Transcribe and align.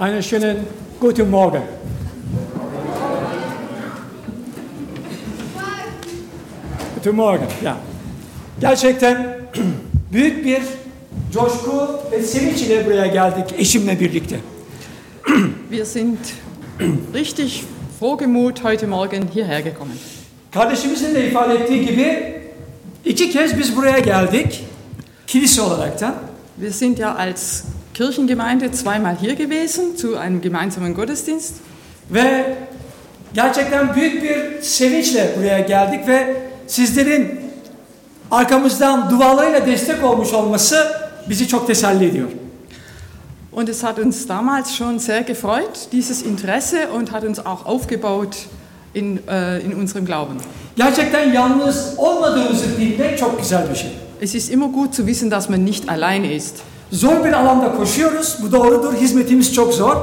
Einen 0.00 0.22
schönen 0.22 0.66
guten 0.98 1.30
Morgen. 1.30 1.60
Guten 6.94 7.16
Morgen. 7.16 7.46
Ja. 7.62 7.76
Gerçekten 8.60 9.36
büyük 10.12 10.44
bir 10.44 10.62
coşku 11.32 11.88
ve 12.12 12.22
sevinç 12.22 12.62
ile 12.62 12.86
buraya 12.86 13.06
geldik 13.06 13.54
eşimle 13.58 14.00
birlikte. 14.00 14.36
Wir 15.70 15.84
sind 15.84 16.18
richtig 17.14 17.64
frohgemut 17.98 18.64
heute 18.64 18.86
Morgen 18.86 19.22
hierher 19.34 19.60
gekommen. 19.60 19.96
Kardeşimizin 20.50 21.14
de 21.14 21.28
ifade 21.28 21.54
ettiği 21.54 21.86
gibi 21.86 22.40
iki 23.04 23.30
kez 23.30 23.58
biz 23.58 23.76
buraya 23.76 23.98
geldik 23.98 24.64
kilise 25.26 25.62
olaraktan. 25.62 26.14
Wir 26.56 26.70
sind 26.70 26.98
ja 26.98 27.16
als 27.16 27.62
Kirchengemeinde 28.00 28.72
zweimal 28.72 29.14
hier 29.20 29.34
gewesen 29.34 29.94
zu 29.94 30.16
einem 30.16 30.40
gemeinsamen 30.40 30.94
Gottesdienst. 30.94 31.56
Ve 32.10 32.56
gerçekten 33.34 33.94
büyük 33.94 34.22
bir 34.22 34.62
sevinçle 34.62 35.34
buraya 35.38 35.60
geldik 35.60 36.08
ve 36.08 36.36
sizlerin 36.66 37.40
arkamızdan 38.30 39.10
dualarıyla 39.10 39.66
destek 39.66 40.04
olmuş 40.04 40.32
olması 40.32 40.92
bizi 41.28 41.48
çok 41.48 41.66
teselli 41.66 42.04
ediyor. 42.04 42.28
Und 43.52 43.68
es 43.68 43.82
hat 43.82 43.98
uns 43.98 44.28
damals 44.28 44.74
schon 44.74 44.98
sehr 44.98 45.20
gefreut, 45.20 45.92
dieses 45.92 46.22
Interesse, 46.22 46.88
und 46.96 47.12
hat 47.12 47.24
uns 47.24 47.38
auch 47.38 47.66
aufgebaut 47.66 48.36
in, 48.94 49.20
äh, 49.28 49.60
in 49.60 49.72
unserem 49.72 50.06
Glauben. 50.06 50.36
Gerçekten 50.76 51.32
yalnız 51.32 51.94
olmadığımızı 51.96 52.78
bilmek 52.78 53.18
çok 53.18 53.40
güzel 53.40 53.70
bir 53.70 53.76
şey. 53.76 53.90
Es 54.20 54.34
ist 54.34 54.52
immer 54.52 54.66
gut 54.66 54.94
zu 54.94 55.06
wissen, 55.06 55.30
dass 55.30 55.48
man 55.48 55.66
nicht 55.66 55.88
alleine 55.88 56.34
ist. 56.34 56.56
Zor 56.92 57.24
bir 57.24 57.32
alanda 57.32 57.76
koşuyoruz, 57.76 58.36
bu 58.42 58.52
doğrudur. 58.52 58.94
Hizmetimiz 58.94 59.54
çok 59.54 59.74
zor. 59.74 59.96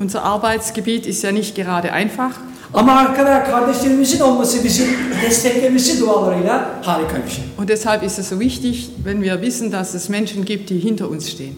Unser 0.00 0.20
Arbeitsgebiet 0.24 1.06
ist 1.06 1.24
ja 1.24 1.30
nicht 1.32 1.56
gerade 1.56 1.88
einfach, 1.90 2.32
Ama 2.74 2.92
arkada 2.92 3.44
kardeşlerimizin 3.44 4.20
olması 4.20 4.64
bizim 4.64 4.86
desteklemesi 5.22 6.00
dualarıyla 6.00 6.70
harika 6.82 7.16
bir 7.26 7.30
şey. 7.30 7.44
und 7.58 7.68
deshalb 7.68 8.02
ist 8.02 8.18
es 8.18 8.28
so 8.28 8.40
wichtig, 8.40 8.76
wenn 9.04 9.22
wir 9.22 9.32
wissen, 9.42 9.72
dass 9.72 9.94
es 9.94 10.08
Menschen 10.08 10.44
gibt, 10.44 10.70
die 10.70 10.84
hinter 10.84 11.04
uns 11.04 11.28
stehen. 11.28 11.54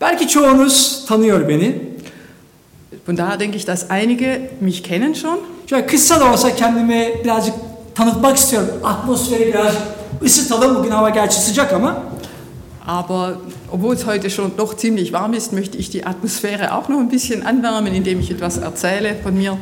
Belki 0.00 0.28
çoğunuz 0.28 1.04
tanıyor 1.08 1.48
beni. 1.48 1.92
Von 3.08 3.16
daher 3.16 3.40
denke 3.40 3.56
ich, 3.58 3.66
dass 3.66 3.90
einige 3.90 4.50
mich 4.60 4.82
kennen 4.82 5.12
schon. 5.14 5.40
Şöyle 5.66 5.86
kısa 5.86 6.20
da 6.20 6.32
olsa 6.32 6.56
kendimi 6.56 7.08
birazcık 7.24 7.54
tanıtmak 7.94 8.36
istiyorum. 8.36 8.68
Atmosferi 8.84 9.46
biraz 9.46 9.74
ısıtalım. 10.24 10.74
Bugün 10.76 10.90
hava 10.90 11.10
gerçi 11.10 11.40
sıcak 11.40 11.72
ama. 11.72 12.02
Aber 12.86 13.34
obwohl 13.72 13.94
es 13.94 14.06
heute 14.06 14.30
schon 14.30 14.52
doch 14.58 14.76
ziemlich 14.76 15.12
warm 15.12 15.34
ist, 15.34 15.52
möchte 15.52 15.78
ich 15.78 15.90
die 15.92 16.02
Atmosphäre 16.04 16.72
auch 16.72 16.88
noch 16.88 16.98
ein 16.98 17.10
bisschen 17.10 17.42
anwärmen, 17.42 17.94
indem 17.94 18.20
ich 18.20 18.30
etwas 18.30 18.58
erzähle 18.58 19.16
von 19.24 19.34
mir. 19.34 19.52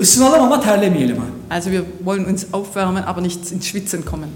Isınalım 0.00 0.42
ama 0.42 0.60
terlemeyelim. 0.60 1.16
ha. 1.16 1.24
Also 1.50 1.70
wir 1.70 1.82
wollen 2.04 2.24
uns 2.24 2.46
aufwärmen, 2.52 3.02
aber 3.04 3.20
nicht 3.20 3.52
ins 3.52 3.66
Schwitzen 3.66 4.04
kommen. 4.04 4.28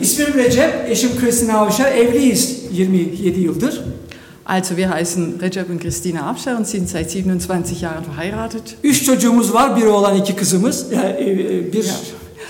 İsmim 0.00 0.34
Recep, 0.34 0.90
eşim 0.90 1.10
Kristina 1.20 1.58
Avşar. 1.58 1.92
Evliyiz 1.92 2.58
27 2.72 3.40
yıldır. 3.40 3.84
Also 4.46 4.68
wir 4.76 4.90
heißen 4.90 5.40
Recep 5.42 5.70
und 5.70 5.82
Christina 5.82 6.28
Abscher 6.28 6.56
und 6.58 6.66
sind 6.66 6.88
seit 6.88 7.14
27 7.14 7.80
Jahren 7.80 8.04
verheiratet. 8.08 8.62
Üç 8.84 9.04
çocuğumuz 9.04 9.54
var. 9.54 9.76
Bir 9.76 9.82
oğlan, 9.86 10.16
iki 10.16 10.36
kızımız. 10.36 10.86
Yani, 10.92 11.38
bir 11.72 11.80
kız, 11.80 11.90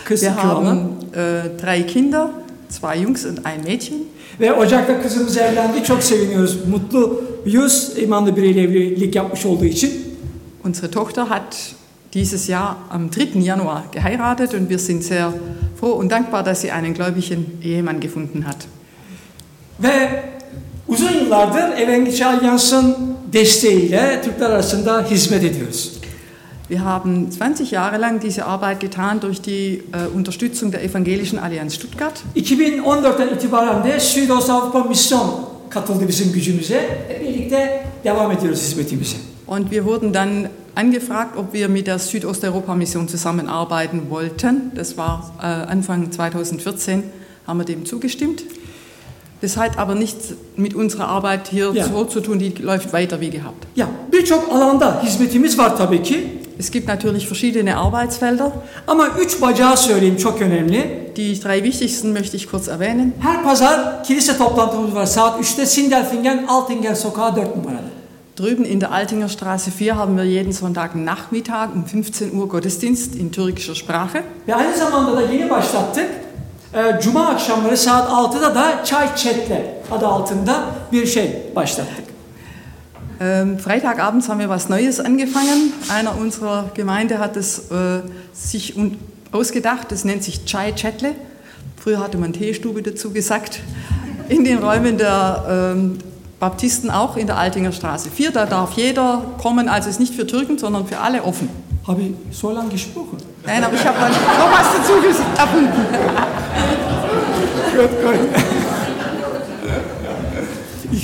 Wir 0.09 0.43
haben 0.43 0.79
äh, 1.13 1.61
drei 1.63 1.83
Kinder, 1.83 2.31
zwei 2.69 2.99
Jungs 2.99 3.25
und 3.25 3.47
ein 3.47 3.65
Mädchen. 3.65 4.07
Ve 4.41 4.53
Ocak'ta 4.53 5.03
kızımız 5.03 5.37
evlendi. 5.37 5.85
Çok 5.85 6.03
seviniyoruz. 6.03 6.59
Mutluyuz. 6.67 7.93
imanlı 7.99 8.37
biriyle 8.37 8.63
evlilik 8.63 9.15
yapmış 9.15 9.47
olduğu 9.47 9.65
için. 9.65 9.91
Unsere 10.65 10.91
Tochter 10.91 11.23
hat 11.23 11.75
dieses 12.13 12.49
Jahr 12.49 12.77
am 12.91 13.07
3. 13.07 13.45
Januar 13.45 13.83
geheiratet 13.93 14.55
und 14.55 14.69
wir 14.69 14.79
sind 14.79 15.03
sehr 15.03 15.33
froh 15.81 15.99
und 15.99 16.11
dankbar, 16.11 16.45
dass 16.45 16.61
sie 16.61 16.73
einen 16.73 16.95
gläubigen 16.95 17.47
Ehemann 17.63 18.01
gefunden 18.01 18.43
hat. 18.43 18.57
Ve 19.83 20.23
uzun 20.89 21.13
yıllardır 21.13 21.79
Evangelikal 21.79 22.39
Alliance'ın 22.39 22.97
desteğiyle 23.33 24.23
Türkler 24.25 24.51
arasında 24.51 25.07
hizmet 25.11 25.45
ediyoruz. 25.45 26.00
Wir 26.71 26.85
haben 26.85 27.29
20 27.33 27.73
Jahre 27.73 27.99
lang 27.99 28.21
diese 28.21 28.47
Arbeit 28.47 28.79
getan 28.79 29.19
durch 29.19 29.41
die 29.41 29.83
äh, 29.91 30.07
Unterstützung 30.15 30.71
der 30.71 30.85
Evangelischen 30.85 31.37
Allianz 31.41 31.75
Stuttgart. 31.75 32.13
2014'ten 32.37 33.33
itibaren 33.33 33.83
de 33.83 33.99
Südos 33.99 34.49
Avrupa 34.49 34.85
Misyon 34.85 35.31
katıldı 35.69 36.09
bizim 36.09 36.33
gücümüze. 36.33 36.81
Birlikte 37.21 37.83
devam 38.05 38.31
ediyoruz 38.31 38.63
hizmetimize. 38.63 39.17
Und 39.49 39.73
wir 39.73 39.85
wurden 39.85 40.13
dann 40.15 40.49
angefragt, 40.77 41.37
ob 41.37 41.53
wir 41.53 41.69
mit 41.69 41.89
der 41.89 41.99
Südosteuropa-Mission 41.99 43.09
zusammenarbeiten 43.09 44.03
wollten. 44.09 44.71
Das 44.77 44.97
war 44.97 45.33
äh, 45.43 45.47
Anfang 45.47 46.13
2014, 46.13 47.03
haben 47.49 47.59
wir 47.59 47.65
dem 47.65 47.85
zugestimmt. 47.85 48.45
Das 49.43 49.57
hat 49.57 49.77
aber 49.77 49.97
nichts 49.97 50.35
mit 50.57 50.75
unserer 50.75 51.09
Arbeit 51.09 51.49
hier 51.49 51.73
Ja. 51.75 51.85
so 51.89 52.05
zu 52.05 52.21
tun, 52.21 52.39
die 52.39 52.51
läuft 52.63 52.93
weiter 52.93 53.21
wie 53.21 53.31
gehabt. 53.31 53.67
Ya 53.75 53.89
birçok 54.13 54.53
alanda 54.53 55.03
hizmetimiz 55.03 55.59
var 55.59 55.77
tabii 55.77 56.03
ki. 56.03 56.40
Es 56.61 56.71
gibt 56.71 56.89
natürlich 56.89 57.27
verschiedene 57.27 57.77
Arbeitsfelder. 57.77 58.53
Ama 58.87 59.09
üç 59.09 59.43
bacağı 59.43 59.77
söyleyeyim 59.77 60.17
çok 60.17 60.43
önemli. 60.43 61.11
Die 61.17 61.43
drei 61.43 61.65
wichtigsten 61.65 62.11
möchte 62.11 62.37
ich 62.37 62.51
kurz 62.51 62.69
erwähnen. 62.69 63.13
Her 63.21 63.43
pazar 63.43 64.05
kilise 64.05 64.39
toplantımız 64.39 64.95
var 64.95 65.07
saat 65.07 65.41
3'te 65.41 65.67
Sindelfingen 65.67 66.47
Altingen 66.49 66.95
Sokağı 66.95 67.37
4 67.37 67.57
numarada. 67.57 67.83
Drüben 68.41 68.65
in 68.65 68.81
der 68.81 68.93
Altinger 68.93 69.29
Straße 69.29 69.71
4 69.71 69.97
haben 69.97 70.17
wir 70.17 70.25
jeden 70.25 70.53
Sonntagnachmittag 70.53 71.69
um 71.75 71.85
15 71.85 72.33
Uhr 72.33 72.49
Gottesdienst 72.49 73.15
in 73.15 73.31
türkischer 73.31 73.75
Sprache. 73.75 74.25
Ve 74.49 74.55
aynı 74.55 74.77
zamanda 74.77 75.17
da 75.17 75.23
yeni 75.23 75.51
başlattık. 75.51 76.11
Cuma 77.03 77.27
akşamları 77.27 77.77
saat 77.77 78.11
6'da 78.11 78.55
da 78.55 78.85
Çay 78.85 79.17
Çetle 79.17 79.83
adı 79.91 80.07
altında 80.07 80.65
bir 80.93 81.07
şey 81.07 81.43
başlattık. 81.57 82.10
Ähm, 83.23 83.59
Freitagabends 83.59 84.31
haben 84.31 84.41
wir 84.41 84.49
was 84.49 84.71
Neues 84.71 84.99
angefangen. 84.99 85.75
Einer 85.91 86.17
unserer 86.17 86.71
Gemeinde 86.73 87.19
hat 87.19 87.37
es 87.37 87.71
äh, 87.71 88.01
sich 88.33 88.75
ausgedacht. 89.31 89.93
Das 89.93 90.05
nennt 90.07 90.25
sich 90.25 90.47
Chai 90.47 90.73
Chatle. 90.73 91.15
Früher 91.77 92.01
hatte 92.01 92.17
man 92.17 92.33
Teestube 92.33 92.83
dazu 92.83 93.13
gesagt. 93.13 93.61
In 94.31 94.45
den 94.45 94.59
Räumen 94.59 94.97
der 94.97 95.75
ähm, 95.77 95.99
Baptisten 96.39 96.91
auch 96.91 97.19
in 97.19 97.27
der 97.27 97.37
Altinger 97.37 97.73
Straße 97.73 98.09
4. 98.09 98.31
Da 98.31 98.47
darf 98.47 98.73
jeder 98.73 99.23
kommen. 99.37 99.69
Also 99.69 99.91
ist 99.91 100.01
nicht 100.01 100.15
für 100.15 100.27
Türken, 100.27 100.57
sondern 100.57 100.87
für 100.87 100.99
alle 100.99 101.23
offen. 101.23 101.51
Habe 101.87 102.01
ich 102.01 102.13
so 102.31 102.51
lange 102.51 102.71
gesprochen? 102.71 103.19
Nein, 103.45 103.63
aber 103.63 103.75
ich 103.75 103.85
habe 103.85 103.99
noch 103.99 104.51
was 104.51 104.77
dazu 104.79 104.93
erfunden. 105.37 105.73
Gut, 107.77 107.91
gut. 108.03 108.50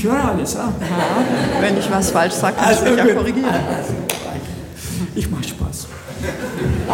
Höre 0.07 0.25
alles. 0.25 0.55
Ja, 0.55 0.73
wenn 1.61 1.77
ich 1.77 1.91
was 1.91 2.11
falsch 2.11 2.35
sage, 2.35 2.57
kann 2.57 2.73
ich 2.75 2.83
mich 2.83 2.97
ja 2.97 3.15
korrigieren. 3.15 3.55
Ich 5.15 5.31
mache 5.31 5.49
Spaß. 5.49 5.87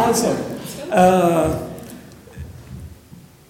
Also, 0.07 0.27
eee, 0.91 1.49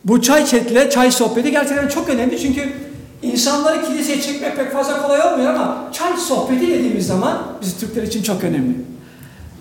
bu 0.03 0.22
çay 0.22 0.46
çetle, 0.46 0.90
çay 0.90 1.12
sohbeti 1.12 1.52
gerçekten 1.52 1.88
çok 1.88 2.09
önemli 2.09 2.40
çünkü 2.40 2.73
insanları 3.22 3.85
kiliseye 3.85 4.22
çekmek 4.22 4.57
pek 4.57 4.73
fazla 4.73 5.02
kolay 5.02 5.22
olmuyor 5.22 5.53
ama 5.53 5.90
çay 5.94 6.18
sohbeti 6.18 6.68
dediğimiz 6.68 7.07
zaman 7.07 7.44
biz 7.62 7.78
Türkler 7.78 8.03
için 8.03 8.23
çok 8.23 8.44
önemli. 8.44 8.75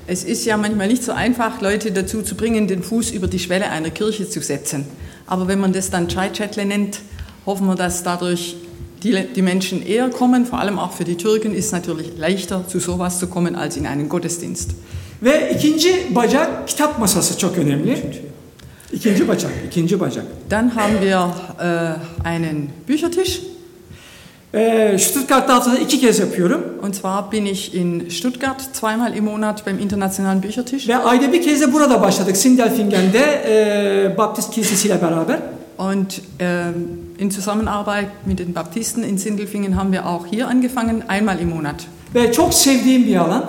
Es 0.09 0.25
ist 0.25 0.47
ja 0.47 0.57
manchmal 0.57 0.89
nicht 0.89 1.05
so 1.05 1.13
einfach, 1.13 1.63
Leute 1.63 1.95
dazu 1.95 2.23
zu 2.25 2.35
bringen, 2.37 2.69
den 2.69 2.83
Fuß 2.83 3.15
über 3.15 3.29
die 3.29 3.39
Schwelle 3.39 3.71
einer 3.71 3.91
Kirche 3.91 4.29
zu 4.29 4.41
setzen. 4.41 4.85
Aber 5.29 5.47
wenn 5.47 5.61
man 5.61 5.73
das 5.73 5.91
dann 5.91 6.09
Chai-Chatle 6.09 6.65
nennt, 6.65 6.99
hoffen 7.47 7.69
wir, 7.69 7.77
dass 7.77 8.03
dadurch 8.03 8.57
die, 9.03 9.27
die 9.35 9.43
Menschen 9.43 9.83
eher 9.87 10.11
kommen. 10.11 10.47
Vor 10.47 10.59
allem 10.59 10.79
auch 10.79 10.93
für 10.93 11.05
die 11.05 11.17
Türken 11.17 11.55
ist 11.55 11.67
es 11.67 11.73
natürlich 11.73 12.13
leichter, 12.19 12.65
zu 12.69 12.81
sowas 12.81 13.19
zu 13.19 13.27
kommen, 13.27 13.57
als 13.57 13.77
in 13.77 13.87
einen 13.87 14.09
Gottesdienst. 14.09 14.71
Ve 15.23 15.51
ikinci 15.55 16.15
bacak 16.15 16.69
kitap 16.69 16.99
masası 16.99 17.39
çok 17.39 17.59
önemli. 17.59 18.23
İkinci 18.93 19.29
bacak, 19.29 19.51
ikinci 19.67 20.01
bacak. 20.01 20.25
Dann 20.51 20.77
haben 20.77 21.01
wir 21.01 21.31
äh, 21.61 22.29
einen 22.29 22.71
Büchertisch. 22.89 23.41
Ee, 24.55 24.99
Stuttgart'ta 24.99 25.55
haftada 25.55 25.79
iki 25.79 26.01
kez 26.01 26.19
yapıyorum. 26.19 26.63
Und 26.83 26.95
zwar 26.95 27.33
bin 27.33 27.47
ich 27.47 27.75
in 27.75 28.11
Stuttgart 28.11 28.61
zweimal 28.73 29.17
im 29.17 29.25
Monat 29.25 29.67
beim 29.67 29.79
Internationalen 29.79 30.43
Büchertisch. 30.43 30.89
Ve 30.89 30.97
ayda 30.97 31.33
bir 31.33 31.43
kez 31.43 31.61
de 31.61 31.73
burada 31.73 32.03
başladık. 32.03 32.37
Sindelfingen'de 32.37 33.43
e, 33.47 34.19
Baptist 34.19 34.51
Kilisesi 34.51 34.89
ile 34.89 35.03
beraber. 35.03 35.39
Und 35.79 36.21
ähm, 36.41 36.75
in 37.19 37.31
Zusammenarbeit 37.31 38.09
mit 38.27 38.39
den 38.39 38.53
Baptisten 38.55 39.03
in 39.05 39.19
Sindelfingen 39.19 39.77
haben 39.77 39.93
wir 39.93 40.07
auch 40.07 40.27
hier 40.27 40.49
angefangen, 40.49 41.03
einmal 41.09 41.39
im 41.41 41.49
Monat. 41.51 41.87
Ve 42.15 42.33
çok 42.33 42.55
sevdiğim 42.55 43.07
bir 43.07 43.17
alan. 43.17 43.45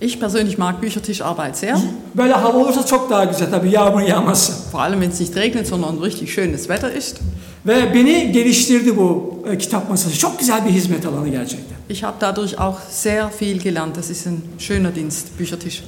Ich 0.00 0.20
persönlich 0.20 0.58
mag 0.58 0.82
Büchertischarbeit 0.82 1.56
sehr, 1.56 1.76
Böyle 2.14 2.32
hava 2.32 2.58
olursa 2.58 2.86
çok 2.86 3.10
daha 3.10 3.24
güzel 3.24 3.50
tabii 3.50 3.70
yağmur 3.70 4.00
yağmazsa. 4.00 4.52
vor 4.72 4.80
allem 4.80 5.00
wenn 5.00 5.10
es 5.10 5.20
nicht 5.20 5.36
regnet, 5.36 5.68
sondern 5.68 6.02
richtig 6.02 6.30
schönes 6.34 6.60
Wetter 6.60 6.92
ist. 6.92 7.20
Ve 7.66 7.94
beni 7.94 8.32
geliştirdi 8.32 8.96
bu 8.96 9.38
e, 9.50 9.58
kitap 9.58 9.90
masası. 9.90 10.18
Çok 10.18 10.38
güzel 10.38 10.64
bir 10.64 10.70
hizmet 10.70 11.06
alanı 11.06 11.28
gerçekten. 11.28 11.76
Ich 11.88 12.02
habe 12.02 12.16
dadurch 12.20 12.60
auch 12.60 12.78
sehr 12.90 13.26
viel 13.40 13.58
gelernt. 13.60 13.96
Das 13.96 14.10
ist 14.10 14.26
ein 14.26 14.40
schöner 14.58 14.94
Dienst, 14.94 15.26
Büchertisch. 15.38 15.84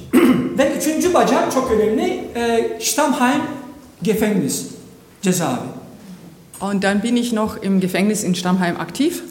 Ve 0.57 0.73
üçüncü 0.77 1.13
bacak 1.13 1.51
çok 1.53 1.71
önemli. 1.71 2.23
E, 2.35 2.77
Stammheim 2.81 3.41
Gefängnis, 4.03 4.61
cezaevi. 5.21 5.84
Und 6.59 6.83
dann 6.83 7.01
bin 7.01 7.17
ich 7.17 7.33
noch 7.33 7.57
im 7.57 7.79
Gefängnis 7.79 8.23
in 8.23 8.35
Stammheim 8.35 8.77
aktiv. 8.79 9.21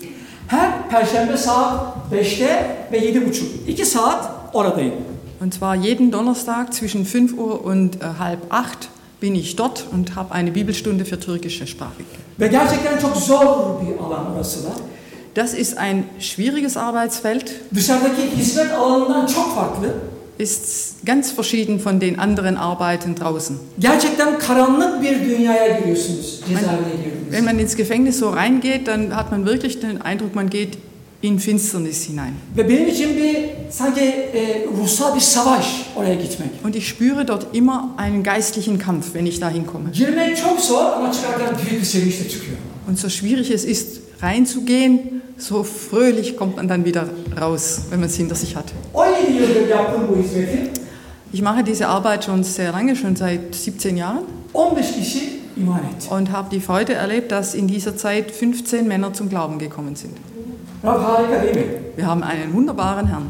Her 0.48 0.88
perşembe 0.90 1.36
saat 1.36 1.96
5'te 2.12 2.76
ve 2.92 2.98
7.30. 2.98 3.42
2 3.66 3.84
saat 3.86 4.30
oradayım. 4.52 4.94
Und 5.40 5.54
zwar 5.54 5.74
jeden 5.74 6.12
Donnerstag 6.12 6.72
zwischen 6.72 7.04
5 7.04 7.32
Uhr 7.38 7.64
und 7.64 7.96
äh, 7.96 8.06
halb 8.18 8.38
8 8.50 8.88
bin 9.20 9.34
ich 9.34 9.56
dort 9.56 9.84
und 9.92 10.16
habe 10.16 10.34
eine 10.34 10.50
Bibelstunde 10.54 11.04
für 11.04 11.20
türkische 11.20 11.66
Sprache. 11.66 12.04
Ve 12.40 12.48
gerçekten 12.48 12.98
çok 12.98 13.16
zor 13.16 13.80
bir 13.80 14.04
alan 14.04 14.34
orası 14.36 14.64
da. 14.64 14.72
Das 15.36 15.54
ist 15.54 15.78
ein 15.78 16.04
schwieriges 16.20 16.76
Arbeitsfeld, 16.76 17.48
Dışarıdaki 17.74 18.36
hizmet 18.36 18.72
alanından 18.72 19.26
çok 19.26 19.54
farklı. 19.54 19.94
ist 20.38 21.06
ganz 21.06 21.32
verschieden 21.36 21.78
von 21.84 22.00
den 22.00 22.18
anderen 22.18 22.56
Arbeiten 22.56 23.16
draußen. 23.16 23.56
Gerçekten 23.78 24.38
karanlık 24.38 25.02
bir 25.02 25.24
dünyaya 25.24 25.78
giriyorsunuz 25.78 26.40
cezaevine. 26.48 27.13
Wenn 27.34 27.44
man 27.44 27.58
ins 27.58 27.74
Gefängnis 27.74 28.20
so 28.20 28.28
reingeht, 28.30 28.86
dann 28.86 29.16
hat 29.16 29.32
man 29.32 29.44
wirklich 29.44 29.80
den 29.80 30.00
Eindruck, 30.00 30.36
man 30.36 30.48
geht 30.50 30.78
in 31.20 31.40
Finsternis 31.40 32.04
hinein. 32.04 32.36
Gitmek. 36.16 36.50
Und 36.62 36.76
ich 36.76 36.86
spüre 36.86 37.24
dort 37.24 37.52
immer 37.52 37.94
einen 37.96 38.22
geistlichen 38.22 38.78
Kampf, 38.78 39.14
wenn 39.14 39.26
ich 39.26 39.40
da 39.40 39.48
hinkomme. 39.48 39.90
Und 42.86 42.98
so 42.98 43.08
schwierig 43.08 43.50
es 43.50 43.64
ist, 43.64 44.00
reinzugehen, 44.20 45.22
so 45.36 45.64
fröhlich 45.64 46.36
kommt 46.36 46.54
man 46.54 46.68
dann 46.68 46.84
wieder 46.84 47.08
raus, 47.40 47.86
wenn 47.90 47.98
man 47.98 48.10
es 48.10 48.16
hinter 48.16 48.36
sich 48.36 48.54
hat. 48.54 48.72
17 48.94 49.34
yıldır 49.34 49.68
yaptım 49.68 50.08
bu 50.08 50.22
hizmeti. 50.22 50.70
Ich 51.32 51.42
mache 51.42 51.64
diese 51.64 51.88
Arbeit 51.88 52.24
schon 52.24 52.44
sehr 52.44 52.70
lange, 52.70 52.94
schon 52.94 53.16
seit 53.16 53.56
17 53.56 53.96
Jahren 53.96 54.22
15 54.52 54.94
kişi. 54.94 55.43
Und 56.10 56.32
habe 56.32 56.48
die 56.50 56.60
Freude 56.60 56.94
erlebt, 56.94 57.30
dass 57.32 57.54
in 57.54 57.66
dieser 57.68 57.96
Zeit 57.96 58.30
15 58.30 58.86
Männer 58.88 59.12
zum 59.12 59.28
Glauben 59.28 59.58
gekommen 59.58 59.96
sind. 59.96 60.16
Wir 61.96 62.06
haben 62.06 62.22
einen 62.22 62.52
wunderbaren 62.52 63.06
Herrn. 63.06 63.26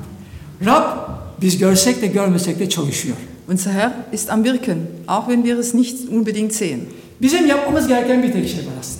Unser 3.46 3.70
Herr 3.72 3.92
ist 4.10 4.30
am 4.30 4.42
Wirken, 4.44 4.86
auch 5.06 5.28
wenn 5.28 5.44
wir 5.44 5.58
es 5.58 5.74
nicht 5.74 6.08
unbedingt 6.08 6.52
sehen. 6.52 6.86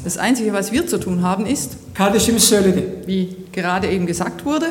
Das 0.04 0.18
Einzige, 0.18 0.52
was 0.52 0.70
wir 0.70 0.86
zu 0.86 0.98
tun 0.98 1.22
haben, 1.22 1.46
ist, 1.46 1.76
wie 3.06 3.36
gerade 3.52 3.88
eben 3.90 4.06
gesagt 4.06 4.44
wurde, 4.44 4.66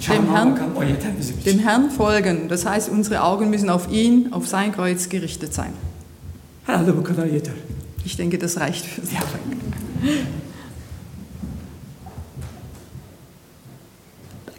Çarmıha 0.00 0.38
Herrn- 0.38 0.56
dem 1.46 1.58
Herrn 1.58 1.88
folgen. 1.88 2.50
Das 2.50 2.66
heißt, 2.66 2.88
unsere 2.92 3.20
Augen 3.20 3.50
müssen 3.50 3.68
auf 3.68 3.92
ihn, 3.92 4.32
auf 4.32 4.48
sein 4.48 4.72
Kreuz 4.72 5.08
gerichtet 5.08 5.54
sein. 5.54 5.70
Ich 8.06 8.16
denke, 8.16 8.38
das 8.38 8.56
reicht 8.56 8.84
für 8.86 9.06
Sie. 9.06 9.14
Ya. 9.14 9.20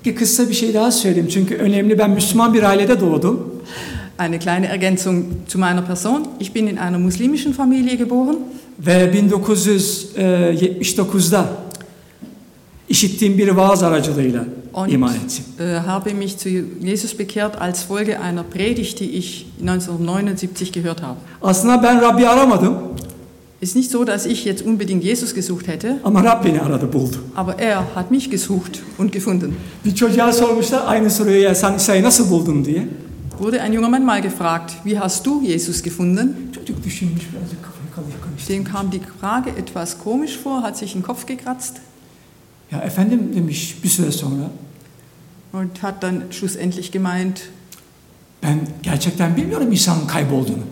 Belki 0.05 0.15
kısa 0.15 0.49
bir 0.49 0.53
şey 0.53 0.73
daha 0.73 0.91
söyleyeyim 0.91 1.27
çünkü 1.33 1.55
önemli. 1.55 1.99
Ben 1.99 2.11
Müslüman 2.11 2.53
bir 2.53 2.63
ailede 2.63 2.99
doğdum. 2.99 3.61
Eine 4.19 4.39
kleine 4.39 4.65
Ergänzung 4.65 5.25
zu 5.47 5.59
meiner 5.59 5.85
Person. 5.85 6.27
Ich 6.39 6.55
bin 6.55 6.67
in 6.67 6.77
einer 6.77 6.97
muslimischen 6.97 7.53
Familie 7.53 7.95
geboren 7.95 8.35
Ve 8.79 9.11
1979'da 9.13 11.45
işittiğim 12.89 13.37
bir 13.37 13.49
vaaz 13.49 13.83
aracılığıyla 13.83 14.45
und 14.73 14.89
äh, 15.59 15.79
habe 15.85 16.13
mich 16.13 16.37
zu 16.37 16.49
Jesus 16.49 17.13
bekehrt 17.17 17.61
als 17.61 17.83
Folge 17.83 18.19
einer 18.19 18.43
Predigt, 18.43 18.99
die 18.99 19.11
ich 19.11 19.45
1979 19.59 20.71
gehört 20.71 21.01
habe. 21.01 21.17
Aslında 21.41 21.77
ben 21.83 21.99
Rabbi 21.99 22.25
aramadım 22.25 22.75
Ist 23.61 23.75
nicht 23.75 23.91
so, 23.91 24.03
dass 24.05 24.25
ich 24.25 24.43
jetzt 24.45 24.65
unbedingt 24.65 25.03
Jesus 25.03 25.35
gesucht 25.35 25.67
hätte, 25.67 25.97
ama 26.03 26.23
Rab 26.23 26.43
beni 26.45 26.59
aradı 26.61 26.93
buldu. 26.93 27.17
aber 27.35 27.59
er 27.59 27.83
hat 27.95 28.09
mich 28.11 28.29
gesucht 28.31 28.79
und 28.97 29.11
gefunden. 29.11 29.53
Bir 29.85 29.95
çocuğa 29.95 30.33
sormuşlar 30.33 30.81
aynı 30.87 31.09
soruyu 31.09 31.41
ya 31.41 31.55
sen 31.55 31.73
İsa'yı 31.75 32.03
nasıl 32.03 32.29
buldun 32.31 32.65
diye. 32.65 32.87
Wurde 33.39 33.61
ein 33.61 33.73
junger 33.73 33.89
Mann 33.89 34.03
mal 34.05 34.21
gefragt, 34.21 34.71
wie 34.83 34.99
hast 34.99 35.25
du 35.25 35.41
Jesus 35.43 35.81
gefunden? 35.81 36.35
Çocuk 36.55 36.83
düşünmüş 36.83 37.21
birazcık 37.33 37.63
kafayı 37.63 37.91
kalıyor. 37.95 38.17
Dem 38.49 38.63
kam 38.63 38.91
die 38.91 39.01
Frage 39.21 39.49
etwas 39.49 39.97
komisch 40.03 40.45
vor, 40.45 40.61
hat 40.61 40.77
sich 40.77 40.93
den 40.95 41.01
Kopf 41.01 41.27
gekratzt 41.27 41.73
Ya 42.71 42.81
efendim 42.81 43.31
demiş 43.35 43.77
bir 43.83 43.89
süre 43.89 44.11
sonra 44.11 44.51
und 45.53 45.77
hat 45.83 46.01
dann 46.03 46.23
schlussendlich 46.31 46.91
gemeint, 46.91 47.41
ben 48.43 48.59
gerçekten 48.83 49.35
bilmiyorum 49.37 49.71
İsa'nın 49.71 50.07
kaybolduğunu. 50.07 50.63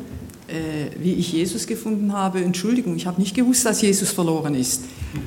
äh, 0.50 1.04
wie 1.04 1.14
ich 1.14 1.34
Jesus 1.34 1.66
gefunden 1.68 2.10
habe. 2.14 2.40
Entschuldigung, 2.42 2.96
ich 2.96 3.06
habe 3.06 3.22
nicht 3.22 3.36
gewusst, 3.36 3.66
dass 3.66 3.82
Jesus 3.84 4.18
verloren 4.20 4.54
ist. 4.54 4.82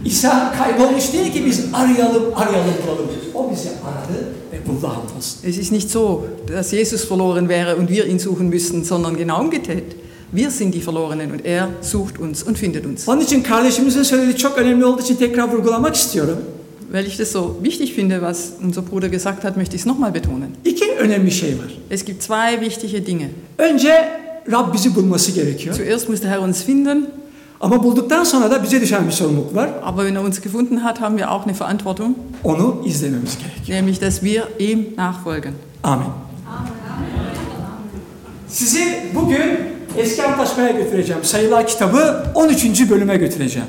İsa 0.04 0.54
kaybolmuş 0.58 1.12
değil 1.12 1.32
ki 1.32 1.46
biz 1.46 1.64
arayalım 1.72 2.22
arayalım 2.36 2.74
bulalım. 2.86 3.06
O 3.34 3.50
bizi 3.52 3.69
aradı 3.69 4.28
ve 4.52 4.69
buldu 4.69 4.88
hamdolsun. 4.88 5.48
Es 5.48 5.58
ist 5.58 5.72
nicht 5.72 5.90
so, 5.90 6.24
dass 6.48 6.72
Jesus 6.72 7.10
verloren 7.10 7.48
wäre 7.48 7.76
und 7.76 7.88
wir 7.88 8.06
ihn 8.06 8.19
suchen 8.19 8.48
müssten, 8.48 8.84
sondern 8.84 9.16
genau 9.16 9.40
umgekehrt. 9.40 9.96
Wir 10.32 10.50
sind 10.50 10.74
die 10.74 10.80
Verlorenen 10.80 11.30
und 11.30 11.46
er 11.46 11.69
sucht 11.82 12.19
uns 12.20 12.42
und 12.42 12.58
findet 12.58 12.86
uns. 12.86 13.08
Onun 13.08 13.20
için 13.20 13.42
kardeşimizin 13.42 14.02
söylediği 14.02 14.36
çok 14.36 14.58
önemli 14.58 14.84
olduğu 14.84 15.02
için 15.02 15.16
tekrar 15.16 15.48
vurgulamak 15.48 15.94
istiyorum. 15.94 16.38
Weil 16.92 17.06
ich 17.06 17.16
das 17.16 17.32
so 17.32 17.56
wichtig 17.62 17.94
finde, 17.94 18.20
was 18.22 18.52
unser 18.62 18.82
Bruder 18.82 19.08
gesagt 19.08 19.44
hat, 19.44 19.56
möchte 19.56 19.76
ich 19.76 19.82
es 19.82 19.86
nochmal 19.86 20.12
betonen. 20.14 20.48
İki 20.64 20.84
önemli 20.98 21.30
şey 21.30 21.50
var. 21.58 21.70
Es 21.90 22.04
gibt 22.04 22.22
zwei 22.22 22.60
wichtige 22.60 23.06
Dinge. 23.06 23.28
Önce 23.58 24.08
Rab 24.52 24.74
bizi 24.74 24.94
bulması 24.94 25.32
gerekiyor. 25.32 25.74
Zuerst 25.76 26.08
muss 26.08 26.22
der 26.22 26.30
Herr 26.30 26.40
uns 26.42 26.64
finden, 26.64 27.06
Ama 27.60 27.82
bulduktan 27.82 28.24
sonra 28.24 28.50
da 28.50 28.62
bize 28.62 28.80
düşen 28.80 29.06
bir 29.06 29.12
sorumluluk 29.12 29.54
var. 29.54 29.70
aber 29.82 30.04
wenn 30.06 30.14
er 30.16 30.22
uns 30.22 30.40
gefunden 30.40 30.76
hat, 30.84 31.00
haben 31.00 31.16
wir 31.18 31.30
auch 31.30 31.44
eine 31.46 31.54
Verantwortung, 31.54 32.14
Onu 32.44 32.82
izlememiz 32.86 33.38
gerekiyor. 33.38 33.78
nämlich 33.78 34.00
dass 34.00 34.20
wir 34.20 34.42
ihm 34.58 34.86
nachfolgen. 34.96 35.52
Amin. 35.82 36.06
Sizi 38.48 38.84
bugün 39.14 39.42
Eski 39.98 40.22
Antlaşma'ya 40.22 40.70
götüreceğim. 40.70 41.24
Sayılar 41.24 41.66
kitabı 41.66 42.24
13. 42.34 42.90
bölüme 42.90 43.16
götüreceğim. 43.16 43.68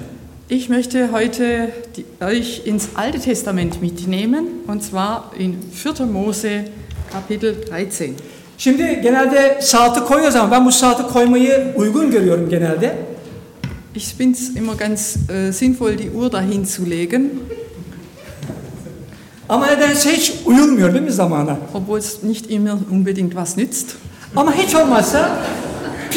Ich 0.49 0.69
möchte 0.69 1.11
heute 1.11 1.69
die, 1.95 2.05
euch 2.23 2.61
ins 2.65 2.89
Alte 2.95 3.19
Testament 3.19 3.81
mitnehmen, 3.81 4.45
und 4.67 4.83
zwar 4.83 5.31
in 5.37 5.57
4. 5.71 6.05
Mose 6.05 6.65
Kapitel 7.11 7.55
13. 7.71 8.13
Şimdi 8.57 8.99
genelde 9.03 9.59
saati 9.61 9.99
koyuyoruz 9.99 10.35
ama 10.35 10.51
ben 10.51 10.65
bu 10.65 10.71
saati 10.71 11.03
koymayı 11.13 11.73
uygun 11.75 12.11
görüyorum 12.11 12.49
genelde. 12.49 12.95
Ich 13.95 14.13
finde 14.17 14.37
es 14.37 14.55
immer 14.55 14.75
ganz 14.77 15.15
äh, 15.29 15.51
sinnvoll, 15.53 15.97
die 15.97 16.09
Uhr 16.11 16.31
dahin 16.31 16.63
zu 16.65 16.89
legen, 16.89 17.29
Ama 19.49 19.65
nedense 19.67 20.11
hiç 20.11 20.33
uyulmuyor 20.45 20.93
değil 20.93 21.03
mi 21.03 21.11
zamana? 21.11 21.57
obwohl 21.73 21.99
es 21.99 22.23
nicht 22.23 22.49
immer 22.51 22.77
unbedingt 22.91 23.31
was 23.33 23.57
nützt. 23.57 23.95
Ama 24.35 24.53
hiç 24.53 24.75
olmazsa 24.75 25.29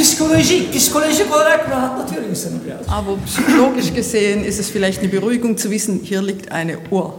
psikolojik, 0.03 0.75
psikolojik 0.75 1.35
olarak 1.35 1.71
rahatlatıyor 1.71 2.23
insanı 2.23 2.55
biraz. 2.67 2.81
Aber 2.89 3.17
psychologisch 3.27 3.95
gesehen 3.95 4.45
ist 4.45 4.61
es 4.61 4.71
vielleicht 4.71 5.03
eine 5.03 5.13
Beruhigung 5.13 5.59
zu 5.59 5.69
wissen, 5.69 6.01
hier 6.11 6.23
liegt 6.23 6.53
eine 6.53 6.77
Uhr. 6.91 7.11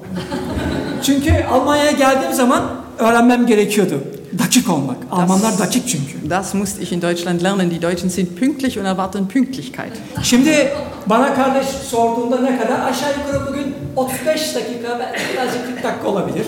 Çünkü 1.03 1.31
Almanya'ya 1.51 1.91
geldiğim 1.91 2.33
zaman 2.33 2.63
öğrenmem 2.99 3.45
gerekiyordu. 3.47 4.03
Dakik 4.39 4.69
olmak. 4.69 4.97
Almanlar 5.11 5.59
dakik 5.59 5.87
çünkü. 5.87 6.29
Das 6.29 6.53
musste 6.53 6.81
ich 6.81 6.91
in 6.91 7.01
Deutschland 7.01 7.41
lernen. 7.41 7.71
Die 7.71 7.81
Deutschen 7.81 8.09
sind 8.09 8.27
pünktlich 8.39 8.77
und 8.77 8.85
erwarten 8.85 9.27
Pünktlichkeit. 9.27 9.91
Şimdi 10.23 10.73
bana 11.05 11.35
kardeş 11.35 11.65
sorduğunda 11.67 12.41
ne 12.41 12.57
kadar? 12.57 12.79
Aşağı 12.79 13.09
yukarı 13.09 13.47
bugün 13.49 13.75
35 13.95 14.55
dakika, 14.55 14.99
belki 14.99 15.33
birazcık 15.33 15.65
40 15.75 15.83
dakika 15.83 16.07
olabilir. 16.07 16.45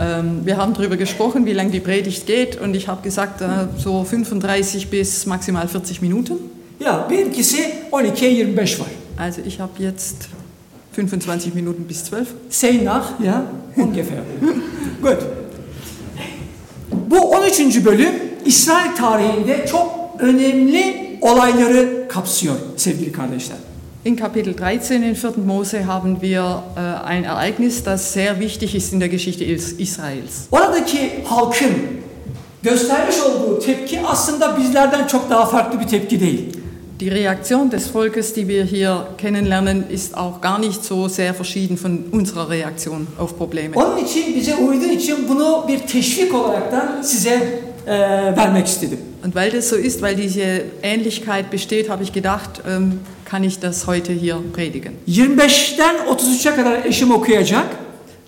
Ähm, 0.00 0.40
wir 0.46 0.56
haben 0.56 0.72
darüber 0.72 0.96
gesprochen, 0.96 1.44
wie 1.44 1.52
lange 1.52 1.70
die 1.70 1.80
Predigt 1.80 2.26
geht, 2.26 2.58
und 2.58 2.74
ich 2.74 2.88
habe 2.88 3.02
gesagt, 3.02 3.42
äh, 3.42 3.46
so 3.76 4.02
35 4.02 4.88
bis 4.88 5.26
maximal 5.26 5.68
40 5.68 6.00
Minuten. 6.00 6.36
Ya 6.78 7.06
benimkisi 7.08 7.58
12'ye 7.90 8.46
25 8.46 8.80
var. 8.80 8.86
Also 9.18 9.42
ich 9.44 9.60
habe 9.60 9.72
jetzt 9.78 10.28
25 10.92 11.54
Minuten 11.54 11.84
bis 11.84 12.04
12. 12.04 12.28
Say 12.48 12.80
nach, 12.82 13.20
ya, 13.20 13.44
ungefähr. 13.76 14.22
Good. 15.02 15.18
Bu 16.90 17.30
13. 17.30 17.84
bölüm 17.84 18.12
İsrail 18.46 18.96
tarihinde 18.96 19.66
çok 19.70 20.16
önemli 20.18 21.18
olayları 21.20 22.08
kapsıyor 22.08 22.54
sevgili 22.76 23.12
kardeşler. 23.12 23.56
In 24.02 24.16
Kapitel 24.16 24.54
13 24.54 25.02
in 25.02 25.14
4. 25.14 25.32
Mose 25.44 25.86
haben 25.86 26.22
wir 26.22 26.62
äh, 26.74 26.80
ein 27.06 27.24
Ereignis, 27.24 27.82
das 27.82 28.14
sehr 28.14 28.40
wichtig 28.40 28.74
ist 28.74 28.92
in 28.94 29.00
der 29.00 29.10
Geschichte 29.10 29.44
Is- 29.44 29.72
Israels. 29.78 30.46
Oradaki 30.50 31.10
halkın 31.24 31.72
göstermiş 32.62 33.16
olduğu 33.20 33.58
tepki 33.58 34.00
aslında 34.06 34.58
bizlerden 34.58 35.06
çok 35.06 35.30
daha 35.30 35.46
farklı 35.46 35.80
bir 35.80 35.86
tepki 35.86 36.20
değil. 36.20 36.56
Die 37.00 37.10
Reaktion 37.10 37.70
des 37.72 37.94
Volkes, 37.96 38.34
die 38.34 38.46
wir 38.48 38.64
hier 38.66 38.96
kennenlernen, 39.18 39.84
ist 39.90 40.14
auch 40.14 40.40
gar 40.42 40.58
nicht 40.60 40.84
so 40.84 41.08
sehr 41.08 41.34
verschieden 41.34 41.76
von 41.76 42.00
unserer 42.12 42.50
Reaktion 42.50 43.06
auf 43.18 43.38
Probleme. 43.38 43.76
Onun 43.76 43.98
için 44.04 44.34
bize 44.36 44.56
uyduğu 44.56 44.88
için 44.90 45.28
bunu 45.28 45.64
bir 45.68 45.78
teşvik 45.78 46.34
olaraktan 46.34 47.02
size 47.02 47.60
e, 47.86 47.92
vermek 48.36 48.66
istedim. 48.66 48.98
Und 49.24 49.34
weil 49.34 49.52
das 49.52 49.68
so 49.68 49.76
ist, 49.76 50.00
weil 50.02 50.16
diese 50.16 50.62
Ähnlichkeit 50.82 51.50
besteht, 51.52 51.88
habe 51.90 52.02
ich 52.02 52.12
gedacht, 52.12 52.50
ähm, 52.68 52.92
kann 53.30 53.44
ich 53.44 53.60
das 53.60 53.86
heute 53.86 54.12
hier 54.12 54.42
predigen. 54.52 54.92
25'ten 55.08 55.96
33'e 56.08 56.56
kadar 56.56 56.84
eşim 56.84 57.10
okuyacak. 57.10 57.66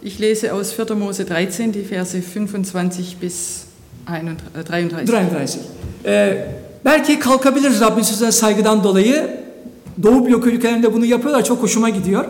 Ich 0.03 0.21
lese 0.21 0.53
aus 0.53 0.73
4. 0.73 0.91
Mose 0.95 1.25
13 1.25 1.73
die 1.73 1.83
Verse 1.83 2.23
25 2.23 3.17
bis 3.23 3.65
31, 4.07 4.39
äh, 4.55 4.65
33. 4.65 5.11
33. 5.11 5.61
Ee, 6.05 6.47
belki 6.85 7.19
kalkabiliriz 7.19 7.81
Rabbin 7.81 8.03
sözüne 8.03 8.33
saygıdan 8.33 8.85
dolayı. 8.85 9.43
Doğu 10.03 10.27
blok 10.27 10.47
ülkelerinde 10.47 10.93
bunu 10.93 11.05
yapıyorlar. 11.05 11.45
Çok 11.45 11.63
hoşuma 11.63 11.89
gidiyor. 11.89 12.25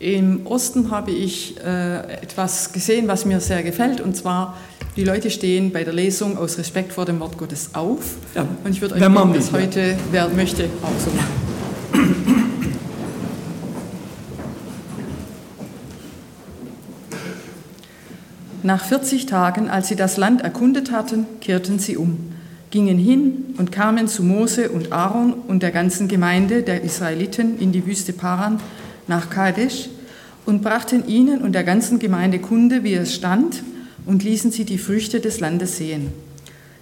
Im 0.00 0.40
Osten 0.46 0.84
habe 0.90 1.12
ich 1.12 1.56
äh, 1.56 2.22
etwas 2.22 2.72
gesehen, 2.72 3.08
was 3.08 3.24
mir 3.24 3.40
sehr 3.40 3.62
gefällt, 3.62 4.00
und 4.00 4.16
zwar 4.16 4.54
die 4.96 5.04
Leute 5.04 5.30
stehen 5.30 5.72
bei 5.72 5.84
der 5.84 5.94
Lesung 5.94 6.36
aus 6.38 6.58
Respekt 6.58 6.92
vor 6.92 7.06
dem 7.06 7.20
Wort 7.20 7.38
Gottes 7.38 7.70
auf. 7.72 7.98
Ja, 8.34 8.46
Und 8.64 8.72
ich 8.72 8.82
würde 8.82 8.94
euch 8.94 9.00
bitten, 9.00 9.34
das 9.34 9.52
heute, 9.52 9.96
wer 10.12 10.28
möchte, 10.28 10.64
auch 10.82 11.04
so 11.04 11.10
machen. 11.16 11.43
Nach 18.64 18.82
40 18.82 19.26
Tagen, 19.26 19.68
als 19.68 19.88
sie 19.88 19.94
das 19.94 20.16
Land 20.16 20.40
erkundet 20.40 20.90
hatten, 20.90 21.26
kehrten 21.42 21.78
sie 21.78 21.98
um, 21.98 22.16
gingen 22.70 22.96
hin 22.96 23.54
und 23.58 23.72
kamen 23.72 24.08
zu 24.08 24.22
Mose 24.22 24.70
und 24.70 24.90
Aaron 24.90 25.34
und 25.34 25.62
der 25.62 25.70
ganzen 25.70 26.08
Gemeinde 26.08 26.62
der 26.62 26.82
Israeliten 26.82 27.60
in 27.60 27.72
die 27.72 27.84
Wüste 27.84 28.14
Paran 28.14 28.58
nach 29.06 29.28
Kadesh 29.28 29.90
und 30.46 30.62
brachten 30.62 31.06
ihnen 31.06 31.42
und 31.42 31.52
der 31.52 31.62
ganzen 31.62 31.98
Gemeinde 31.98 32.38
Kunde, 32.38 32.84
wie 32.84 32.94
es 32.94 33.14
stand, 33.14 33.62
und 34.06 34.24
ließen 34.24 34.50
sie 34.50 34.64
die 34.64 34.78
Früchte 34.78 35.20
des 35.20 35.40
Landes 35.40 35.76
sehen. 35.76 36.10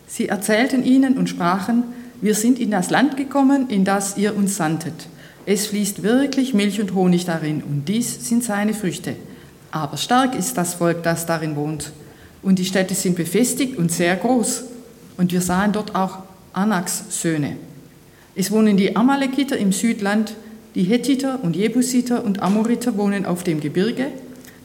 Sie 0.06 0.28
erzählten 0.28 0.84
ihnen 0.84 1.18
und 1.18 1.30
sprachen, 1.30 1.82
wir 2.20 2.36
sind 2.36 2.60
in 2.60 2.70
das 2.70 2.90
Land 2.90 3.16
gekommen, 3.16 3.70
in 3.70 3.84
das 3.84 4.16
ihr 4.16 4.36
uns 4.36 4.54
sandtet. 4.54 5.08
Es 5.46 5.66
fließt 5.66 6.04
wirklich 6.04 6.54
Milch 6.54 6.80
und 6.80 6.94
Honig 6.94 7.24
darin, 7.24 7.60
und 7.60 7.88
dies 7.88 8.28
sind 8.28 8.44
seine 8.44 8.72
Früchte. 8.72 9.16
Aber 9.72 9.96
stark 9.96 10.36
ist 10.36 10.56
das 10.56 10.74
Volk, 10.74 11.02
das 11.02 11.26
darin 11.26 11.56
wohnt. 11.56 11.92
Und 12.42 12.58
die 12.58 12.64
Städte 12.64 12.94
sind 12.94 13.16
befestigt 13.16 13.76
und 13.78 13.90
sehr 13.90 14.14
groß. 14.16 14.64
Und 15.16 15.32
wir 15.32 15.40
sahen 15.40 15.72
dort 15.72 15.94
auch 15.94 16.18
Anaks 16.52 17.04
Söhne. 17.08 17.56
Es 18.34 18.50
wohnen 18.50 18.76
die 18.76 18.94
Amalekiter 18.94 19.56
im 19.56 19.72
Südland, 19.72 20.34
die 20.74 20.84
Hethiter 20.84 21.40
und 21.42 21.56
Jebusiter 21.56 22.24
und 22.24 22.42
Amoriter 22.42 22.96
wohnen 22.96 23.26
auf 23.26 23.44
dem 23.44 23.60
Gebirge, 23.60 24.08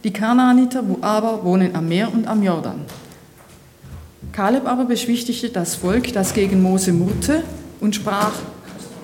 die 0.04 0.12
Kanaaniter 0.12 0.84
aber 1.02 1.44
wohnen 1.44 1.76
am 1.76 1.88
Meer 1.88 2.14
und 2.14 2.28
am 2.28 2.44
Jordan. 2.44 2.86
Kaleb 4.32 4.66
aber 4.66 4.86
beschwichtigte 4.86 5.50
das 5.50 5.76
Volk, 5.76 6.14
das 6.14 6.34
gegen 6.34 6.62
Mose 6.62 6.94
murrte, 6.94 7.44
und 7.80 7.96
sprach, 7.96 8.34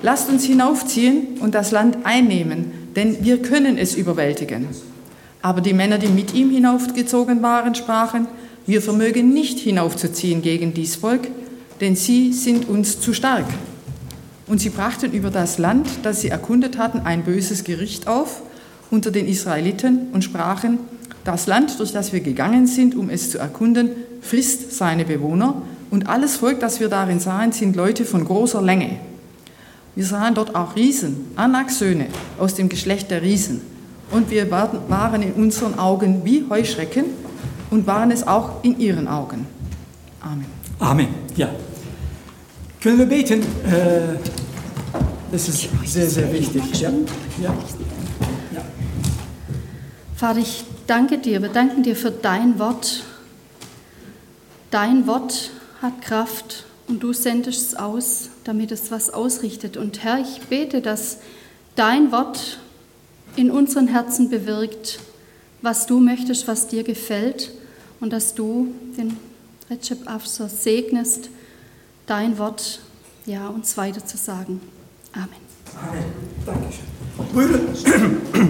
lasst 0.01 0.29
uns 0.29 0.45
hinaufziehen 0.45 1.39
und 1.39 1.55
das 1.55 1.71
Land 1.71 1.97
einnehmen, 2.03 2.71
denn 2.95 3.23
wir 3.23 3.41
können 3.41 3.77
es 3.77 3.95
überwältigen. 3.95 4.67
Aber 5.43 5.59
die 5.61 5.73
Männer, 5.73 5.97
die 5.99 6.07
mit 6.07 6.33
ihm 6.33 6.49
hinaufgezogen 6.49 7.43
waren, 7.43 7.75
sprachen, 7.75 8.27
wir 8.65 8.81
vermögen 8.81 9.33
nicht 9.33 9.59
hinaufzuziehen 9.59 10.41
gegen 10.41 10.73
dies 10.73 10.95
Volk, 10.95 11.27
denn 11.81 11.97
sie 11.97 12.31
sind 12.31 12.69
uns 12.69 13.01
zu 13.01 13.13
stark. 13.13 13.45
Und 14.47 14.61
sie 14.61 14.69
brachten 14.69 15.11
über 15.11 15.29
das 15.29 15.57
Land, 15.57 15.87
das 16.03 16.21
sie 16.21 16.29
erkundet 16.29 16.77
hatten, 16.77 17.01
ein 17.01 17.23
böses 17.23 17.65
Gericht 17.65 18.07
auf 18.07 18.41
unter 18.89 19.11
den 19.11 19.27
Israeliten 19.27 20.07
und 20.13 20.23
sprachen, 20.23 20.79
das 21.25 21.45
Land, 21.45 21.77
durch 21.79 21.91
das 21.91 22.13
wir 22.13 22.21
gegangen 22.21 22.65
sind, 22.65 22.95
um 22.95 23.09
es 23.09 23.29
zu 23.29 23.37
erkunden, 23.37 23.89
frisst 24.21 24.71
seine 24.71 25.03
Bewohner, 25.03 25.61
und 25.89 26.07
alles 26.07 26.37
Volk, 26.37 26.59
das 26.59 26.79
wir 26.79 26.87
darin 26.87 27.19
sahen, 27.19 27.51
sind 27.51 27.75
Leute 27.75 28.05
von 28.05 28.23
großer 28.23 28.61
Länge. 28.61 28.97
Wir 29.93 30.05
sahen 30.05 30.35
dort 30.35 30.55
auch 30.55 30.75
Riesen, 30.75 31.17
Anaks 31.35 31.79
Söhne, 31.79 32.07
aus 32.39 32.55
dem 32.55 32.69
Geschlecht 32.69 33.11
der 33.11 33.21
Riesen. 33.21 33.72
Und 34.13 34.29
wir 34.29 34.49
waren 34.51 35.23
in 35.23 35.33
unseren 35.33 35.79
Augen 35.79 36.23
wie 36.23 36.45
Heuschrecken 36.47 37.05
und 37.71 37.87
waren 37.87 38.11
es 38.11 38.27
auch 38.27 38.63
in 38.63 38.79
ihren 38.79 39.07
Augen. 39.07 39.47
Amen. 40.21 40.45
Amen. 40.77 41.07
Ja. 41.35 41.49
Können 42.79 42.99
wir 42.99 43.07
beten? 43.07 43.41
Äh, 43.41 44.19
das 45.31 45.49
ist 45.49 45.67
sehr, 45.85 46.07
sehr 46.07 46.31
wichtig. 46.31 46.79
Ja. 46.79 46.91
Ja. 47.41 47.55
Vater, 50.15 50.39
ich 50.39 50.63
danke 50.85 51.17
dir, 51.17 51.41
wir 51.41 51.49
danken 51.49 51.81
dir 51.81 51.95
für 51.95 52.11
dein 52.11 52.59
Wort. 52.59 53.03
Dein 54.69 55.07
Wort 55.07 55.49
hat 55.81 56.01
Kraft 56.01 56.65
und 56.87 57.01
du 57.01 57.13
sendest 57.13 57.73
es 57.73 57.75
aus, 57.75 58.29
damit 58.43 58.71
es 58.71 58.91
was 58.91 59.09
ausrichtet. 59.09 59.75
Und 59.75 60.03
Herr, 60.03 60.19
ich 60.19 60.41
bete, 60.41 60.81
dass 60.81 61.17
dein 61.75 62.11
Wort 62.11 62.59
in 63.35 63.51
unseren 63.51 63.87
Herzen 63.87 64.29
bewirkt, 64.29 64.99
was 65.61 65.85
du 65.85 65.99
möchtest, 65.99 66.47
was 66.47 66.67
dir 66.67 66.83
gefällt 66.83 67.51
und 67.99 68.13
dass 68.13 68.35
du 68.35 68.73
den 68.97 69.17
Recep 69.69 70.09
Afsar 70.09 70.49
segnest, 70.49 71.29
dein 72.05 72.37
Wort 72.37 72.79
ja, 73.25 73.47
uns 73.47 73.77
weiter 73.77 74.05
zu 74.05 74.17
sagen. 74.17 74.59
Amen. 75.13 75.29
Amen. 75.81 76.03
Dankeschön. 76.45 76.93
Buyurun. 77.33 77.61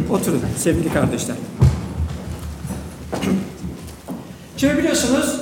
Oturun 0.09 0.41
sevgili 0.57 0.93
kardeşler. 0.93 1.35
Şimdi 4.57 4.77
biliyorsunuz 4.77 5.39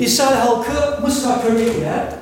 İsrail 0.00 0.36
halkı 0.36 1.02
Mısır'a 1.02 1.42
köleydiler. 1.42 2.14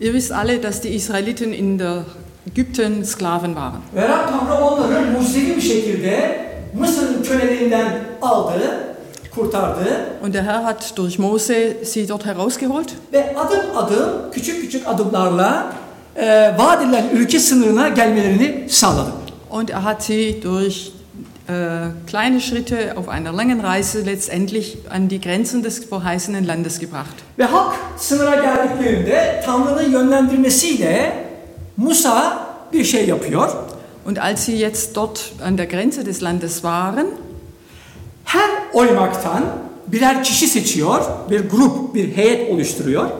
Ihr 0.00 0.12
wisst 0.12 0.32
alle, 0.32 0.62
dass 0.62 0.82
die 0.82 0.90
Israeliten 0.90 1.52
in 1.52 1.78
der 1.78 2.04
Ägypten 2.52 3.02
Sklaven 3.04 3.54
waren. 3.54 3.80
Ve 3.94 4.08
Rab 4.08 4.28
Tanrı 4.30 4.64
onları 4.64 5.10
mucizevi 5.10 5.56
bir 5.56 5.60
şekilde 5.60 6.44
Mısır'ın 6.78 7.22
köleliğinden 7.22 7.98
aldı, 8.22 8.60
kurtardı. 9.34 9.84
Und 10.24 10.34
der 10.34 10.42
Herr 10.42 10.62
hat 10.62 10.96
durch 10.96 11.18
Mose 11.18 11.84
sie 11.84 12.08
dort 12.08 12.26
herausgeholt 12.26 12.88
Ve 13.12 13.36
adım 13.36 13.60
adım, 13.76 14.08
küçük 14.32 14.60
küçük 14.60 14.88
adımlarla 14.88 15.72
e, 16.16 16.54
vaat 16.58 16.82
edilen 16.82 17.04
ülke 17.12 17.38
sınırına 17.38 17.88
gelmelerini 17.88 18.66
sağladı. 18.70 19.10
und 19.50 19.68
er 19.68 19.84
hat 19.84 20.02
sie 20.02 20.42
durch 20.42 20.90
äh, 21.48 21.52
kleine 22.10 22.40
Schritte 22.40 22.94
auf 22.96 23.08
einer 23.08 23.32
langen 23.32 23.60
Reise 23.60 24.00
letztendlich 24.06 24.76
an 24.90 25.08
die 25.08 25.20
Grenzen 25.20 25.62
des 25.62 25.80
verheißenen 25.90 26.46
Landes 26.46 26.78
gebracht. 26.78 27.14
Ve 27.38 27.44
halk 27.44 27.72
sınıra 27.98 28.34
geldiklerinde 28.34 29.42
Tanrı'nın 29.46 29.90
yönlendirmesiyle 29.90 31.27
Musa 31.78 32.46
bir 32.72 32.84
şey 32.84 33.08
yapıyor. 33.08 33.52
Und 34.06 34.16
als 34.16 34.44
sie 34.44 34.58
jetzt 34.58 34.94
dort 34.96 35.32
an 35.44 35.58
der 35.58 35.66
Grenze 35.66 36.06
des 36.06 36.22
Landes 36.22 36.54
waren, 36.62 37.06
Her 38.24 38.50
oymaktan 38.72 39.44
birer 39.86 40.24
kişi 40.24 40.46
seçiyor, 40.48 41.00
bir 41.30 41.50
grup, 41.50 41.94
bir 41.94 42.16
heyet 42.16 42.50
oluşturuyor. 42.50 43.10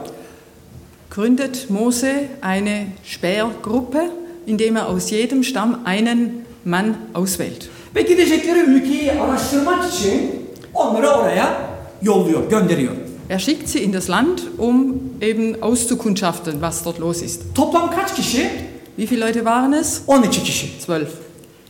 gründet 1.10 1.70
Mose 1.70 2.28
eine 2.42 2.86
Spähergruppe, 3.04 4.10
indem 4.46 4.76
er 4.76 4.86
aus 4.86 5.10
jedem 5.10 5.44
Stamm 5.44 5.78
einen 5.86 6.32
Mann 6.64 6.96
auswählt. 7.14 7.68
Ve 7.96 8.02
gidecekleri 8.02 8.58
ülkeyi 8.58 9.12
araştırmak 9.12 9.92
için 9.92 10.46
onları 10.74 11.08
oraya 11.08 11.60
yolluyor, 12.02 12.50
gönderiyor. 12.50 12.92
Er 13.28 13.38
schickt 13.38 13.68
sie 13.68 13.78
in 13.80 13.92
das 13.92 14.08
Land, 14.08 14.42
um 14.58 14.94
eben 15.20 15.62
auszukundschaften, 15.62 16.60
was 16.62 16.82
dort 16.82 16.98
los 16.98 17.22
ist. 17.22 17.42
Toplam 17.54 17.90
kaç 17.90 18.14
kişi? 18.14 18.50
Wie 18.96 19.06
viele 19.06 19.26
Leute 19.26 19.44
waren 19.44 19.72
es? 19.72 20.02
12 20.06 20.42
kişi. 20.42 20.70
Zwölf. 20.86 21.08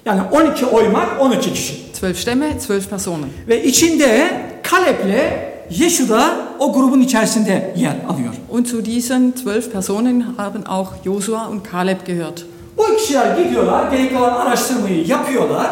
Yani 0.04 0.20
12 0.32 0.66
oymak, 0.66 1.20
12 1.20 1.52
kişi. 1.52 1.74
Zwölf 2.00 2.18
Stämme, 2.18 2.60
zwölf 2.60 2.90
Personen. 2.90 3.28
Ve 3.48 3.64
içinde 3.64 4.30
Kalep'le 4.62 5.48
Yeşu 5.70 6.08
da 6.08 6.30
o 6.58 6.72
grubun 6.72 7.00
içerisinde 7.00 7.74
yer 7.76 7.96
alıyor. 8.08 8.34
Und 8.50 8.66
zu 8.66 8.84
diesen 8.84 9.32
zwölf 9.42 9.72
Personen 9.72 10.24
haben 10.36 10.62
auch 10.62 10.92
Josua 11.04 11.48
und 11.48 11.60
Kaleb 11.70 12.06
gehört. 12.06 12.44
Bu 12.76 12.96
kişiler 12.96 13.38
gidiyorlar, 13.38 13.90
gerekli 13.90 14.16
olan 14.18 14.32
araştırmayı 14.46 15.06
yapıyorlar 15.06 15.70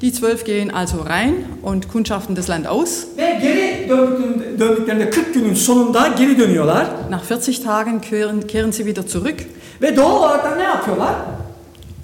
Die 0.00 0.10
zwölf 0.12 0.46
gehen 0.46 0.68
also 0.68 0.96
rein 1.04 1.44
und 1.62 1.88
kundschaften 1.92 2.36
das 2.36 2.48
Land 2.48 2.64
aus. 2.64 3.04
ve 3.16 3.38
geri 3.42 3.69
döndüklerinde, 3.90 4.60
döndüklerinde 4.60 5.10
40 5.10 5.34
günün 5.34 5.54
sonunda 5.54 6.08
geri 6.18 6.38
dönüyorlar. 6.38 6.86
Nach 7.10 7.28
40 7.28 7.64
Tagen 7.64 8.00
kehren, 8.00 8.40
kehren 8.40 8.70
sie 8.70 8.86
wieder 8.86 9.02
zurück. 9.08 9.46
Ve 9.82 9.96
doğal 9.96 10.16
olarak 10.16 10.44
da 10.44 10.56
ne 10.56 10.62
yapıyorlar? 10.62 11.14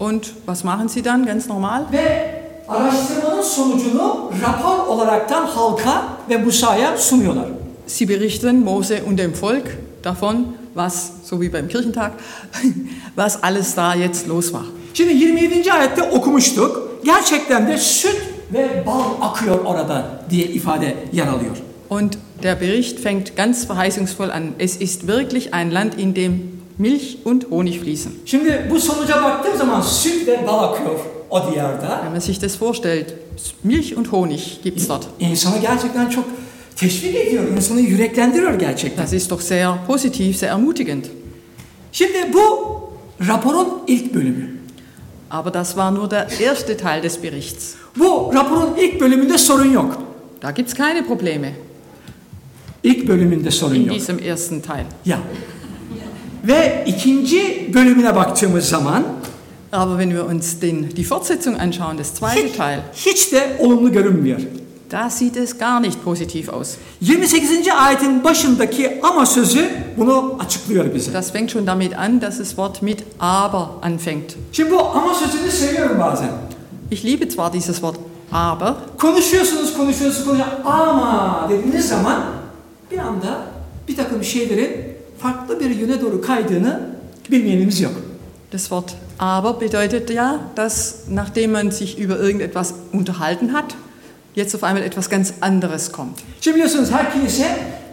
Und 0.01 0.25
was 0.47 0.65
machen 0.65 0.89
sie 0.89 1.05
dann 1.05 1.27
ganz 1.27 1.49
normal? 1.49 1.83
Ve 1.93 2.35
araştırmanın 2.69 3.43
sonucunu 3.43 4.31
rapor 4.43 4.87
olaraktan 4.87 5.47
halka 5.47 6.03
ve 6.31 6.37
Musa'ya 6.39 6.97
sunuyorlar. 6.99 7.47
Sie 7.87 8.09
berichten 8.09 8.57
Mose 8.57 9.03
und 9.03 9.19
dem 9.19 9.33
Volk 9.43 9.79
davon, 10.05 10.57
was, 10.75 11.11
so 11.25 11.41
wie 11.41 11.53
beim 11.53 11.69
Kirchentag, 11.69 12.13
was 13.17 13.39
alles 13.43 13.77
da 13.77 13.95
jetzt 13.95 14.29
los 14.29 14.47
war. 14.47 14.65
Şimdi 14.95 15.13
27. 15.13 15.73
ayette 15.73 16.03
okumuştuk. 16.03 17.01
Gerçekten 17.05 17.69
de 17.69 17.79
süt 17.79 18.23
ve 18.53 18.85
bal 18.87 19.29
akıyor 19.29 19.65
orada 19.65 20.25
diye 20.31 20.47
ifade 20.47 20.95
yer 21.13 21.27
alıyor. 21.27 21.57
Und 21.89 22.19
der 22.43 22.55
Bericht 22.55 23.01
fängt 23.01 23.37
ganz 23.37 23.65
verheißungsvoll 23.65 24.31
an. 24.31 24.55
Es 24.59 24.77
ist 24.77 25.07
wirklich 25.07 25.55
ein 25.55 25.71
Land, 25.71 25.99
in 25.99 26.15
dem 26.15 26.63
Milch 26.79 27.19
und 27.25 27.51
Honig 27.51 27.81
fließen. 27.81 28.13
Şimdi 28.25 28.67
bu 28.71 28.81
sonuca 28.81 29.23
baktığım 29.23 29.57
zaman 29.59 29.83
süt 29.83 30.27
ve 30.27 30.47
bal 30.47 30.65
akıyor 30.65 31.01
o 31.31 31.53
diyarda. 31.53 32.01
Wenn 32.03 32.13
man 32.13 32.21
sich 32.21 32.43
das 32.43 32.63
vorstellt, 32.63 33.15
Milch 33.65 33.97
und 33.97 34.07
Honig 34.07 34.63
gibt 34.63 34.81
es 34.81 34.89
dort. 34.89 35.07
İnsanı 35.21 35.59
gerçekten 35.59 36.09
çok 36.09 36.25
teşvik 36.77 37.17
ediyor, 37.17 37.45
insanı 37.57 37.81
yüreklendiriyor 37.81 38.55
gerçekten. 38.55 39.05
Das 39.05 39.13
ist 39.13 39.31
doch 39.31 39.41
sehr 39.41 39.87
positiv, 39.87 40.33
sehr 40.33 40.49
ermutigend. 40.49 41.05
Şimdi 41.93 42.33
bu 42.33 42.41
raporun 43.29 43.69
ilk 43.87 44.15
bölümü. 44.15 44.57
Aber 45.31 45.55
das 45.55 45.69
war 45.69 45.95
nur 45.95 46.11
der 46.11 46.41
erste 46.41 46.77
Teil 46.77 47.03
des 47.03 47.23
Berichts. 47.23 47.75
Bu 47.99 48.31
raporun 48.35 48.77
ilk 48.79 49.01
bölümünde 49.01 49.39
sorun 49.39 49.73
yok. 49.73 49.99
Da 50.43 50.51
gibt 50.51 50.69
es 50.69 50.75
keine 50.75 51.07
Probleme 51.07 51.53
İlk 52.87 53.09
bölümünde 53.09 53.51
sorun 53.51 53.75
in 53.75 53.85
yok. 53.87 53.95
diesem 53.97 54.19
ersten 54.19 54.61
Teil. 54.61 54.85
Ya. 55.07 55.19
Ve 56.47 56.85
ikinci 56.87 57.71
bölümüne 57.75 58.17
baktığımız 58.17 58.65
zaman 58.69 59.05
Aber 59.73 59.99
wenn 60.03 60.11
wir 60.11 60.21
uns 60.35 60.61
den, 60.63 60.91
die 60.97 61.05
Fortsetzung 61.05 61.61
anschauen, 61.61 61.99
das 61.99 62.15
zweite 62.19 62.49
hiç, 62.49 62.57
Teil, 62.57 62.79
hiç 63.07 63.33
de 63.33 63.57
olumlu 63.59 63.93
görünmüyor. 63.93 64.41
da 64.91 65.11
sieht 65.11 65.37
es 65.37 65.59
gar 65.59 65.81
nicht 65.83 65.99
positiv 66.05 66.49
aus. 66.49 66.75
28. 67.01 67.69
ayetin 67.69 68.25
başındaki 68.25 69.01
ama 69.03 69.27
sözü 69.27 69.71
bunu 69.97 70.37
açıklıyor 70.39 70.95
bize. 70.95 71.13
Das 71.15 71.33
fängt 71.33 71.51
schon 71.51 71.67
damit 71.67 71.99
an, 71.99 72.21
dass 72.21 72.39
das 72.39 72.49
Wort 72.49 72.83
mit 72.83 73.03
aber 73.21 73.67
anfängt. 73.83 74.37
Şimdi 74.53 74.71
bu 74.71 74.81
ama 74.81 75.15
sözünü 75.15 75.51
seviyorum 75.51 75.99
bazen. 76.01 76.29
Ich 76.91 77.05
liebe 77.05 77.31
zwar 77.31 77.53
dieses 77.53 77.77
Wort 77.77 77.97
aber, 78.33 78.75
Konuşuyorsunuz, 78.99 79.77
konuşuyorsunuz, 79.77 80.25
konuşuyorsunuz. 80.27 80.65
Ama 80.65 81.47
dediğiniz 81.51 81.89
zaman 81.89 82.25
bir 82.91 82.99
anda 82.99 83.47
bir 83.89 83.97
takım 83.97 84.25
şeylerin 84.25 84.97
farklı 85.19 85.61
bir 85.61 85.71
yöne 85.71 86.01
doğru 86.01 86.21
kaydığını 86.21 86.81
bilmeyenimiz 87.31 87.81
yok. 87.81 87.93
das 88.53 88.63
Wort 88.63 88.95
aber 89.19 89.61
bedeutet 89.61 90.11
ja, 90.11 90.41
dass 90.57 90.95
nachdem 91.09 91.53
man 91.53 91.71
sich 91.71 91.99
über 91.99 92.19
irgendetwas 92.19 92.75
unterhalten 92.93 93.53
hat, 93.53 93.75
jetzt 94.35 94.55
auf 94.55 94.63
einmal 94.63 94.83
etwas 94.83 95.09
ganz 95.09 95.35
anderes 95.41 95.93
kommt. 95.93 96.19
Şimdi 96.41 96.55
biliyorsunuz 96.55 96.91
her 96.91 97.13
kilise 97.13 97.47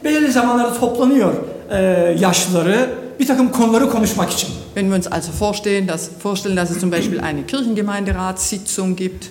belirli 0.03 0.31
zamanlarda 0.31 0.79
toplanıyor 0.79 1.33
e, 1.71 1.77
yaşlıları 2.19 2.89
bir 3.19 3.27
takım 3.27 3.51
konuları 3.51 3.89
konuşmak 3.89 4.31
için. 4.31 4.49
Wenn 4.73 4.85
wir 4.85 4.97
uns 4.97 5.07
also 5.07 5.31
vorstellen 5.45 5.87
dass, 5.87 6.09
vorstellen, 6.23 6.57
dass 6.57 6.71
es 6.71 6.79
zum 6.79 6.91
Beispiel 6.91 7.19
eine 7.19 7.45
Kirchengemeinderatssitzung 7.47 8.95
gibt 8.97 9.25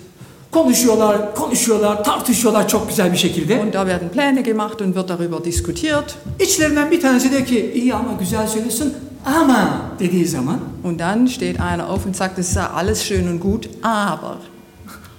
Konuşuyorlar, 0.53 1.35
konuşuyorlar, 1.35 2.05
tartışıyorlar 2.05 2.69
çok 2.69 2.89
güzel 2.89 3.13
bir 3.13 3.17
şekilde. 3.17 3.61
und 3.61 3.73
da 3.73 3.79
werden 3.85 4.09
Pläne 4.09 4.43
gemacht 4.43 4.81
und 4.81 4.95
wird 4.95 5.09
darüber 5.09 5.45
diskutiert 5.45 6.15
İçlerinden 6.41 6.91
bir 6.91 7.01
tanesi 7.01 7.31
diyor 7.31 7.47
ki 7.47 7.73
iyi 7.75 7.95
ama 7.95 8.13
güzel 8.21 8.47
söylüyorsun 8.47 8.95
ama 9.27 9.83
dediği 9.99 10.27
zaman 10.27 10.59
und 10.85 11.01
dann 11.01 11.27
steht 11.27 11.61
einer 11.61 11.85
auf 11.89 12.07
und 12.07 12.17
sagt, 12.17 12.39
das 12.39 12.49
ist 12.49 12.59
alles 12.77 13.03
schön 13.03 13.29
und 13.29 13.43
gut, 13.43 13.69
aber 13.83 14.37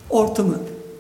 ortamı, 0.10 0.56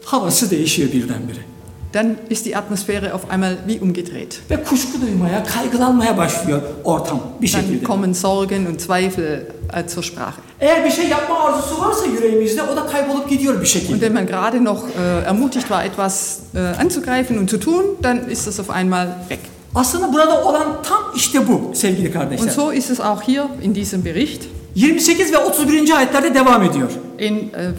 havası 0.05 0.51
değişiyor 0.51 0.91
birdenbire. 0.91 1.52
Dann 1.93 2.17
ist 2.29 2.45
die 2.45 2.55
Atmosphäre 2.55 3.13
auf 3.13 3.29
einmal 3.29 3.57
wie 3.67 3.79
umgedreht. 3.79 4.41
Ve 4.49 4.63
kuşku 4.63 5.01
duymaya, 5.01 5.43
kaygılanmaya 5.43 6.17
başlıyor 6.17 6.61
ortam 6.83 7.19
bir 7.41 7.53
Dann 7.53 7.83
kommen 7.83 8.13
Sorgen 8.13 8.65
und 8.65 8.81
Zweifel 8.81 9.45
äh, 9.73 9.87
zur 9.87 10.03
Sprache. 10.03 10.41
Eğer 10.59 10.85
bir 10.85 10.91
şey 10.91 11.07
yapma 11.07 11.39
arzusu 11.39 11.81
varsa 11.81 12.05
yüreğimizde 12.05 12.63
o 12.63 12.75
da 12.75 12.85
kaybolup 12.85 13.29
gidiyor 13.29 13.61
bir 13.61 13.91
Und 13.91 13.99
wenn 13.99 14.13
man 14.13 14.27
gerade 14.27 14.63
noch 14.63 14.83
äh, 14.89 15.27
ermutigt 15.27 15.67
war, 15.69 15.85
etwas 15.85 16.39
äh, 16.55 16.59
anzugreifen 16.59 17.37
und 17.37 17.49
zu 17.49 17.59
tun, 17.59 17.83
dann 18.03 18.29
ist 18.29 18.47
das 18.47 18.59
auf 18.59 18.69
einmal 18.69 19.07
weg. 19.29 19.39
Aslında 19.75 20.13
burada 20.13 20.43
olan 20.43 20.67
tam 20.83 21.03
işte 21.15 21.47
bu 21.47 21.75
sevgili 21.75 22.07
Und 22.07 22.13
kardeşler. 22.13 22.51
so 22.51 22.71
ist 22.71 22.89
es 22.89 22.99
auch 22.99 23.21
hier 23.21 23.45
in 23.61 23.75
diesem 23.75 24.05
Bericht. 24.05 24.43
28 24.75 25.33
ve 25.33 25.37
31. 25.37 25.93
ayetlerde 25.93 26.35
devam 26.35 26.63
ediyor. 26.63 26.89
In 27.17 27.35
äh, 27.35 27.71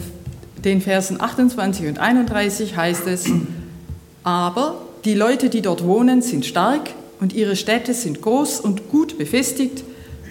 den 0.63 0.81
Versen 0.81 1.21
28 1.21 1.87
und 1.87 1.99
31 1.99 2.77
heißt 2.77 3.07
es, 3.07 3.25
aber 4.25 4.81
die 5.05 5.13
Leute, 5.13 5.49
die 5.49 5.61
dort 5.61 5.85
wohnen, 5.85 6.21
sind 6.21 6.45
stark 6.45 6.89
und 7.21 7.31
ihre 7.33 7.55
Städte 7.55 7.93
sind 7.93 8.21
groß 8.21 8.59
und 8.59 8.89
gut 8.89 9.17
befestigt. 9.17 9.83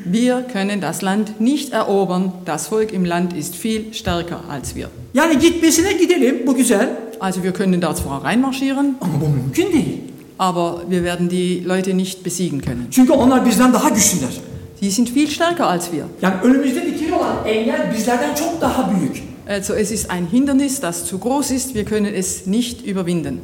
Wir 0.05 0.43
können 0.53 0.81
das 0.81 1.01
Land 1.01 1.41
nicht 1.41 1.73
erobern. 1.73 2.33
Das 2.45 2.67
Volk 2.67 2.93
im 2.93 3.05
Land 3.07 3.33
ist 3.33 3.55
viel 3.55 3.95
stärker 3.95 4.41
als 4.51 4.75
wir. 4.75 4.91
Yani 5.15 5.37
gitmesine 5.37 5.95
gidelim 5.95 6.45
bu 6.45 6.55
güzel 6.55 6.89
Also 7.21 7.43
wir 7.43 7.53
können 7.53 7.81
da 7.81 7.95
zwar 7.95 8.25
reinmarschieren, 8.25 8.97
ama 9.01 9.21
bu 9.21 9.29
mümkün 9.29 9.73
değil. 9.73 9.99
aber 10.39 10.83
wir 10.91 11.05
werden 11.05 11.29
die 11.29 11.61
Leute 11.61 11.95
nicht 11.95 12.25
besiegen 12.25 12.61
können. 12.61 12.87
Çünkü 12.91 13.13
onlar 13.13 13.47
bizden 13.47 13.73
daha 13.73 13.89
güçlüler. 13.89 14.33
Sie 14.81 14.91
sind 14.91 15.09
viel 15.09 15.29
stärker 15.31 15.65
als 15.65 15.93
wir. 15.93 16.05
Yani 16.23 16.35
önümüzde 16.43 16.87
dikili 16.87 17.15
olan 17.15 17.37
engel 17.47 17.93
bizlerden 17.95 18.35
çok 18.35 18.61
daha 18.61 18.91
büyük. 18.91 19.23
Also 19.49 19.75
es 19.75 19.91
ist 19.93 20.11
ein 20.11 20.27
Hindernis, 20.33 20.83
das 20.83 21.07
zu 21.07 21.19
groß 21.21 21.51
ist. 21.51 21.75
Wir 21.75 21.85
können 21.85 22.15
es 22.15 22.47
nicht 22.47 22.87
überwinden. 22.87 23.39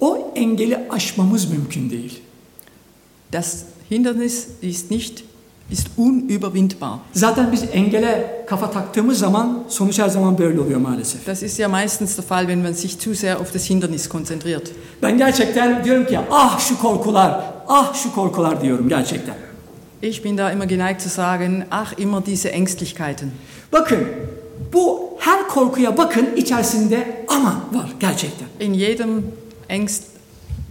O 0.00 0.32
engeli 0.36 0.78
aşmamız 0.90 1.50
mümkün 1.50 1.90
değil. 1.90 2.20
Das 3.32 3.62
Hindernis 3.90 4.48
ist 4.62 4.90
nicht 4.90 5.22
ist 5.70 5.86
unüberwindbar. 5.96 6.98
Zaten 7.12 7.52
biz 7.52 7.64
engele 7.72 8.44
kafa 8.46 8.70
taktığımız 8.70 9.18
zaman 9.18 9.64
sonuç 9.68 9.98
her 9.98 10.08
zaman 10.08 10.38
böyle 10.38 10.60
oluyor 10.60 10.80
maalesef. 10.80 11.26
Das 11.26 11.42
ist 11.42 11.58
ja 11.58 11.68
meistens 11.68 12.16
der 12.16 12.24
Fall, 12.24 12.40
wenn 12.40 12.58
man 12.58 12.72
sich 12.72 12.98
zu 12.98 13.14
sehr 13.14 13.40
auf 13.40 13.54
das 13.54 13.70
Hindernis 13.70 14.08
konzentriert. 14.08 14.70
Ben 15.02 15.18
gerçekten 15.18 15.84
diyorum 15.84 16.06
ki 16.06 16.18
ah 16.30 16.60
şu 16.60 16.78
korkular, 16.78 17.44
ah 17.68 17.94
şu 17.94 18.14
korkular 18.14 18.62
diyorum 18.62 18.88
gerçekten. 18.88 19.34
Ich 20.02 20.24
bin 20.24 20.38
da 20.38 20.52
immer 20.52 20.64
geneigt 20.64 21.02
zu 21.02 21.08
sagen, 21.08 21.64
ach 21.70 21.98
immer 21.98 22.26
diese 22.26 22.48
Ängstlichkeiten. 22.48 23.30
Bakın 23.72 23.98
bu 24.72 25.10
her 25.18 25.48
korkuya 25.48 25.96
bakın 25.96 26.28
içerisinde 26.36 27.24
ama 27.28 27.64
var 27.72 27.90
gerçekten. 28.00 28.48
In 28.60 28.74
jedem 28.74 29.22
Angst, 29.70 30.02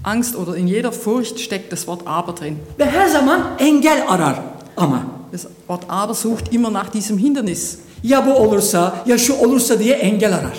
Angst 0.03 0.35
oder 0.35 0.55
in 0.55 0.67
jeder 0.67 0.91
Furcht 0.91 1.39
steckt 1.39 1.71
das 1.71 1.87
Wort 1.87 2.01
aber 2.07 2.33
drin. 2.33 2.59
Ve 2.77 2.85
her 2.85 3.09
zaman 3.09 3.57
engel 3.57 4.01
arar 4.07 4.43
ama. 4.75 5.05
Das 5.31 5.47
Wort 5.67 5.85
aber 5.89 6.13
sucht 6.13 6.53
immer 6.53 6.69
nach 6.71 6.89
diesem 6.89 7.17
Hindernis 7.17 7.77
Ya 8.03 8.21
bu 8.25 8.31
olursa 8.33 9.03
ya 9.05 9.17
şu 9.17 9.33
olursa 9.33 9.79
diye 9.79 9.95
engel 9.95 10.33
arar. 10.33 10.57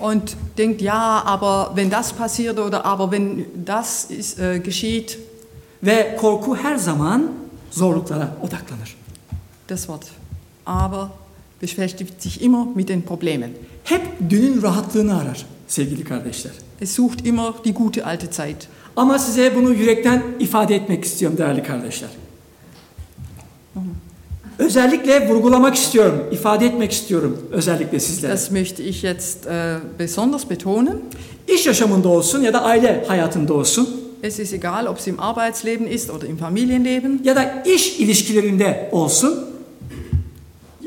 und 0.00 0.36
denkt, 0.58 0.80
ja, 0.82 1.22
aber 1.26 1.72
wenn 1.76 1.90
das 1.90 2.12
passiert 2.12 2.58
oder 2.58 2.84
aber 2.84 3.10
wenn 3.10 3.46
das 3.64 4.04
ist, 4.04 4.38
äh, 4.38 4.58
geschieht, 4.58 5.18
Ve 5.82 6.16
korku 6.20 6.56
her 6.56 6.78
zaman 6.78 7.22
zorluklara 7.70 8.36
odaklanır. 8.42 8.96
das 9.68 9.88
Wort 9.88 10.06
aber 10.64 11.10
beschäftigt 11.60 12.22
sich 12.22 12.42
immer 12.42 12.66
mit 12.74 12.88
den 12.88 13.02
Problemen. 13.02 13.50
Hep 13.84 14.02
dünün 14.30 14.62
rahatlığını 14.62 15.20
arar 15.20 15.46
sevgili 15.68 16.04
kardeşler. 16.04 16.52
Es 16.80 16.94
sucht 16.94 17.26
immer 17.26 17.54
die 17.64 17.74
gute 17.74 18.06
alte 18.06 18.30
Zeit. 18.30 18.68
Ama 18.96 19.18
size 19.18 19.56
bunu 19.56 19.72
yürekten 19.74 20.22
ifade 20.40 20.74
etmek 20.74 21.04
istiyorum 21.04 21.38
değerli 21.38 21.62
kardeşler. 21.62 22.10
Özellikle 24.58 25.28
vurgulamak 25.28 25.74
istiyorum, 25.74 26.24
ifade 26.32 26.66
etmek 26.66 26.92
istiyorum 26.92 27.38
özellikle 27.52 28.00
sizlere. 28.00 28.32
Das 28.32 28.50
möchte 28.50 28.82
ich 28.82 29.02
jetzt 29.02 29.46
äh, 29.46 29.76
besonders 29.98 30.50
betonen. 30.50 30.96
İş 31.48 31.66
yaşamında 31.66 32.08
olsun 32.08 32.42
ya 32.42 32.52
da 32.52 32.62
aile 32.62 33.04
hayatında 33.08 33.54
olsun 33.54 33.88
Es 34.22 34.38
ist 34.38 34.52
egal, 34.52 34.86
ob 34.86 34.98
es 34.98 35.06
im 35.06 35.20
Arbeitsleben 35.20 35.86
ist 35.86 36.10
oder 36.10 36.26
im 36.28 36.36
Familienleben 36.36 37.20
ya 37.24 37.36
da 37.36 37.62
iş 37.66 38.00
ilişkilerinde 38.00 38.88
olsun 38.92 39.46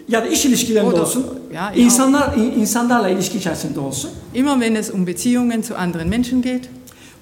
ya 0.10 0.22
da 0.24 0.28
iş 0.28 0.46
ilişkilerinde 0.46 0.94
O 0.96 0.98
da- 0.98 1.02
olsun, 1.02 1.26
ya, 1.54 1.72
insanlar 1.74 2.38
insanlarla 2.38 3.10
ilişki 3.10 3.38
içerisinde 3.38 3.80
olsun. 3.80 4.12
Immer 4.34 4.54
wenn 4.54 4.76
es 4.76 4.90
um 4.90 5.08
Beziehungen 5.08 5.62
zu 5.62 5.76
anderen 5.78 6.08
Menschen 6.08 6.42
geht, 6.42 6.70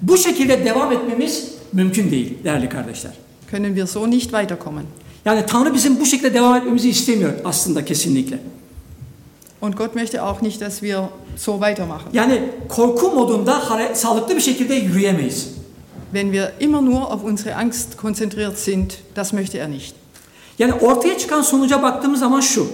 Bu 0.02 0.18
şekilde 0.18 0.66
devam 0.66 0.92
etmemiz 0.92 1.48
mümkün 1.74 2.12
değil 2.12 2.38
değerli 2.44 2.70
kardeşler. 2.70 3.12
können 3.52 3.76
wir 3.76 3.86
so 3.88 4.10
nicht 4.12 4.24
weiterkommen. 4.32 4.84
Yani 5.26 5.46
Tanrı 5.46 5.74
bizim 5.74 6.00
bu 6.00 6.06
şekilde 6.06 6.34
devam 6.34 6.56
etmemizi 6.56 6.90
istemiyor 6.90 7.34
aslında 7.46 7.86
kesinlikle. 7.86 8.40
Und 9.62 9.78
Gott 9.78 9.96
möchte 9.96 10.22
auch 10.22 10.42
nicht, 10.42 10.62
dass 10.62 10.80
wir 10.80 10.98
so 11.38 11.54
weitermachen. 11.54 12.10
Yani 12.14 12.42
korku 12.70 13.12
modunda 13.12 13.62
sağlıklı 13.94 14.36
bir 14.36 14.42
şekilde 14.42 14.74
yürüyemeyiz. 14.76 15.48
Wenn 16.14 16.32
wir 16.32 16.52
immer 16.60 16.82
nur 16.86 17.02
auf 17.02 17.24
unsere 17.24 17.56
Angst 17.56 17.98
konzentriert 17.98 18.58
sind, 18.60 18.92
das 19.16 19.34
möchte 19.34 19.58
er 19.58 19.72
nicht. 19.72 19.94
Yani 20.60 20.74
ortaya 20.74 21.18
çıkan 21.18 21.42
sonuca 21.42 21.84
baktığımız 21.84 22.20
zaman 22.20 22.40
şu. 22.40 22.68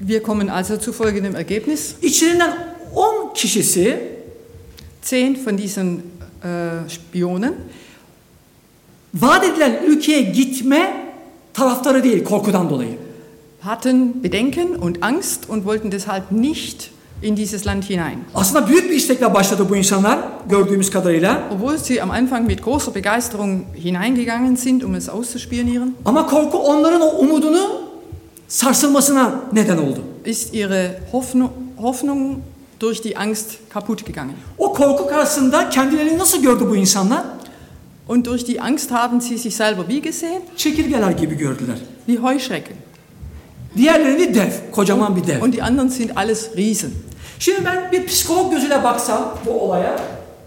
Wir 0.00 0.22
kommen 0.22 0.48
also 0.48 0.76
zu 0.76 0.92
folgendem 0.92 1.36
Ergebnis. 1.36 1.94
İçlerinden 2.02 2.74
10 2.94 3.34
kişisi 3.34 4.16
Zehn 5.02 5.38
von 5.46 5.58
diesen 5.58 6.00
äh, 6.44 6.88
Spionen 6.88 7.54
vaat 9.14 9.44
edilen 9.44 9.82
ülkeye 9.86 10.22
gitme 10.22 11.12
taraftarı 11.54 12.04
değil 12.04 12.24
korkudan 12.24 12.70
dolayı. 12.70 13.06
hatten 13.66 14.22
Bedenken 14.22 14.76
und 14.76 15.02
Angst 15.02 15.48
und 15.48 15.64
wollten 15.64 15.90
deshalb 15.90 16.30
nicht 16.30 16.90
in 17.22 17.36
dieses 17.36 17.64
Land 17.64 17.84
hinein. 17.84 18.24
Aslında 18.34 18.68
büyük 18.68 18.90
bir 18.90 18.94
istekle 18.94 19.34
başladı 19.34 19.66
bu 19.70 19.76
insanlar 19.76 20.18
gördüğümüz 20.50 20.90
kadarıyla. 20.90 21.42
Obwohl 21.54 21.78
sie 21.78 22.02
am 22.02 22.10
Anfang 22.10 22.46
mit 22.46 22.64
großer 22.64 22.94
Begeisterung 22.94 23.64
hineingegangen 23.84 24.56
sind, 24.56 24.82
um 24.82 24.94
es 24.94 25.08
auszuspionieren, 25.08 25.94
Ama 26.04 26.26
korku 26.26 26.58
onların 26.58 27.00
o 27.00 27.08
umudunu 27.08 27.85
sarsılmasına 28.48 29.34
neden 29.52 29.78
oldu. 29.78 30.00
ist 30.24 30.54
ihre 30.54 31.00
Hoffnung, 31.12 31.50
Hoffnung 31.76 32.38
durch 32.80 33.02
die 33.02 33.18
Angst 33.18 33.50
kaputt 33.70 34.06
gegangen. 34.06 34.36
O 34.58 34.72
korku 34.72 35.06
karşısında 35.06 35.70
kendilerini 35.70 36.18
nasıl 36.18 36.42
gördü 36.42 36.66
bu 36.68 36.76
insanlar? 36.76 37.24
Und 38.08 38.26
durch 38.26 38.46
die 38.46 38.60
Angst 38.60 38.90
haben 38.90 39.20
sie 39.20 39.38
sich 39.38 39.54
selber 39.54 39.82
wie 39.88 40.02
gesehen? 40.02 40.42
Çekirgeler 40.56 41.10
gibi 41.10 41.34
gördüler. 41.34 41.78
Wie 42.06 42.18
Heuschrecken. 42.22 42.76
Diğerlerini 43.76 44.34
dev, 44.34 44.50
kocaman 44.72 45.16
bir 45.16 45.26
dev. 45.26 45.42
Und 45.42 45.54
die 45.54 45.62
anderen 45.62 45.88
sind 45.88 46.10
alles 46.16 46.56
Riesen. 46.56 46.90
Şimdi 47.38 47.64
ben 47.64 47.92
bir 47.92 48.06
psikolog 48.06 48.52
gözüyle 48.52 48.84
baksam 48.84 49.38
bu 49.46 49.50
olaya, 49.50 50.00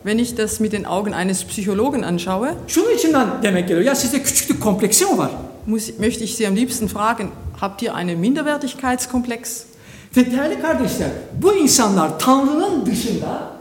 Wenn 0.04 0.18
ich 0.18 0.38
das 0.38 0.60
mit 0.60 0.72
den 0.72 0.84
Augen 0.86 1.12
eines 1.12 1.46
Psychologen 1.46 2.02
anschaue, 2.02 2.54
şunun 2.68 2.96
içinden 2.96 3.28
demek 3.44 3.68
geliyor. 3.68 3.86
Ya 3.86 3.96
sizde 3.96 4.24
küçüklük 4.24 4.62
kompleksi 4.62 5.06
mi 5.06 5.18
var? 5.18 5.30
muss, 5.66 6.00
möchte 6.00 6.24
ich 6.24 6.36
Sie 6.36 6.48
am 6.48 6.56
liebsten 6.56 6.90
fragen, 6.90 7.32
habt 7.62 7.82
ihr 7.82 7.95
einen 7.95 8.19
Minderwertigkeitskomplex? 8.19 9.63
Ve 10.17 10.32
değerli 10.32 10.62
kardeşler, 10.62 11.10
bu 11.41 11.54
insanlar 11.54 12.19
Tanrı'nın 12.19 12.86
dışında 12.86 13.52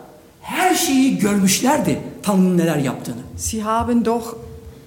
her 0.40 0.74
şeyi 0.74 1.18
görmüşlerdi 1.18 2.00
Tanrı'nın 2.22 2.58
neler 2.58 2.76
yaptığını. 2.76 3.16
Sie 3.36 3.62
haben 3.62 4.04
doch 4.04 4.36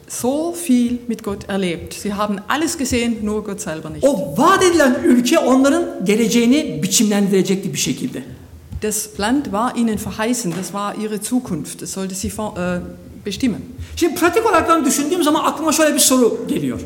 so 0.08 0.54
viel 0.69 0.97
mit 1.08 1.24
Gott 1.24 1.50
erlebt. 1.50 1.93
Sie 1.93 2.13
haben 2.13 2.38
alles 2.50 2.78
gesehen, 2.78 3.15
nur 3.24 3.43
Gott 3.43 3.62
selber 3.62 3.93
nicht. 3.93 4.04
O 4.04 4.38
vaat 4.38 4.63
edilen 4.63 5.00
ülke 5.04 5.39
onların 5.39 6.06
geleceğini 6.06 6.84
biçimlendirecekti 6.84 7.74
bir 7.74 7.78
şekilde. 7.78 8.24
Das 8.84 9.19
Land 9.19 9.43
war 9.43 9.76
ihnen 9.76 9.97
verheißen, 10.06 10.52
das 10.52 10.65
war 10.65 10.95
ihre 10.95 11.17
Zukunft, 11.24 11.82
das 11.82 11.89
sollte 11.89 12.15
sie 12.15 12.28
äh, 12.28 12.80
bestimmen. 13.26 13.62
Şimdi 13.95 14.15
pratik 14.15 14.45
olarak 14.45 14.69
ben 14.69 14.86
düşündüğüm 14.86 15.24
zaman 15.24 15.43
aklıma 15.43 15.71
şöyle 15.71 15.95
bir 15.95 16.00
soru 16.00 16.45
geliyor. 16.47 16.80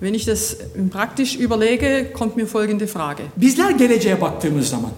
Wenn 0.00 0.14
ich 0.14 0.24
das 0.26 0.56
praktisch 0.92 1.36
überlege, 1.36 2.06
kommt 2.14 2.36
mir 2.36 2.46
folgende 2.46 2.86
Frage. 2.86 3.22
Bizler 3.36 3.70
geleceğe 3.70 4.20
baktığımız 4.20 4.68
zaman 4.68 4.90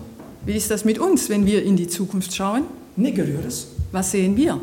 Wie 0.46 0.56
ist 0.56 0.70
das 0.70 0.84
mit 0.84 0.98
uns, 0.98 1.20
wenn 1.28 1.46
wir 1.46 1.62
in 1.62 1.76
die 1.76 1.88
Zukunft 1.88 2.32
schauen? 2.32 2.64
ne 2.98 3.10
görüyoruz? 3.10 3.64
Was 3.92 4.10
sehen 4.10 4.36
wir? 4.36 4.54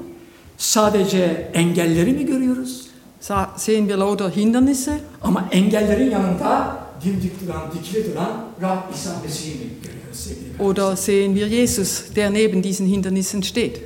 Sadece 0.57 1.49
engelleri 1.53 2.11
mi 2.13 2.25
görüyoruz? 2.25 2.87
Sa- 3.21 3.47
Sehen 3.57 3.87
wir 3.87 3.97
lauter 3.97 4.29
Hindernisse 4.29 4.99
Ama 5.21 5.47
engellerin 5.51 6.11
yanında 6.11 6.77
dimdik 7.05 7.31
duran, 7.47 7.61
dikili 7.73 8.11
duran 8.11 8.31
Rab 8.61 8.93
İsa 8.95 9.09
Mesih'i 9.25 9.55
mi 9.55 9.65
görüyoruz 9.83 10.19
sevgili 10.19 10.63
oder 10.63 10.95
sehen 10.95 11.35
wir 11.35 11.47
Jesus, 11.47 12.01
der 12.15 12.33
neben 12.33 12.63
diesen 12.63 12.85
Hindernissen 12.85 13.41
steht? 13.41 13.81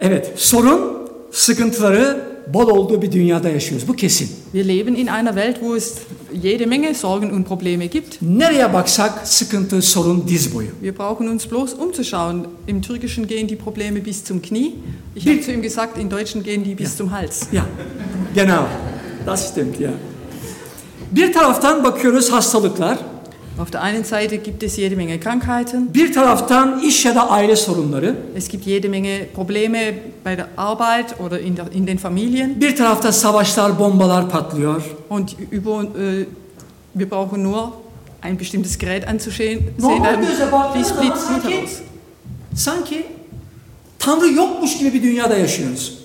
Evet, 0.00 0.32
sorun, 0.36 1.08
sıkıntıları 1.32 2.27
bol 2.54 2.68
olduğu 2.68 3.02
bir 3.02 3.12
dünyada 3.12 3.48
yaşıyoruz. 3.48 3.88
Bu 3.88 3.96
kesin. 3.96 4.28
Wir 4.52 4.68
leben 4.68 4.94
in 4.94 5.06
einer 5.06 5.34
Welt, 5.34 5.54
wo 5.54 5.76
es 5.76 5.94
jede 6.42 6.66
Menge 6.66 6.94
Sorgen 6.94 7.30
und 7.30 7.44
Probleme 7.44 7.86
gibt. 7.86 8.22
Nereye 8.22 8.72
baksak 8.72 9.28
sıkıntı, 9.28 9.82
sorun 9.82 10.24
diz 10.28 10.54
boyu. 10.54 10.68
Wir 10.80 10.92
brauchen 10.96 11.28
uns 11.28 11.50
bloß 11.50 11.74
umzuschauen. 11.78 12.46
Im 12.68 12.82
Türkischen 12.82 13.26
gehen 13.26 13.48
die 13.48 13.56
Probleme 13.56 14.04
bis 14.04 14.24
zum 14.24 14.42
Knie. 14.42 14.74
Ich 15.16 15.26
habe 15.26 15.40
zu 15.40 15.52
ihm 15.52 15.62
gesagt, 15.62 15.98
in 15.98 16.10
Deutschen 16.10 16.42
gehen 16.42 16.64
die 16.64 16.78
bis 16.78 16.96
zum 16.96 17.10
Hals. 17.10 17.42
Ya, 17.52 17.66
genau. 18.34 18.64
Das 19.26 19.48
stimmt, 19.48 19.80
ya. 19.80 19.90
Bir 21.12 21.32
taraftan 21.32 21.84
bakıyoruz 21.84 22.32
hastalıklar, 22.32 22.98
Auf 23.58 23.70
der 23.70 23.82
einen 23.82 24.04
Seite 24.04 24.38
gibt 24.38 24.62
es 24.62 24.76
jede 24.76 24.96
Menge 24.96 25.18
Krankheiten, 25.18 25.94
bir 25.94 26.12
taraftan 26.12 26.80
iş 26.80 27.04
ya 27.04 27.14
da 27.14 27.30
aile 27.30 27.56
sorunları, 27.56 28.16
es 28.36 28.48
gibt 28.48 28.66
jede 28.66 28.88
Menge 28.88 29.26
Probleme 29.34 29.94
bei 30.24 30.36
der 30.36 30.46
Arbeit 30.56 31.20
oder 31.20 31.40
in, 31.40 31.56
der, 31.56 31.72
in 31.72 31.86
den 31.86 31.98
Familien 31.98 32.60
bir 32.60 32.76
tarafta 32.76 33.12
savaşlar, 33.12 33.78
bombalar 33.78 34.28
patlıyor. 34.30 34.82
und 35.08 35.36
über, 35.50 35.82
äh, 35.82 36.26
wir 36.94 37.10
brauchen 37.10 37.42
nur 37.42 37.72
ein 38.22 38.38
bestimmtes 38.38 38.78
Gerät 38.78 39.08
anzusehen, 39.08 39.58
sehen, 39.58 39.74
Normal 39.78 40.12
dann 40.12 40.26
göze 40.26 40.52
baktığınız 40.52 40.92
fließt 40.92 41.16
zaman 41.16 41.42
Blitz 41.42 41.72
sanki, 41.72 41.84
sanki 42.54 43.06
Tanrı 43.98 44.32
yokmuş 44.32 44.78
gibi 44.78 44.92
bir 44.92 45.02
dünyada 45.02 45.36
yaşıyoruz. 45.36 45.98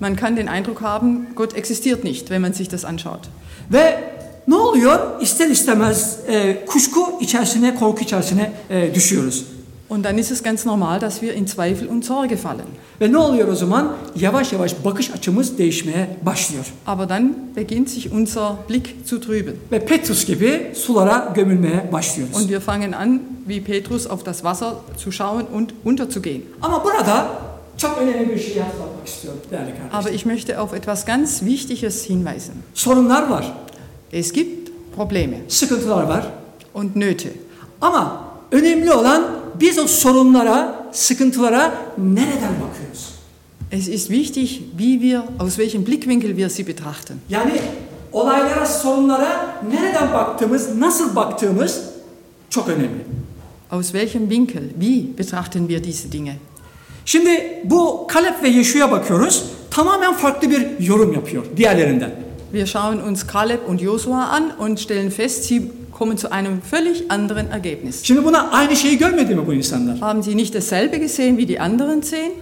Man 0.00 0.16
kann 0.16 0.36
den 0.36 0.46
Eindruck 0.46 0.82
haben, 0.82 1.26
Gott 1.34 1.56
existiert 1.56 2.04
nicht, 2.04 2.28
wenn 2.28 2.40
man 2.40 2.52
sich 2.52 2.70
das 2.70 2.84
anschaut. 2.84 3.28
Ve 3.72 4.15
ne 4.48 4.54
oluyor? 4.54 5.20
İster 5.20 5.48
istemez 5.48 6.18
e, 6.28 6.64
kuşku 6.66 7.00
içerisine, 7.20 7.74
korku 7.74 8.04
içerisine 8.04 8.52
e, 8.70 8.94
düşüyoruz. 8.94 9.44
Und 9.88 10.04
dann 10.04 10.18
ist 10.18 10.30
es 10.30 10.42
ganz 10.42 10.66
normal, 10.66 11.00
dass 11.00 11.20
wir 11.20 11.34
in 11.34 11.46
Zweifel 11.46 11.88
und 11.88 12.04
Sorge 12.04 12.36
fallen. 12.36 12.66
Ve 13.00 13.12
ne 13.12 13.18
oluyor 13.18 13.48
o 13.48 13.54
zaman? 13.54 13.96
Yavaş 14.16 14.52
yavaş 14.52 14.84
bakış 14.84 15.10
açımız 15.10 15.58
değişmeye 15.58 16.16
başlıyor. 16.22 16.64
Aber 16.86 17.08
dann 17.08 17.36
beginnt 17.56 17.90
sich 17.90 18.12
unser 18.12 18.52
Blick 18.68 19.06
zu 19.06 19.20
trüben. 19.20 19.54
Ve 19.72 19.86
Petrus 19.86 20.24
gibi 20.26 20.72
sulara 20.76 21.32
gömülmeye 21.34 21.92
başlıyoruz. 21.92 22.36
Und 22.36 22.42
wir 22.42 22.60
fangen 22.60 22.92
an, 22.92 23.22
wie 23.48 23.64
Petrus, 23.64 24.06
auf 24.06 24.26
das 24.26 24.36
Wasser 24.36 24.72
zu 24.96 25.12
schauen 25.12 25.46
und 25.54 25.70
unterzugehen. 25.84 26.42
Ama 26.62 26.84
burada 26.84 27.28
çok 27.76 27.98
önemli 27.98 28.34
bir 28.34 28.40
şey 28.40 28.62
hatırlatmak 28.62 29.06
istiyorum 29.08 29.40
değerli 29.50 29.70
kardeşler. 29.70 29.98
Aber 29.98 30.12
ich 30.12 30.26
möchte 30.26 30.58
auf 30.58 30.74
etwas 30.74 31.04
ganz 31.04 31.38
Wichtiges 31.38 32.08
hinweisen. 32.10 32.54
Sorunlar 32.74 33.28
var, 33.28 33.52
Es 34.12 34.32
gibt 34.32 34.70
Probleme 34.96 35.36
sıkıntılar 35.48 36.02
var. 36.02 36.26
und 36.74 36.96
Nöte. 36.96 37.30
Ama 37.80 38.24
önemli 38.52 38.92
olan 38.92 39.26
biz 39.60 39.78
o 39.78 39.86
sorunlara, 39.86 40.86
sıkıntılara 40.92 41.74
nereden 41.98 42.54
bakıyoruz? 42.62 43.10
Es 43.72 43.88
ist 43.88 44.08
wichtig, 44.08 44.48
wie 44.78 45.00
wir, 45.00 45.20
aus 45.40 45.56
welchem 45.56 45.86
Blickwinkel 45.86 46.28
wir 46.28 46.48
sie 46.48 46.66
betrachten. 46.66 47.16
Yani 47.30 47.60
olaylara, 48.12 48.66
sorunlara 48.66 49.62
nereden 49.72 50.12
baktığımız, 50.12 50.76
nasıl 50.76 51.16
baktığımız 51.16 51.80
çok 52.50 52.68
önemli. 52.68 53.04
Aus 53.70 53.86
welchem 53.86 54.22
Winkel, 54.22 54.62
wie 54.80 55.18
betrachten 55.18 55.68
wir 55.68 55.84
diese 55.84 56.12
Dinge? 56.12 56.36
Şimdi 57.04 57.62
bu 57.64 58.06
Kalep 58.06 58.42
ve 58.42 58.48
Yeşu'ya 58.48 58.90
bakıyoruz. 58.90 59.44
Tamamen 59.70 60.14
farklı 60.14 60.50
bir 60.50 60.80
yorum 60.80 61.12
yapıyor 61.12 61.44
diğerlerinden. 61.56 62.25
Wir 62.56 62.66
schauen 62.66 63.02
uns 63.02 63.26
Kaleb 63.26 63.68
und 63.68 63.82
Josua 63.82 64.30
an 64.30 64.50
und 64.58 64.80
stellen 64.80 65.10
fest, 65.10 65.44
sie 65.44 65.70
kommen 65.92 66.16
zu 66.16 66.32
einem 66.32 66.62
völlig 66.62 67.10
anderen 67.10 67.50
Ergebnis. 67.50 68.02
Şimdi 68.02 68.24
buna 68.24 68.50
aynı 68.50 68.76
şeyi 68.76 68.98
görmedi 68.98 69.34
mi 69.34 69.46
bu 69.46 69.52
insanlar? 69.52 70.00
Haben 70.00 70.22
sie 70.22 70.36
nicht 70.36 70.54
dasselbe 70.54 70.98
gesehen, 70.98 71.36
wie 71.36 71.48
die 71.48 71.60
anderen 71.60 72.00
sehen? 72.00 72.32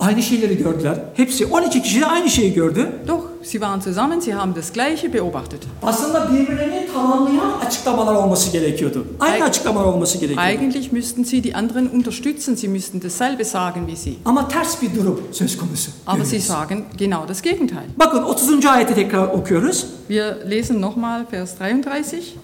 Aynı 0.00 0.22
şeyleri 0.22 0.58
gördüler. 0.58 0.98
Hepsi 1.14 1.46
12 1.46 1.82
kişi 1.82 2.00
de 2.00 2.06
aynı 2.06 2.30
şeyi 2.30 2.54
gördü. 2.54 2.86
Doch, 3.08 3.24
sie 3.42 3.60
waren 3.60 3.80
zusammen, 3.80 4.20
sie 4.20 4.34
haben 4.34 4.54
das 4.54 4.72
Gleiche 4.72 5.08
beobachtet. 5.12 5.62
Aslında 5.82 6.32
birbirlerini 6.32 6.88
tamamlayan 6.94 7.52
açıklamalar 7.66 8.14
olması 8.14 8.52
gerekiyordu. 8.52 9.06
Aynı 9.20 9.34
Ay- 9.34 9.42
açıklamalar 9.42 9.84
olması 9.84 10.18
gerekiyordu. 10.18 10.48
Eigentlich 10.48 10.92
müssten 10.92 11.24
sie 11.24 11.42
die 11.44 11.54
anderen 11.56 11.86
unterstützen, 11.86 12.54
sie 12.56 12.68
müssten 12.68 13.02
dasselbe 13.02 13.44
sagen 13.44 13.86
wie 13.86 13.96
sie. 13.96 14.14
Ama 14.24 14.48
ters 14.48 14.82
bir 14.82 14.94
durum 14.94 15.20
söz 15.32 15.56
konusu. 15.58 15.90
Aber 16.06 16.24
sie 16.24 16.40
sagen 16.40 16.84
genau 16.98 17.28
das 17.28 17.42
Gegenteil. 17.42 17.86
Bakın 17.98 18.22
30. 18.22 18.66
ayeti 18.66 18.94
tekrar 18.94 19.28
okuyoruz. 19.28 19.86
Wir 20.08 20.50
lesen 20.50 20.80
nochmal 20.80 21.26
Vers 21.30 21.54
33. 21.60 22.34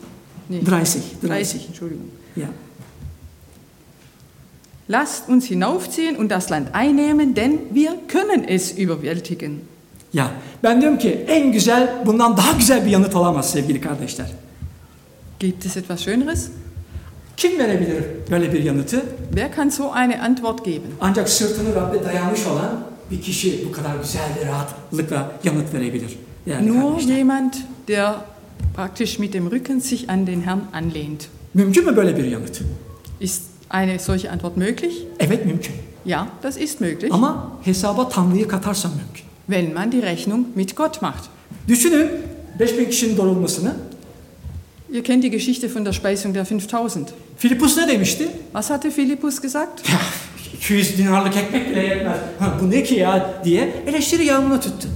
Nee, 0.50 0.60
30. 0.60 1.02
30. 1.22 1.30
30, 1.30 1.66
Entschuldigung. 1.68 2.06
Ya. 2.36 2.48
Lasst 4.90 5.28
uns 5.28 5.44
hinaufziehen 5.46 6.16
und 6.16 6.30
das 6.30 6.48
Land 6.48 6.74
einnehmen, 6.74 7.34
denn 7.34 7.58
wir 7.74 7.92
können 8.08 8.44
es 8.48 8.72
überwältigen. 8.72 9.60
Ya 10.12 10.30
ben 10.62 10.80
diyorum 10.80 10.98
ki 10.98 11.24
en 11.28 11.52
güzel 11.52 12.02
bundan 12.06 12.36
daha 12.36 12.52
güzel 12.52 12.86
bir 12.86 12.90
yanıt 12.90 13.16
olamaz 13.16 13.50
sevgili 13.50 13.80
kardeşler. 13.80 14.26
Gibt 15.40 15.66
es 15.66 15.76
etwas 15.76 16.00
Schöneres? 16.00 16.48
Kim 17.36 17.58
verebilir 17.58 18.04
böyle 18.30 18.52
bir 18.52 18.62
yanıtı? 18.64 19.02
Wer 19.30 19.52
kann 19.52 19.68
so 19.68 19.94
eine 19.96 20.20
Antwort 20.20 20.64
geben? 20.64 20.90
Ancak 21.00 21.28
sırtını 21.28 21.74
Rabbe 21.74 22.04
dayanmış 22.04 22.46
olan 22.46 22.80
bir 23.10 23.22
kişi 23.22 23.68
bu 23.68 23.72
kadar 23.72 23.96
güzel 24.02 24.28
ve 24.40 24.48
rahatlıkla 24.48 25.32
yanıt 25.44 25.74
verebilir. 25.74 26.18
Nur 26.46 26.90
kardeşler. 26.90 27.16
jemand, 27.16 27.52
der 27.88 28.12
praktisch 28.76 29.18
mit 29.18 29.32
dem 29.32 29.50
Rücken 29.50 29.78
sich 29.78 30.10
an 30.10 30.26
den 30.26 30.40
Herrn 30.40 30.60
anlehnt. 30.72 31.26
Mümkün 31.54 31.84
mü 31.86 31.96
böyle 31.96 32.16
bir 32.16 32.24
yanıt? 32.24 32.60
Ist 33.20 33.42
eine 33.70 33.98
solche 33.98 34.30
Antwort 34.30 34.56
möglich? 34.56 34.94
Evet 35.20 35.46
mümkün. 35.46 35.74
Ja, 36.06 36.28
das 36.42 36.56
ist 36.56 36.80
möglich, 36.80 37.14
Ama 37.14 37.52
hesaba 37.64 38.08
Tanrı'yı 38.08 38.48
katarsan 38.48 38.90
mümkün. 38.90 39.27
Wenn 39.48 39.72
man 39.72 39.90
die 39.90 40.00
Rechnung 40.00 40.46
mit 40.54 40.76
Gott 40.76 41.02
macht. 41.02 41.24
Düşünün 41.68 42.08
5000 42.58 42.90
kişinin 42.90 43.16
doyulmasını. 43.16 43.74
Ihr 44.92 45.04
kennt 45.04 45.22
die 45.22 45.30
Geschichte 45.30 45.68
von 45.68 45.84
der 45.84 45.92
Speisung 45.92 46.34
der 46.34 46.44
5000. 46.44 47.08
Filipus 47.36 47.76
ne 47.76 47.88
demişti? 47.88 48.28
Was 48.52 48.70
hatte 48.70 48.90
Philippus 48.90 49.40
gesagt? 49.40 49.82
Ya 49.92 49.98
200 50.60 50.98
dinarlık 50.98 51.36
ekmek 51.36 51.70
bile 51.70 51.82
yetmez. 51.82 52.16
Ha, 52.38 52.58
bu 52.62 52.70
ne 52.70 52.82
ki 52.82 52.94
ya 52.94 53.40
diye 53.44 53.74
eleştiri 53.86 54.24
yağmuruna 54.24 54.60
tuttu. 54.60 54.88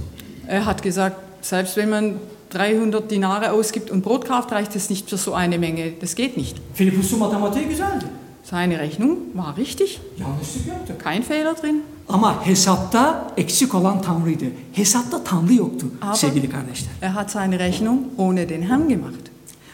Er 0.47 0.59
hat 0.59 0.83
gesagt, 0.83 1.15
selbst 1.41 1.75
wenn 1.75 1.89
man 1.89 2.13
300 2.53 3.09
Dinare 3.09 3.51
ausgibt 3.51 3.91
und 3.91 4.03
Brot 4.05 4.27
kauft, 4.27 4.51
reicht 4.51 4.75
es 4.75 4.89
nicht 4.89 5.09
für 5.09 5.17
so 5.17 5.33
eine 5.33 5.57
Menge. 5.57 5.91
Das 6.01 6.15
geht 6.15 6.37
nicht. 6.37 6.55
Filipus'un 6.79 7.17
matematiği 7.17 7.65
güzeldi. 7.67 8.05
Seine 8.43 8.79
Rechnung 8.79 9.17
war 9.35 9.57
richtig, 9.57 9.99
Yanlışlık 10.19 10.67
yoktu. 10.67 10.93
kein 11.03 11.21
Fehler 11.21 11.55
drin. 11.63 11.83
Ama 12.09 12.45
hesapta 12.45 13.31
eksik 13.37 13.75
olan 13.75 14.01
Tanrı'ydı. 14.01 14.45
Hesapta 14.73 15.23
Tanrı 15.23 15.53
yoktu 15.53 15.85
Ama- 16.01 16.15
sevgili 16.15 16.49
kardeşler. 16.49 16.89
Er 17.01 17.07
hat 17.09 17.31
seine 17.31 17.59
Rechnung 17.59 17.99
ohne 18.17 18.49
den 18.49 18.61
Herrn 18.61 18.89
gemacht. 18.89 19.19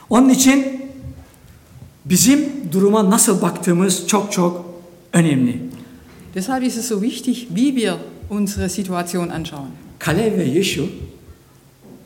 Onun 0.09 0.29
için 0.29 0.85
bizim 2.05 2.49
duruma 2.71 3.09
nasıl 3.09 3.41
baktığımız 3.41 4.07
çok 4.07 4.31
çok 4.31 4.65
önemli. 5.13 5.61
Deshalb 6.35 6.63
ist 6.63 6.77
es 6.77 6.87
so 6.87 7.01
wichtig, 7.01 7.35
wie 7.37 7.75
wir 7.75 7.93
unsere 8.29 8.69
Situation 8.69 9.29
anschauen. 9.29 9.69
Kaleb 9.99 10.37
ve 10.37 10.43
Yeşu, 10.43 10.89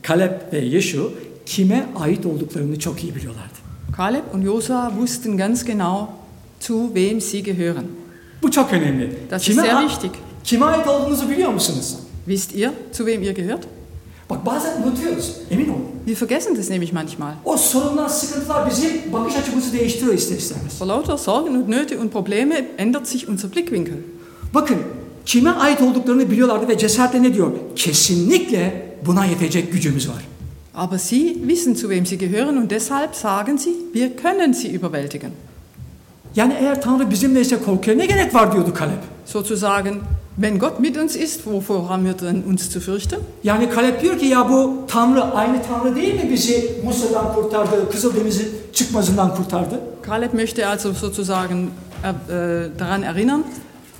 Kaleb 0.01 0.31
ve 0.53 0.59
Yeşu 0.59 1.11
kime 1.45 1.85
ait 1.99 2.25
olduklarını 2.25 2.79
çok 2.79 3.03
iyi 3.03 3.15
biliyorlardı. 3.15 3.53
Kaleb 3.95 4.23
und 4.33 4.43
Josua 4.43 4.89
wussten 4.89 5.37
ganz 5.37 5.65
genau, 5.65 6.05
zu 6.67 6.87
wem 6.93 7.21
sie 7.21 7.43
gehören. 7.43 7.85
Bu 8.41 8.51
çok 8.51 8.73
önemli. 8.73 9.09
Das 9.31 9.47
ist 9.47 9.61
sehr 9.61 9.81
wichtig. 9.87 10.11
kime 10.43 10.65
ait 10.65 10.87
olduğunuzu 10.87 11.29
biliyor 11.29 11.51
musunuz? 11.53 11.95
Wisst 12.25 12.55
ihr, 12.55 12.71
zu 12.91 13.05
wem 13.05 13.23
ihr 13.23 13.31
gehört? 13.31 13.67
Bak 14.29 14.45
bazen 14.45 14.83
unutuyoruz, 14.83 15.35
emin 15.51 15.69
olun. 15.69 15.85
Wir 16.05 16.15
vergessen 16.21 16.57
das 16.57 16.69
nämlich 16.69 16.93
manchmal. 16.93 17.33
O 17.45 17.57
sorunlar, 17.57 18.09
sıkıntılar 18.09 18.69
bizim 18.69 19.13
bakış 19.13 19.35
açımızı 19.35 19.73
değiştiriyor 19.73 20.13
ister 20.13 20.35
istemez. 20.37 20.81
Vor 20.81 20.87
lauter 20.87 21.17
Sorgen 21.17 21.55
und 21.55 21.69
Nöte 21.69 21.97
und 21.97 22.09
Probleme 22.09 22.65
ändert 22.77 23.07
sich 23.07 23.29
unser 23.29 23.51
Blickwinkel. 23.51 23.97
Bakın 24.53 24.77
kime 25.25 25.49
ait 25.49 25.81
olduklarını 25.81 26.31
biliyorlardı 26.31 26.67
ve 26.67 26.77
cesaretle 26.77 27.23
ne 27.23 27.33
diyor? 27.33 27.51
Kesinlikle 27.75 28.85
buna 29.05 29.25
yetecek 29.25 29.71
gücümüz 29.71 30.09
var. 30.09 30.23
Aber 30.75 30.97
sie 30.97 31.33
wissen, 31.47 31.75
zu 31.75 31.81
wem 31.89 32.05
sie 32.05 32.17
gehören 32.17 32.57
und 32.57 32.71
deshalb 32.71 33.15
sagen 33.15 33.57
sie, 33.57 33.73
wir 33.93 34.15
können 34.17 34.53
sie 34.53 34.71
überwältigen. 34.71 35.31
Yani 36.35 36.55
eğer 36.59 36.81
Tanrı 36.81 37.11
bizimleyse 37.11 37.59
korkuya 37.59 37.95
ne 37.95 38.05
gerek 38.05 38.35
var 38.35 38.51
diyordu 38.51 38.73
Kalep. 38.73 38.99
Sozusagen, 39.25 39.95
wenn 40.35 40.59
Gott 40.59 40.79
mit 40.79 40.97
uns 40.97 41.15
ist, 41.15 41.43
wovor 41.43 41.89
haben 41.89 42.05
wir 42.05 42.27
denn 42.27 42.43
uns 42.49 42.69
zu 42.73 42.79
fürchten? 42.79 43.19
Yani 43.43 43.69
Kalep 43.69 44.01
diyor 44.01 44.19
ki 44.19 44.25
ya 44.25 44.49
bu 44.49 44.73
Tanrı 44.87 45.23
aynı 45.23 45.57
Tanrı 45.63 45.95
değil 45.95 46.13
mi 46.15 46.29
bizi 46.31 46.81
Musa'dan 46.85 47.33
kurtardı, 47.33 47.91
Kızıldeniz'in 47.91 48.49
çıkmazından 48.73 49.35
kurtardı? 49.35 49.79
Kaleb 50.01 50.33
möchte 50.33 50.67
also 50.67 50.93
sozusagen 50.93 51.67
äh, 52.03 52.13
daran 52.79 53.01
erinnern, 53.01 53.41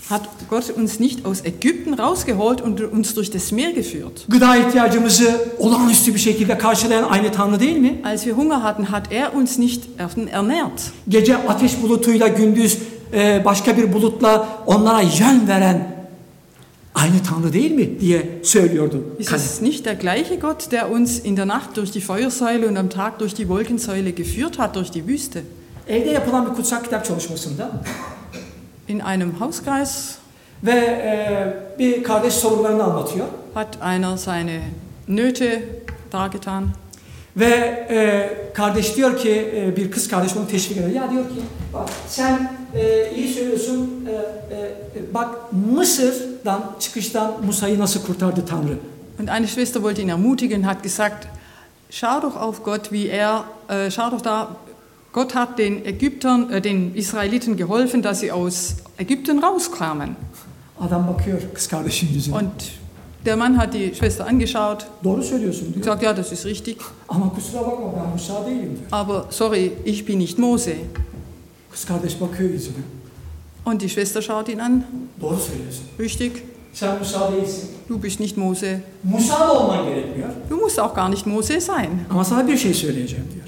hat 0.10 0.30
Gott 0.50 0.70
uns 0.70 1.00
nicht 1.00 1.26
aus 1.26 1.42
Ägypten 1.46 1.94
rausgeholt 1.94 2.62
und 2.62 2.82
uns 2.82 3.14
durch 3.14 3.32
das 3.32 3.52
Meer 3.52 3.72
geführt. 3.74 4.26
Gıda 4.28 4.56
ihtiyacımızı 4.56 5.50
olağanüstü 5.60 6.14
bir 6.14 6.20
şekilde 6.20 6.58
karşılayan 6.58 7.04
aynı 7.04 7.32
Tanrı 7.32 7.60
değil 7.60 7.78
mi? 7.78 8.02
Als 8.06 8.24
wir 8.24 8.34
Hunger 8.34 8.56
hatten, 8.56 8.84
hat 8.84 9.12
er 9.12 9.34
uns 9.34 9.58
nicht 9.60 9.82
ernährt. 10.34 10.92
Gece 11.08 11.38
ateş 11.38 11.82
bulutuyla 11.82 12.28
gündüz 12.28 12.78
e, 13.14 13.42
başka 13.46 13.78
bir 13.78 13.94
bulutla 13.94 14.48
onlara 14.66 15.02
yön 15.02 15.48
veren 15.48 16.06
aynı 16.96 17.24
Tanrı 17.30 17.54
değil 17.54 17.72
mi 17.72 18.00
diye 18.00 18.40
söylüyordu 18.44 19.04
Ist 19.20 19.34
es 19.34 19.62
nicht 19.62 19.86
der 19.86 19.94
gleiche 19.94 20.36
Gott, 20.36 20.72
der 20.72 20.92
uns 20.92 21.20
in 21.26 21.38
der 21.38 21.48
Nacht 21.48 21.78
durch 21.78 21.94
die 21.94 22.02
Feuersäule 22.02 22.68
und 22.68 22.78
am 22.78 22.90
Tag 22.90 23.20
durch 23.20 23.36
die 23.36 23.48
Wolkensäule 23.50 24.12
geführt 24.12 24.60
hat 24.60 24.76
durch 24.76 24.92
die 24.92 25.08
Wüste? 25.08 25.42
Evde 25.88 26.10
yapılan 26.10 26.50
bir 26.50 26.56
kutsal 26.56 26.84
kitap 26.84 27.06
çalışmasında 27.06 27.72
In 28.88 29.00
einem 29.00 29.32
Hauskreis 29.40 30.16
ve 30.64 30.72
e, 30.72 31.80
bir 31.80 32.04
kardeş 32.04 32.34
sorunlarını 32.34 32.84
anlatıyor. 32.84 33.26
hat 33.54 33.78
einer 33.84 34.18
seine 34.18 34.62
Nöte 35.08 35.64
dargetan. 36.12 36.70
Ve 37.38 37.46
e, 37.90 38.30
kardeş 38.54 38.96
diyor 38.96 39.18
ki 39.18 39.52
e, 39.56 39.76
bir 39.76 39.92
kız 39.92 40.08
kardeş 40.08 40.38
onu 40.38 40.48
teşvik 40.48 40.78
ediyor. 40.78 40.90
Ya 40.90 41.12
diyor 41.12 41.24
ki 41.24 41.42
bak 41.74 41.90
sen 42.08 42.52
e, 42.76 43.12
iyi 43.16 43.34
söylüyorsun. 43.34 44.06
E, 44.08 44.12
e, 44.56 44.60
e, 45.00 45.14
bak 45.14 45.54
Mısır'dan 45.74 46.72
çıkıştan 46.80 47.34
Musa'yı 47.46 47.80
nasıl 47.80 48.06
kurtardı 48.06 48.46
Tanrı? 48.46 48.78
Und 49.20 49.28
eine 49.28 49.48
Schwester 49.48 49.82
wollte 49.82 50.02
ihn 50.02 50.10
ermutigen 50.10 50.60
und 50.60 50.66
hat 50.68 50.84
gesagt, 50.84 51.28
schau 51.92 52.22
doch 52.22 52.36
auf 52.36 52.64
Gott, 52.64 52.84
wie 52.92 53.08
er, 53.08 53.44
äh, 53.70 53.92
schau 53.92 54.12
doch 54.12 54.24
da, 54.24 54.48
Gott 55.14 55.36
hat 55.36 55.58
den 55.58 55.86
Ägyptern, 55.86 56.50
äh, 56.52 56.62
den 56.62 56.96
Israeliten 56.96 57.56
geholfen, 57.58 58.02
dass 58.02 58.20
sie 58.20 58.32
aus 58.32 58.76
Ägypten 58.98 59.40
rauskamen. 59.44 60.16
Adam 60.80 61.08
bakıyor 61.08 61.38
kız 61.54 61.68
kardeşin 61.68 62.14
yüzüne. 62.14 62.36
Und 62.36 62.52
der 63.26 63.36
Mann 63.38 63.58
hat 63.58 63.74
die 63.74 63.94
Schwester 63.96 64.26
angeschaut 64.28 64.86
Doğru 65.04 65.24
söylüyorsun 65.24 65.66
und 65.68 65.74
diyor. 65.76 65.86
gesagt, 65.86 66.04
ja, 66.04 66.18
das 66.18 66.32
ist 66.32 66.46
richtig, 66.46 66.78
Ama 67.10 67.30
kusura 67.36 67.62
bakma 67.62 67.94
ben 68.04 68.10
Musa 68.14 68.46
değilim 68.46 68.60
diyor. 68.80 68.92
aber 68.92 69.26
sorry, 69.30 69.72
ich 69.86 70.06
bin 70.08 70.20
nicht 70.20 70.38
Mose. 70.40 70.76
Kız 71.72 71.86
kardeş 71.86 72.22
bakıyor 72.22 72.50
yüzüne. 72.50 72.76
Und 73.66 73.82
die 73.82 73.90
Schwester 73.90 74.22
schaut 74.22 74.50
ihn 74.50 74.60
an, 74.60 74.84
Doğru 75.22 75.38
söylüyorsun. 75.40 75.84
richtig, 76.00 76.32
Sen 76.74 76.98
Musa 77.00 77.32
değilsin. 77.32 77.70
du 77.90 78.04
bist 78.04 78.20
nicht 78.20 78.38
Mose. 78.38 78.84
Musa 79.04 79.40
da 79.40 79.54
olman 79.54 79.86
gerekmiyor. 79.86 80.30
Du 80.50 80.56
musst 80.58 80.80
auch 80.80 80.96
gar 80.96 81.10
nicht 81.10 81.26
Mose 81.26 81.62
sein. 81.62 81.90
Ama 82.10 82.24
sana 82.26 82.48
bir 82.48 82.58
şey 82.58 82.74
söyleyeceğim 82.74 83.26
diyor. 83.34 83.43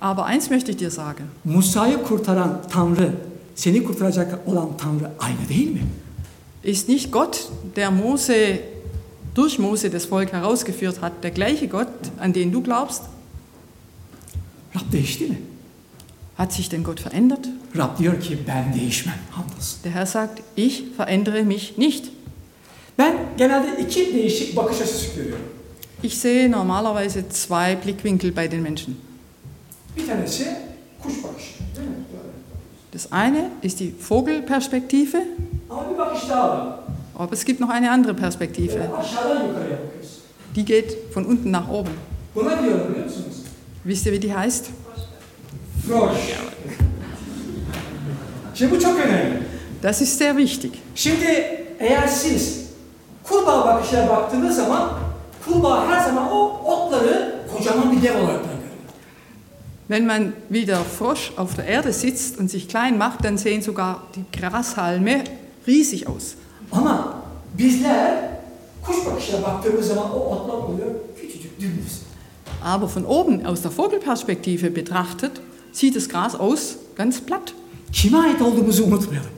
Aber 0.00 0.24
eins 0.26 0.50
möchte 0.50 0.70
ich 0.70 0.78
dir 0.78 0.90
sagen, 0.90 1.24
Musa'yı 1.44 2.02
kurtaran 2.02 2.62
Tanrı, 2.70 3.12
seni 3.54 3.84
kurtaracak 3.84 4.48
olan 4.48 4.76
Tanrı 4.78 5.10
aynı 5.18 5.48
değil 5.48 5.70
mi? 5.70 5.80
ist 6.62 6.88
nicht 6.88 7.10
Gott, 7.12 7.48
der 7.76 7.90
Mose 7.90 8.60
durch 9.34 9.58
Mose 9.58 9.90
das 9.90 10.10
Volk 10.10 10.32
herausgeführt 10.32 11.00
hat, 11.00 11.12
der 11.22 11.30
gleiche 11.30 11.68
Gott, 11.68 11.88
an 12.18 12.32
den 12.32 12.52
du 12.52 12.62
glaubst? 12.62 13.02
Rab 14.74 14.92
değişti 14.92 15.24
mi? 15.24 15.38
Hat 16.36 16.52
sich 16.52 16.70
denn 16.70 16.82
Gott 16.84 17.00
verändert? 17.00 17.48
Rab 17.76 17.98
diyor 17.98 18.20
ki 18.20 18.38
ben 18.48 18.74
değişmem. 18.74 19.14
Hamdolsun. 19.30 19.80
Der 19.84 19.92
Herr 19.92 20.06
sagt, 20.06 20.42
ich 20.56 20.82
verändere 20.96 21.42
mich 21.42 21.78
nicht. 21.78 22.04
Ben 22.98 23.16
genelde 23.38 23.82
iki 23.82 24.14
değişik 24.14 24.56
bakış 24.56 24.80
açısı 24.80 25.16
görüyorum. 25.16 25.44
Ich 26.02 26.14
sehe 26.14 26.50
normalerweise 26.50 27.24
zwei 27.30 27.76
Blickwinkel 27.84 28.36
bei 28.36 28.50
den 28.50 28.60
Menschen. 28.60 28.94
Das 32.92 33.12
eine 33.12 33.50
ist 33.62 33.80
die 33.80 33.92
Vogelperspektive, 33.92 35.18
aber 37.14 37.32
es 37.32 37.44
gibt 37.44 37.60
noch 37.60 37.68
eine 37.70 37.90
andere 37.90 38.14
Perspektive. 38.14 38.90
Die 40.56 40.64
geht 40.64 40.96
von 41.12 41.24
unten 41.26 41.50
nach 41.50 41.68
oben. 41.68 41.92
Musunuz? 42.34 43.44
Wisst 43.84 44.06
ihr, 44.06 44.12
wie 44.12 44.18
die 44.18 44.34
heißt? 44.34 44.70
Das 49.80 50.00
ist 50.00 50.18
sehr 50.18 50.36
wichtig. 50.36 50.72
Şimdi 50.94 51.26
eğer 51.78 52.06
siz 52.06 52.60
kurbağa 53.24 53.66
bakışına 53.66 54.08
baktığınız 54.08 54.56
zaman 54.56 54.90
kurbağa 55.44 55.88
her 55.88 56.04
zaman 56.04 56.32
o 56.32 56.60
otları 56.64 57.34
kocaman 57.56 57.92
bir 57.96 58.02
dev 58.02 58.24
olarak. 58.24 58.39
Wenn 59.90 60.06
man 60.06 60.34
wie 60.48 60.66
der 60.66 60.84
Frosch 60.84 61.32
auf 61.36 61.56
der 61.56 61.66
Erde 61.66 61.92
sitzt 61.92 62.38
und 62.38 62.48
sich 62.48 62.68
klein 62.68 62.96
macht, 62.96 63.24
dann 63.24 63.36
sehen 63.36 63.60
sogar 63.60 64.06
die 64.14 64.24
Grashalme 64.38 65.24
riesig 65.66 66.06
aus. 66.06 66.36
Ama 66.70 67.22
bizler 67.58 68.30
kuş 68.86 68.96
bakışına 69.06 69.42
baktığımız 69.42 69.86
zaman 69.86 70.12
o 70.12 70.18
otlar 70.18 70.54
oluyor 70.54 70.90
küçücük 71.20 71.60
dümdüz. 71.60 72.00
Aber 72.64 72.88
von 72.96 73.04
oben 73.04 73.44
aus 73.44 73.62
der 73.64 73.72
Vogelperspektive 73.76 74.76
betrachtet, 74.76 75.32
sieht 75.72 75.96
das 75.96 76.08
Gras 76.08 76.34
aus 76.34 76.76
ganz 76.96 77.20
platt. 77.20 77.54
Kime 77.92 78.18
ait 78.18 78.42
olduğumuzu 78.42 78.84
unutmayalım. 78.84 79.30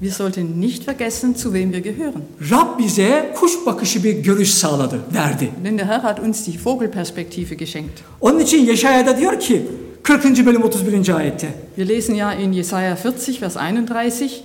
Wir 0.00 0.10
sollten 0.12 0.60
nicht 0.60 0.84
vergessen, 0.84 1.34
zu 1.34 1.52
wem 1.52 1.72
wir 1.72 1.80
gehören. 1.80 2.22
Rab 2.50 2.78
bize 2.78 3.34
kuş 3.36 3.52
bakışı 3.66 4.04
bir 4.04 4.12
görüş 4.12 4.50
sağladı, 4.54 5.00
verdi. 5.14 5.50
Denn 5.64 5.78
der 5.78 5.86
Herr 5.86 6.00
hat 6.00 6.20
uns 6.20 6.46
die 6.46 6.54
Vogelperspektive 6.64 7.54
geschenkt. 7.54 8.00
Onun 8.20 8.38
için 8.40 8.66
Yeşaya'da 8.66 9.18
diyor 9.18 9.40
ki 9.40 9.66
40. 10.04 10.44
bölüm 10.46 10.62
31. 10.62 11.14
ayette. 11.14 11.54
Wir 11.76 11.84
lesen 11.84 12.14
ja 12.14 12.32
in 12.32 12.52
Jesaja 12.52 12.96
40, 12.96 13.38
Vers 13.38 13.56
31, 13.56 14.42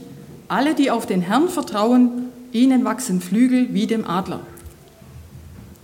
alle, 0.48 0.76
die 0.76 0.92
auf 0.92 1.08
den 1.08 1.22
Herrn 1.22 1.50
vertrauen, 1.50 2.10
ihnen 2.54 2.86
wachsen 2.86 3.22
Flügel 3.22 3.74
wie 3.74 3.88
dem 3.88 4.06
Adler. 4.06 4.42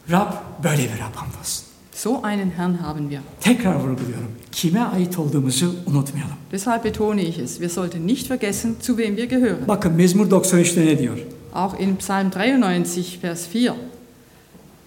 Rab 0.10 0.44
böyle 0.64 0.84
bir 0.84 1.02
Rab 1.02 1.16
hamdolsun. 1.16 1.66
So 1.96 2.22
einen 2.22 2.52
Herrn 2.52 2.82
haben 2.82 3.10
wir. 3.10 3.22
Tekrar 3.42 3.76
vurguluyorum. 3.76 4.28
Kime 4.52 4.82
ait 4.82 5.20
olduğumuzu 5.20 5.76
unutmayalım. 5.86 6.36
Deshalb 6.52 6.84
betone 6.84 7.22
ich 7.22 7.40
es, 7.40 7.60
wir 7.60 7.70
sollten 7.70 8.06
nicht 8.06 8.28
vergessen, 8.28 8.76
zu 8.80 8.98
wem 8.98 9.18
wir 9.18 9.26
gehören. 9.26 9.68
Bakın 9.68 9.94
Mezmur 9.94 10.26
93'te 10.26 10.86
ne 10.86 11.00
diyor? 11.00 11.18
Auch 11.54 11.80
in 11.80 11.96
Psalm 11.98 12.30
93, 12.32 13.20
Vers 13.22 13.48
4 13.48 13.76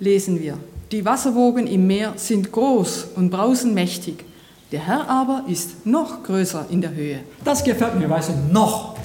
lesen 0.01 0.41
wir, 0.41 0.55
die 0.93 1.05
Wasserwogen 1.05 1.67
im 1.67 1.87
Meer 1.87 2.13
sind 2.17 2.53
groß 2.53 3.07
und 3.17 3.31
brausen 3.31 3.75
mächtig, 3.75 4.25
der 4.73 4.81
Herr 4.81 5.09
aber 5.09 5.45
ist 5.49 5.87
noch 5.87 6.23
größer 6.23 6.67
in 6.71 6.81
der 6.81 6.95
Höhe. 6.95 7.21
Das 7.45 7.63
gefällt 7.63 7.99
mir, 7.99 8.11
weißt 8.11 8.31
du, 8.31 8.53
noch. 8.53 8.97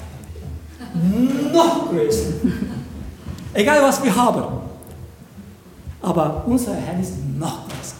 Noch 1.52 1.90
größer. 1.90 2.32
Egal 3.54 3.82
was 3.82 4.02
wir 4.02 4.14
haben. 4.14 4.44
Aber 6.02 6.44
unser 6.46 6.74
Herr 6.74 7.00
ist 7.00 7.14
noch 7.38 7.68
größer. 7.68 7.96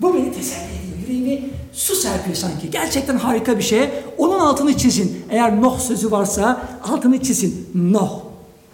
Bu 0.00 0.14
beni 0.14 0.32
teselli 0.32 0.74
ediyor. 0.78 0.94
Yüreğime 1.08 1.40
su 1.72 1.94
serpiyor 1.94 2.36
sanki. 2.36 2.70
Gerçekten 2.70 3.16
harika 3.16 3.58
bir 3.58 3.62
şey. 3.62 3.90
Onun 4.18 4.38
altını 4.38 4.76
çizin. 4.76 5.24
Eğer 5.30 5.62
Noh 5.62 5.80
sözü 5.80 6.10
varsa 6.10 6.60
altını 6.82 7.22
çizin. 7.22 7.70
Noh. 7.74 8.24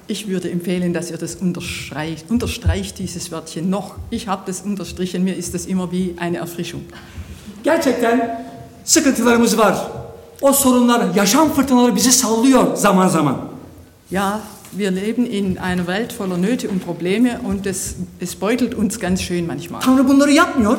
Ich 0.08 0.26
würde 0.26 0.50
empfehlen, 0.50 0.94
dass 0.94 1.10
ihr 1.10 1.20
das 1.20 1.36
unterstreicht, 1.36 2.30
unterstreicht 2.30 2.98
dieses 2.98 3.30
Wörtchen 3.30 3.70
noch. 3.70 3.96
Ich 4.10 4.26
habe 4.26 4.42
das 4.46 4.62
unterstrichen, 4.62 5.22
mir 5.22 5.36
ist 5.36 5.54
das 5.54 5.66
immer 5.66 5.92
wie 5.92 6.14
eine 6.18 6.38
Erfrischung. 6.38 6.80
Gerçekten 7.70 8.44
sıkıntılarımız 8.84 9.58
var. 9.58 9.86
O 10.40 10.52
sorunlar, 10.52 11.14
yaşam 11.14 11.52
fırtınaları 11.52 11.96
bizi 11.96 12.12
sallıyor 12.12 12.76
zaman 12.76 13.08
zaman. 13.08 13.36
Ja, 14.10 14.40
wir 14.70 14.96
leben 14.96 15.24
in 15.24 15.56
einer 15.56 15.76
Welt 15.76 16.20
voller 16.20 16.42
Nöte 16.42 16.68
und 16.68 16.80
Probleme 16.80 17.40
und 17.48 17.64
es, 17.64 17.94
es 18.20 18.40
beutelt 18.40 18.74
uns 18.74 18.98
ganz 18.98 19.20
schön 19.20 19.46
manchmal. 19.46 19.80
Tanrı 19.80 20.08
bunları 20.08 20.32
yapmıyor 20.32 20.78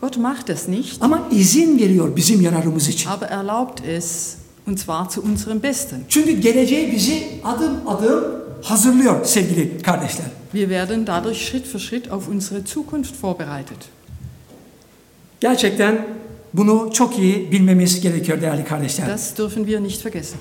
Gott 0.00 0.16
macht 0.16 0.48
das 0.48 0.68
nicht, 0.68 1.02
ama 1.02 1.22
izin 1.30 1.78
veriyor 1.78 2.16
bizim 2.16 2.40
yararımız 2.40 2.88
için. 2.88 3.10
aber 3.10 3.26
erlaubt 3.26 3.80
es, 3.88 4.34
und 4.66 4.78
zwar 4.78 5.10
zu 5.10 5.22
unserem 5.22 5.62
Besten. 5.62 6.00
Çünkü 6.08 6.32
geleceği 6.32 6.92
bizi 6.92 7.26
adım 7.44 7.72
adım 7.86 8.24
hazırlıyor 8.62 9.24
sevgili 9.24 9.82
kardeşler. 9.82 10.26
Wir 10.52 10.68
werden 10.68 11.06
dadurch 11.06 11.38
Schritt 11.38 11.66
für 11.66 11.78
Schritt 11.78 12.12
auf 12.12 12.28
unsere 12.28 12.60
Zukunft 12.66 13.24
vorbereitet. 13.24 13.97
Gerçekten 15.40 16.06
bunu 16.54 16.90
çok 16.92 17.18
iyi 17.18 17.52
bilmemiz 17.52 18.00
gerekiyor 18.00 18.40
değerli 18.40 18.64
kardeşler. 18.64 19.08
Das 19.08 19.38
dürfen 19.38 19.64
wir 19.64 19.80
nicht 19.80 20.06
vergessen. 20.06 20.38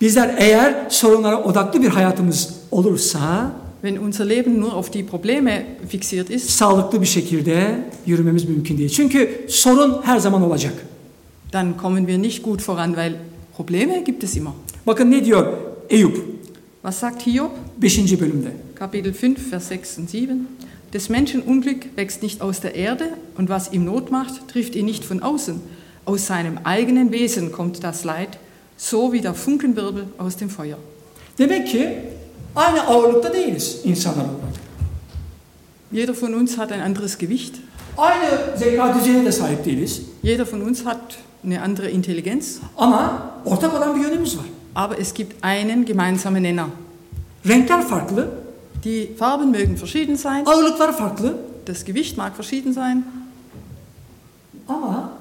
Bizler 0.00 0.34
eğer 0.38 0.74
sorunlara 0.90 1.42
odaklı 1.42 1.82
bir 1.82 1.88
hayatımız 1.88 2.54
olursa 2.70 3.52
Wenn 3.82 3.96
unser 3.96 4.28
Leben 4.28 4.60
nur 4.60 4.72
auf 4.72 4.92
die 4.92 5.06
Probleme 5.06 5.66
fixiert 5.88 6.30
ist, 6.30 6.50
sağlıklı 6.50 7.00
bir 7.00 7.06
şekilde 7.06 7.84
yürümemiz 8.06 8.48
mümkün 8.48 8.78
değil. 8.78 8.90
Çünkü 8.90 9.46
sorun 9.48 10.00
her 10.04 10.18
zaman 10.18 10.42
olacak. 10.42 10.74
dann 11.52 11.76
kommen 11.76 12.06
wir 12.06 12.18
nicht 12.18 12.42
gut 12.42 12.68
voran, 12.68 12.94
weil 12.94 13.14
Probleme 13.56 14.02
gibt 14.06 14.24
es 14.24 14.36
immer. 14.36 14.52
Bakın 14.86 15.10
ne 15.10 15.24
diyor 15.24 15.52
Eyüp 15.90 16.16
Was 16.82 16.96
sagt 16.98 17.26
Hiob? 17.26 17.50
5. 17.82 18.20
bölümde. 18.20 18.48
Kapitel 18.74 19.14
5, 19.22 19.38
Vers 19.50 19.72
6 19.72 20.00
und 20.00 20.08
7. 20.08 20.32
Des 20.92 21.08
Menschen 21.10 21.42
Unglück 21.42 21.96
wächst 21.96 22.22
nicht 22.22 22.40
aus 22.40 22.60
der 22.60 22.74
Erde 22.74 23.04
und 23.36 23.48
was 23.48 23.72
ihm 23.72 23.84
Not 23.84 24.10
macht, 24.10 24.48
trifft 24.48 24.74
ihn 24.74 24.86
nicht 24.86 25.04
von 25.04 25.22
außen. 25.22 25.60
Aus 26.06 26.26
seinem 26.26 26.58
eigenen 26.64 27.12
Wesen 27.12 27.52
kommt 27.52 27.84
das 27.84 28.04
Leid, 28.04 28.38
so 28.78 29.12
wie 29.12 29.20
der 29.20 29.34
Funkenwirbel 29.34 30.06
aus 30.18 30.36
dem 30.36 30.48
Feuer. 30.48 30.78
Demek 31.38 31.66
ki 31.68 31.88
aynı 32.56 32.86
ağırlıkta 32.86 33.32
değiliz 33.32 33.80
insanlar 33.84 34.24
olarak. 34.24 34.58
Jeder 35.92 36.14
von 36.22 36.32
uns 36.32 36.58
hat 36.58 36.72
ein 36.72 36.80
anderes 36.80 37.18
Gewicht, 37.18 37.54
Aynı 37.98 38.56
zeka 38.58 38.94
düzeyine 38.94 39.24
de 39.24 39.32
sahip 39.32 39.64
değiliz. 39.64 40.02
jeder 40.22 40.46
von 40.52 40.60
uns 40.60 40.84
hat 40.84 41.18
eine 41.44 41.60
andere 41.60 41.90
Intelligenz, 41.90 42.58
Ama 42.76 43.32
ortak 43.44 43.74
olan 43.74 43.96
bir 43.96 44.00
yönümüz 44.00 44.36
var. 44.38 44.44
aber 44.74 44.98
es 44.98 45.14
gibt 45.14 45.44
einen 45.44 45.84
gemeinsamen 45.84 46.42
Nenner. 46.42 46.66
Renkler 47.48 47.82
farklı, 47.88 48.28
Die 48.84 49.10
Farben 49.18 49.50
mögen 49.50 49.76
verschieden 49.76 50.16
sein, 50.16 50.44
farklı 50.44 51.36
das 51.66 51.84
Gewicht 51.84 52.16
mag 52.16 52.34
verschieden 52.36 52.72
sein, 52.72 53.04
ama 54.68 55.12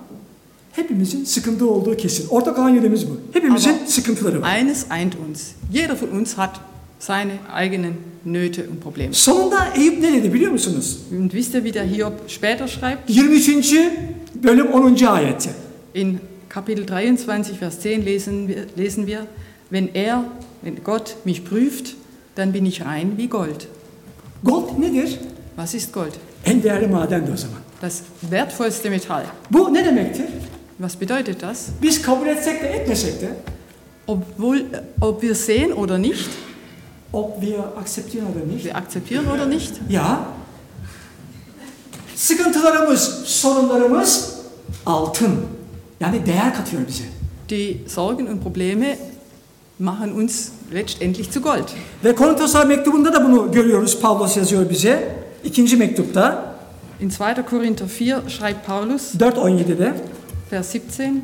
hepimizin 0.71 1.25
sıkıntı 1.25 1.69
olduğu 1.69 1.97
kesin. 1.97 2.27
Ortak 2.29 2.59
olan 2.59 2.69
yönümüz 2.69 3.09
bu. 3.09 3.17
Hepimizin 3.33 3.69
Ama- 3.69 3.87
sıkıntıları 3.87 4.41
var. 4.41 4.55
eines 4.57 4.85
eint 4.91 5.15
uns. 5.29 5.51
Jeder 5.73 5.97
von 6.01 6.19
uns 6.19 6.33
hat 6.37 6.59
seine 6.99 7.31
eigenen 7.57 7.93
Nöte 8.25 8.61
und 8.69 8.79
Probleme. 8.83 9.13
Sonunda 9.13 9.67
Eyüp 9.75 9.99
ne 10.01 10.13
dedi 10.13 10.33
biliyor 10.33 10.51
musunuz? 10.51 10.99
Und 11.11 11.31
wisst 11.33 11.53
ihr, 11.55 11.63
wie 11.63 11.73
der 11.73 11.83
Hiob 11.85 12.13
später 12.27 12.67
schreibt? 12.67 13.09
23. 13.09 13.75
bölüm 14.43 14.67
10. 14.95 15.07
ayeti. 15.07 15.49
In 15.93 16.19
Kapitel 16.49 16.85
23, 16.85 17.57
Vers 17.57 17.79
10 17.79 18.05
lesen 18.05 18.47
wir, 18.47 18.65
lesen 18.77 19.07
wir, 19.07 19.25
wenn 19.71 19.89
er, 19.93 20.23
wenn 20.63 20.83
Gott 20.83 21.15
mich 21.25 21.43
prüft, 21.45 21.95
dann 22.37 22.53
bin 22.53 22.65
ich 22.65 22.81
rein 22.85 23.17
wie 23.17 23.27
Gold. 23.29 23.67
Gold 24.43 24.79
nedir? 24.79 25.09
Was 25.55 25.73
ist 25.73 25.93
Gold? 25.93 26.13
En 26.45 26.63
değerli 26.63 26.87
madendi 26.87 27.31
o 27.31 27.37
zaman. 27.37 27.57
Das 27.81 28.01
wertvollste 28.31 28.89
Metall. 28.89 29.23
Bu 29.49 29.73
ne 29.73 29.85
demektir? 29.85 30.25
Was 30.77 30.95
bedeutet 31.01 31.41
das? 31.41 31.65
Biz 31.81 32.01
kabul 32.01 32.27
etsek 32.27 32.61
de 32.63 32.67
etmesek 32.67 33.21
de 33.21 33.27
Obwohl, 34.07 34.65
ob 35.01 35.21
wir 35.21 35.35
sehen 35.35 35.71
oder 35.73 35.97
nicht, 35.97 36.29
ob 37.13 37.41
wir 37.41 37.59
akzeptieren 37.77 38.27
oder 38.35 38.45
nicht. 38.45 38.63
wir 38.65 38.75
akzeptieren 38.75 39.25
oder 39.27 39.45
nicht, 39.49 39.73
Ya 39.89 40.19
sıkıntılarımız, 42.15 43.01
sorunlarımız 43.25 44.35
altın. 44.85 45.35
Yani 45.99 46.25
değer 46.25 46.53
katıyor 46.55 46.81
bize. 46.87 47.03
die 47.49 47.77
Sorgen 47.87 48.25
und 48.27 48.41
Probleme 48.43 48.97
machen 49.79 50.11
uns 50.11 50.49
letztendlich 50.73 51.31
zu 51.31 51.41
Gold. 51.41 51.65
Ve 52.03 52.15
Korinthoslar 52.15 52.65
mektubunda 52.65 53.13
da 53.13 53.23
bunu 53.23 53.51
görüyoruz. 53.51 54.01
Pavlos 54.01 54.37
yazıyor 54.37 54.69
bize. 54.69 55.15
İkinci 55.43 55.77
mektupta 55.77 56.55
In 57.01 57.09
2. 57.09 57.19
Korinther 57.49 57.87
4 57.99 58.29
schreibt 58.31 58.65
Paulus, 58.67 59.15
4.17'de 59.15 59.93
Vers 60.51 60.71
17, 60.75 61.21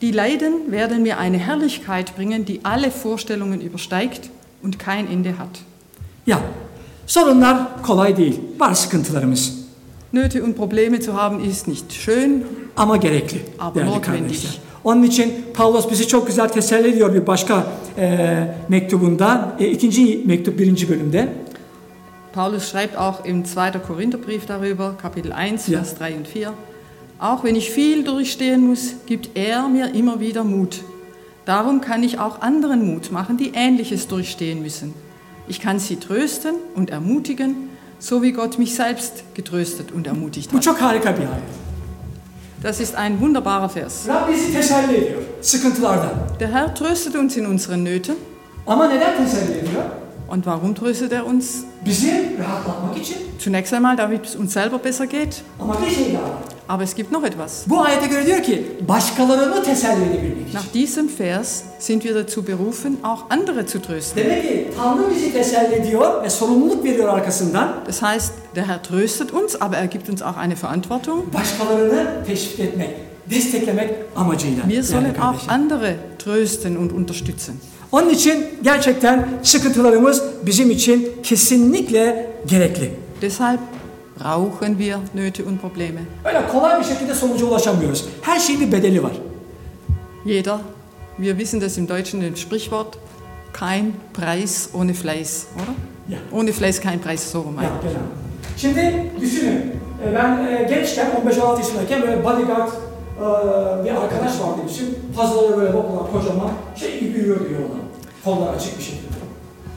Die 0.00 0.16
Leiden 0.16 0.72
werden 0.72 1.02
mir 1.02 1.18
eine 1.18 1.38
Herrlichkeit 1.38 2.16
bringen, 2.16 2.44
die 2.46 2.60
alle 2.64 2.90
Vorstellungen 2.90 3.60
übersteigt 3.60 4.30
und 4.62 4.78
kein 4.78 5.06
Ende 5.06 5.38
hat. 5.38 5.58
ya 6.26 6.40
sorunlar 7.06 7.82
kolay 7.82 8.16
değil. 8.16 8.40
Var 8.58 8.74
sıkıntılarımız 8.74 9.60
Nöte 10.12 10.42
und 10.42 10.56
Probleme 10.56 11.00
zu 11.00 11.12
haben 11.14 11.40
ist 11.44 11.68
nicht 11.68 11.92
schön, 11.92 12.44
ama 12.76 12.96
gerekli 12.96 13.42
değerli 13.74 13.90
notwendig. 13.90 14.38
Onun 14.84 15.02
için 15.02 15.32
Pavlos 15.54 15.90
bizi 15.90 16.08
çok 16.08 16.26
güzel 16.26 16.48
teselli 16.48 16.88
ediyor 16.88 17.14
bir 17.14 17.26
başka 17.26 17.66
e, 17.98 18.54
mektubunda. 18.68 19.56
E, 19.58 19.66
ikinci 19.68 20.22
mektup 20.26 20.58
birinci 20.58 20.88
bölümde. 20.88 21.28
Paulus 22.32 22.70
schreibt 22.70 22.96
auch 22.96 23.24
im 23.26 23.44
2. 23.44 23.72
Korintherbrief 23.88 24.48
darüber, 24.48 24.96
Kapitel 25.02 25.32
1, 25.32 25.68
Ja. 25.68 25.78
Vers 25.78 25.94
3 25.98 26.16
und 26.16 26.28
4. 26.28 26.52
Auch 27.20 27.44
wenn 27.44 27.56
ich 27.56 27.70
viel 27.70 28.04
durchstehen 28.04 28.68
muss, 28.68 28.94
gibt 29.06 29.36
er 29.36 29.68
mir 29.68 29.94
immer 29.94 30.20
wieder 30.20 30.44
Mut. 30.44 30.80
Darum 31.44 31.80
kann 31.80 32.02
ich 32.04 32.18
auch 32.18 32.40
anderen 32.40 32.86
Mut 32.94 33.10
machen, 33.12 33.36
die 33.36 33.50
Ähnliches 33.54 34.06
durchstehen 34.08 34.62
müssen. 34.62 34.94
Ich 35.48 35.60
kann 35.60 35.78
sie 35.80 35.96
trösten 35.96 36.54
und 36.76 36.90
ermutigen, 36.90 37.54
so 37.98 38.22
wie 38.22 38.32
Gott 38.32 38.58
mich 38.58 38.74
selbst 38.74 39.24
getröstet 39.34 39.90
und 39.92 40.06
ermutigt 40.06 40.50
Bu 40.52 40.56
hat. 40.56 40.62
çok 40.64 40.80
harika 40.80 41.12
bir 41.16 41.22
ayet. 41.22 41.69
Das 42.62 42.80
ist 42.80 42.94
ein 42.94 43.20
wunderbarer 43.20 43.68
Vers. 43.68 44.08
Rab 44.08 44.28
bizi 44.28 44.52
teselli 44.52 44.96
ediyor 44.96 45.22
sıkıntılardan. 45.42 46.10
Der 46.40 46.48
Herr 46.52 46.74
tröstet 46.74 47.14
uns 47.14 47.36
in 47.36 47.44
unseren 47.44 47.84
Nöten. 47.84 48.16
Ama 48.66 48.88
neden 48.88 49.16
teselli 49.16 49.58
ediyor? 49.58 49.82
Und 50.30 50.46
warum 50.46 50.76
tröstet 50.76 51.12
er 51.12 51.26
uns? 51.26 51.64
Zunächst 53.38 53.74
einmal, 53.74 53.96
damit 53.96 54.26
es 54.26 54.36
uns 54.36 54.52
selber 54.52 54.78
besser 54.78 55.08
geht. 55.08 55.42
Aber 56.68 56.84
es 56.84 56.94
gibt 56.94 57.10
noch 57.10 57.24
etwas. 57.24 57.64
Nach 60.52 60.66
diesem 60.72 61.08
Vers 61.08 61.64
sind 61.80 62.04
wir 62.04 62.14
dazu 62.14 62.44
berufen, 62.44 62.98
auch 63.02 63.28
andere 63.28 63.66
zu 63.66 63.82
trösten. 63.82 64.22
Das 67.86 68.02
heißt, 68.02 68.32
der 68.54 68.68
Herr 68.68 68.82
tröstet 68.82 69.32
uns, 69.32 69.60
aber 69.60 69.78
er 69.78 69.88
gibt 69.88 70.08
uns 70.08 70.22
auch 70.22 70.36
eine 70.36 70.54
Verantwortung. 70.54 71.24
Wir 74.66 74.84
sollen 74.84 75.20
auch 75.20 75.48
andere 75.48 75.94
trösten 76.18 76.76
und 76.76 76.92
unterstützen. 76.92 77.60
Onun 77.92 78.10
için 78.10 78.46
gerçekten 78.62 79.28
sıkıntılarımız 79.42 80.22
bizim 80.46 80.70
için 80.70 81.12
kesinlikle 81.22 82.30
gerekli. 82.46 82.90
Deshalb 83.22 83.58
brauchen 84.20 84.78
wir 84.78 84.96
Nöte 85.14 85.42
und 85.44 85.58
Probleme. 85.58 86.00
Öyle 86.24 86.42
kolay 86.52 86.80
bir 86.80 86.84
şekilde 86.84 87.14
sonuca 87.14 87.46
ulaşamıyoruz. 87.46 88.04
Her 88.22 88.40
şeyin 88.40 88.60
bir 88.60 88.72
bedeli 88.72 89.02
var. 89.02 89.12
Jeder, 90.26 90.58
wir 91.16 91.30
wissen 91.38 91.60
das 91.60 91.78
im 91.78 91.88
Deutschen, 91.88 92.20
das 92.30 92.38
Sprichwort, 92.40 92.98
kein 93.60 93.92
Preis 94.14 94.68
ohne 94.74 94.92
Fleiß, 94.94 95.44
oder? 95.56 95.74
Ja. 96.08 96.18
Ohne 96.32 96.52
Fleiß 96.52 96.80
kein 96.80 96.98
Preis, 96.98 97.20
so 97.32 97.38
rum. 97.44 97.54
Ya, 97.62 97.70
genel. 97.82 97.96
Şimdi 98.56 99.10
düşünün. 99.20 99.52
e, 100.06 100.14
Ben 100.14 100.46
e, 100.46 100.62
gençken 100.74 101.06
15-16 101.26 101.58
yaşındayken 101.58 102.02
böyle 102.02 102.24
bodyguard 102.24 102.68
bir 103.84 103.90
arkadaş 103.90 104.40
vardı 104.40 104.60
bizim. 104.68 104.86
Fazlaları 105.16 105.56
böyle 105.56 105.74
bakılan 105.74 106.06
kocaman 106.12 106.50
şey 106.76 107.00
gibi 107.00 107.18
yürüyordu 107.18 107.44
yolda. 107.44 107.80
Kollar 108.24 108.54
açık 108.54 108.78
bir 108.78 108.84
şekilde. 108.84 109.10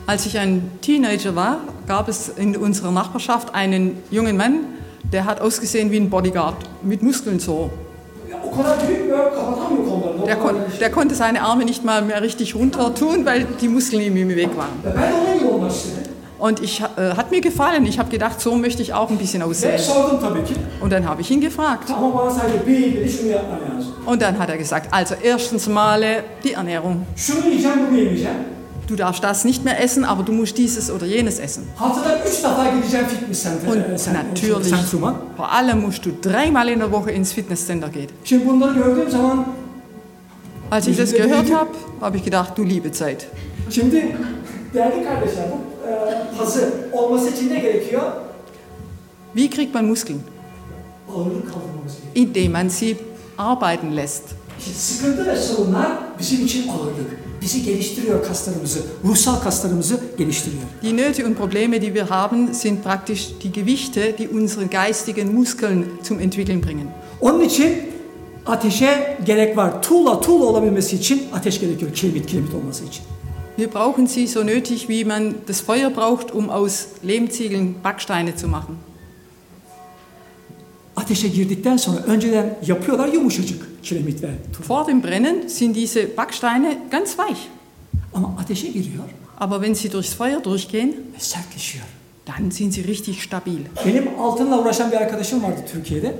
Als 0.07 0.25
ich 0.25 0.35
ein 0.35 0.61
Teenager 0.81 1.33
war, 1.33 1.55
gab 1.87 2.09
es 2.09 2.29
in 2.37 2.55
unserer 2.55 2.91
Nachbarschaft 2.91 3.55
einen 3.55 3.95
jungen 4.11 4.37
Mann, 4.37 4.65
der 5.11 5.25
hat 5.25 5.41
ausgesehen 5.41 5.91
wie 5.91 5.97
ein 5.97 6.09
Bodyguard, 6.09 6.55
mit 6.83 7.01
Muskeln 7.01 7.39
so. 7.39 7.69
Der, 10.27 10.35
kon 10.35 10.55
der 10.79 10.91
konnte 10.91 11.15
seine 11.15 11.41
Arme 11.41 11.65
nicht 11.65 11.85
mal 11.85 12.01
mehr 12.01 12.21
richtig 12.21 12.55
runter 12.55 12.93
tun, 12.93 13.25
weil 13.25 13.45
die 13.61 13.69
Muskeln 13.69 14.01
ihm 14.01 14.17
im 14.17 14.29
Weg 14.29 14.49
waren. 14.57 14.69
Und 16.45 16.59
ich, 16.61 16.81
äh, 16.81 17.15
hat 17.15 17.31
mir 17.31 17.39
gefallen. 17.39 17.85
Ich 17.85 17.99
habe 17.99 18.09
gedacht, 18.09 18.41
so 18.41 18.53
möchte 18.55 18.81
ich 18.81 18.93
auch 18.93 19.09
ein 19.09 19.17
bisschen 19.17 19.41
aussehen. 19.41 19.71
Und 20.81 20.91
dann 20.91 21.07
habe 21.07 21.21
ich 21.21 21.31
ihn 21.31 21.39
gefragt. 21.39 21.87
Und 24.05 24.21
dann 24.21 24.37
hat 24.37 24.49
er 24.49 24.57
gesagt, 24.57 24.87
also 24.93 25.15
erstens 25.23 25.69
Male 25.69 26.23
die 26.43 26.51
Ernährung. 26.53 27.05
Du 28.87 28.95
darfst 28.97 29.23
das 29.23 29.45
nicht 29.45 29.63
mehr 29.63 29.81
essen, 29.81 30.03
aber 30.03 30.23
du 30.23 30.33
musst 30.33 30.57
dieses 30.57 30.91
oder 30.91 31.05
jenes 31.05 31.39
essen. 31.39 31.63
Und 33.71 33.97
sen- 33.97 34.13
natürlich, 34.29 34.67
vor 35.37 35.49
allem 35.49 35.79
musst 35.81 36.05
du 36.05 36.09
dreimal 36.21 36.67
in 36.67 36.79
der 36.79 36.91
Woche 36.91 37.11
ins 37.11 37.31
Fitnesscenter 37.31 37.87
gehen. 37.87 38.09
Als 40.69 40.87
ich 40.87 40.97
das 40.97 41.13
gehört 41.13 41.53
habe, 41.53 41.69
habe 42.01 42.17
ich 42.17 42.23
gedacht, 42.25 42.57
du 42.57 42.63
liebe 42.63 42.91
Zeit. 42.91 43.27
E, 45.93 46.35
hazır 46.37 46.69
olması 46.91 47.29
için 47.29 47.49
ne 47.49 47.59
gerekiyor? 47.59 48.03
Wie 49.33 49.49
kriegt 49.49 49.73
man 49.73 49.85
Muskeln? 49.85 50.19
Ağırlık 51.15 51.53
kaldırmamız 51.53 51.93
gerekiyor. 52.03 52.27
Indem 52.27 52.51
man 52.51 52.67
sie 52.67 52.95
arbeiten 53.37 53.97
lässt. 53.97 54.23
İşte 54.59 54.73
sıkıntı 54.73 55.25
ve 55.25 55.35
sorunlar 55.35 55.91
bizim 56.19 56.45
için 56.45 56.67
ağırlık. 56.67 57.19
Bizi 57.41 57.63
geliştiriyor 57.63 58.25
kaslarımızı, 58.27 58.79
ruhsal 59.05 59.39
kaslarımızı 59.39 59.99
geliştiriyor. 60.17 60.63
Die 60.81 60.97
Nöte 60.97 61.25
und 61.25 61.35
Probleme, 61.35 61.81
die 61.81 61.87
wir 61.87 62.03
haben, 62.03 62.53
sind 62.53 62.77
praktisch 62.83 63.43
die 63.43 63.51
Gewichte, 63.51 64.17
die 64.17 64.29
unsere 64.29 64.65
geistigen 64.65 65.33
Muskeln 65.33 65.85
zum 66.03 66.19
Entwickeln 66.19 66.63
bringen. 66.63 66.87
Onun 67.21 67.41
için 67.41 67.77
ateşe 68.45 69.17
gerek 69.25 69.57
var. 69.57 69.81
Tuğla 69.81 70.21
tuğla 70.21 70.45
olabilmesi 70.45 70.95
için 70.95 71.23
ateş 71.33 71.59
gerekiyor 71.59 71.93
kiremit 71.93 72.27
kiremit 72.27 72.53
olması 72.53 72.85
için. 72.85 73.03
Wir 73.57 73.67
brauchen 73.67 74.07
sie 74.07 74.27
so 74.27 74.43
nötig, 74.43 74.89
wie 74.89 75.05
man 75.05 75.35
das 75.45 75.61
Feuer 75.61 75.89
braucht, 75.89 76.31
um 76.31 76.49
aus 76.49 76.87
Lehmziegeln 77.03 77.75
Backsteine 77.83 78.35
zu 78.35 78.47
machen. 78.47 78.77
Ateşe 80.95 81.27
girdikten 81.27 81.77
sonra 81.77 81.99
önceden 81.99 82.57
yapıyorlar 82.67 83.07
yumuşacık 83.07 83.83
kiremit 83.83 84.23
ve 84.23 84.29
tuğla. 84.53 84.67
Vor 84.69 84.87
dem 84.87 85.03
Brennen 85.03 85.47
sind 85.47 85.75
diese 85.75 86.17
Backsteine 86.17 86.77
ganz 86.91 87.09
weich. 87.09 87.39
Ama 88.13 88.35
ateşe 88.39 88.67
giriyor 88.67 89.03
Aber 89.39 89.55
wenn 89.55 89.73
sie 89.73 89.91
durchs 89.91 90.13
Feuer 90.13 90.43
durchgehen, 90.43 90.95
sertleşiyor. 91.17 91.85
dann 92.27 92.51
sind 92.51 92.73
sie 92.73 92.87
richtig 92.87 93.21
stabil. 93.21 93.59
Benim 93.85 94.19
altınla 94.19 94.61
uğraşan 94.61 94.91
bir 94.91 94.97
arkadaşım 94.97 95.43
vardı 95.43 95.61
Türkiye'de. 95.71 96.15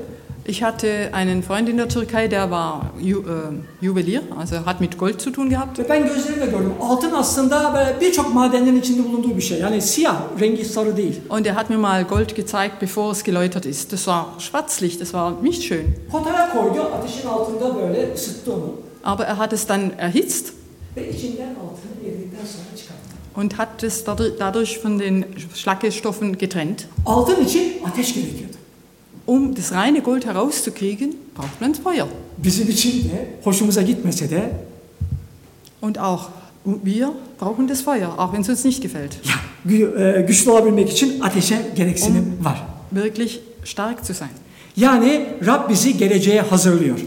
Ich 0.45 0.61
hatte 0.61 1.09
einen 1.13 1.41
Freund 1.41 1.69
in 1.69 1.77
der 1.77 1.87
Türkei, 1.87 2.27
der 2.27 2.51
war 2.51 2.91
Ju 2.99 3.19
äh, 3.21 3.85
Juwelier, 3.85 4.21
also 4.37 4.65
hat 4.65 4.81
mit 4.81 4.97
Gold 4.97 5.21
zu 5.21 5.31
tun 5.31 5.49
gehabt. 5.49 5.79
Ve 5.79 5.89
ben 5.89 6.05
gözlerimle 6.07 6.45
gördüm. 6.45 6.73
Altın 6.81 7.11
aslında 7.11 7.95
birçok 8.01 8.33
madenlerin 8.33 8.79
içinde 8.79 9.03
bulunduğu 9.09 9.37
bir 9.37 9.41
şey. 9.41 9.59
Yani 9.59 9.81
siyah, 9.81 10.15
rengi 10.39 10.65
sarı 10.65 10.97
değil. 10.97 11.21
Und 11.29 11.45
er 11.45 11.51
hat 11.53 11.69
mir 11.69 11.75
mal 11.77 12.03
Gold 12.03 12.35
gezeigt, 12.35 12.81
bevor 12.81 13.11
es 13.11 13.23
geläutert 13.23 13.65
ist. 13.65 13.91
Das 13.91 14.03
war 14.05 14.25
schwarzlich, 14.39 14.99
das 14.99 15.11
war 15.11 15.31
nicht 15.43 15.63
schön. 15.63 15.95
Potaya 16.11 16.49
koydu, 16.51 16.81
ateşin 16.81 17.27
altında 17.27 17.75
böyle 17.75 18.13
ısıttı 18.13 18.53
onu. 18.53 18.73
Aber 19.03 19.23
er 19.25 19.35
hat 19.37 19.53
es 19.53 19.67
dann 19.67 19.91
erhitzt 19.97 20.53
Ve 20.97 21.09
içinden 21.13 21.55
altını 21.55 22.09
eridikten 22.09 22.45
sonra 22.45 22.77
çıkarttı. 22.77 23.03
und 23.35 23.51
hat 23.53 23.83
es 23.83 24.05
dadurch, 24.39 24.85
von 24.85 24.99
den 24.99 25.25
Schlackestoffen 25.55 26.33
getrennt. 26.37 26.85
Altın 27.05 27.45
için 27.45 27.73
ateş 27.91 28.13
gerekiyordu. 28.13 28.52
Um 29.25 29.55
das 29.55 29.71
reine 29.71 29.99
Gold 30.01 30.25
herauszukriegen, 30.25 31.15
braucht 31.35 31.61
man 31.61 31.73
Feuer. 31.73 32.07
Bizim 32.37 32.67
için 32.69 33.03
de 33.09 33.27
hoşumuza 33.43 33.81
gitmese 33.81 34.29
de 34.29 34.51
Und 35.81 35.97
auch 35.97 36.29
wir 36.85 37.07
brauchen 37.39 37.67
das 37.67 37.81
Feuer, 37.81 38.09
auch 38.17 38.31
wenn 38.33 38.41
es 38.41 38.49
uns 38.49 38.65
nicht 38.65 38.81
gefällt. 38.81 39.11
ya, 39.25 39.35
gü- 39.71 40.17
e, 40.17 40.21
güçlü 40.21 40.51
olabilmek 40.51 40.89
için 40.89 41.19
ateşe 41.21 41.71
gereksinim 41.75 42.37
var. 42.41 42.63
Wirklich 42.91 43.39
stark 43.65 44.05
zu 44.05 44.13
sein. 44.13 44.29
Yani 44.77 45.25
Rab 45.45 45.69
bizi 45.69 45.97
geleceğe 45.97 46.41
hazırlıyor. 46.41 46.99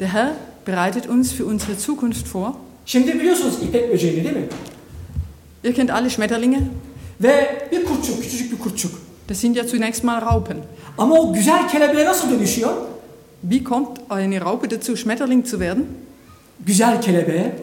Der 0.00 0.08
Herr 0.08 0.32
bereitet 0.66 1.08
uns 1.08 1.32
für 1.32 1.44
unsere 1.44 1.74
Zukunft 1.74 2.34
vor. 2.34 2.52
Şimdi 2.86 3.14
biliyorsunuz 3.14 3.54
ipek 3.68 3.92
böceğini 3.92 4.24
değil 4.24 4.36
mi? 4.36 4.46
Ihr 5.64 5.74
kennt 5.74 5.90
alle 5.90 6.10
Schmetterlinge. 6.10 6.58
Ve 7.22 7.68
bir 7.72 7.84
kurtçuk, 7.84 8.22
küçücük 8.22 8.52
bir 8.52 8.58
kurtçuk. 8.58 9.00
Das 9.28 9.40
sind 9.40 9.56
ja 9.56 9.66
zunächst 9.66 10.04
mal 10.04 10.18
Raupen. 10.18 10.56
Ama 10.98 11.14
o 11.14 11.32
güzel 11.32 11.68
kelebeğe 11.68 12.06
nasıl 12.06 12.30
dönüşüyor? 12.30 12.72
Wie 13.42 13.64
kommt 13.64 14.00
eine 14.10 14.40
Raupe 14.40 14.70
dazu, 14.70 14.96
Schmetterling 14.96 15.46
zu 15.46 15.58
werden? 15.58 15.84
Güzel 16.66 17.02
kelebeğe. 17.02 17.56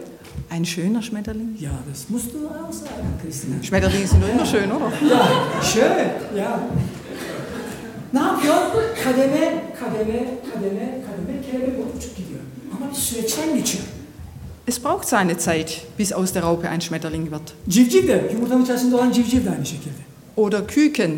Ein 0.51 0.65
schöner 0.65 1.01
Schmetterling. 1.01 1.61
Ja, 1.61 1.71
das 1.91 2.09
musst 2.09 2.33
du 2.33 2.37
auch 2.37 2.73
sagen, 2.73 3.07
Christina. 3.23 3.63
Schmetterlinge 3.63 4.07
sind 4.07 4.21
doch 4.23 4.29
immer 4.29 4.45
schön, 4.45 4.71
oder? 4.71 4.91
Ya 5.09 5.27
şöyle 5.73 6.15
ya. 6.37 6.59
Ne 8.13 8.19
yapıyor? 8.19 8.55
Kademe, 9.03 9.63
kademe, 9.79 10.19
kademe, 10.53 11.01
kademe 11.05 11.41
kelebek 11.51 11.79
uçup 11.97 12.17
gidiyor. 12.17 12.39
Ama 12.77 12.91
bir 12.91 12.95
süreçten 12.95 13.55
geçiyor. 13.57 13.83
Es 14.67 14.83
braucht 14.83 15.07
seine 15.07 15.37
Zeit, 15.37 15.81
bis 15.99 16.13
aus 16.13 16.33
der 16.33 16.43
Raupe 16.43 16.67
ein 16.69 16.81
Schmetterling 16.81 17.29
wird. 17.29 17.49
Civciv 17.69 18.07
de, 18.07 18.29
yumurtanın 18.33 18.63
içerisinde 18.63 18.95
olan 18.95 19.11
civciv 19.11 19.45
de 19.45 19.49
aynı 19.49 19.65
şekilde. 19.65 20.01
Oder 20.37 20.67
Küken 20.67 21.11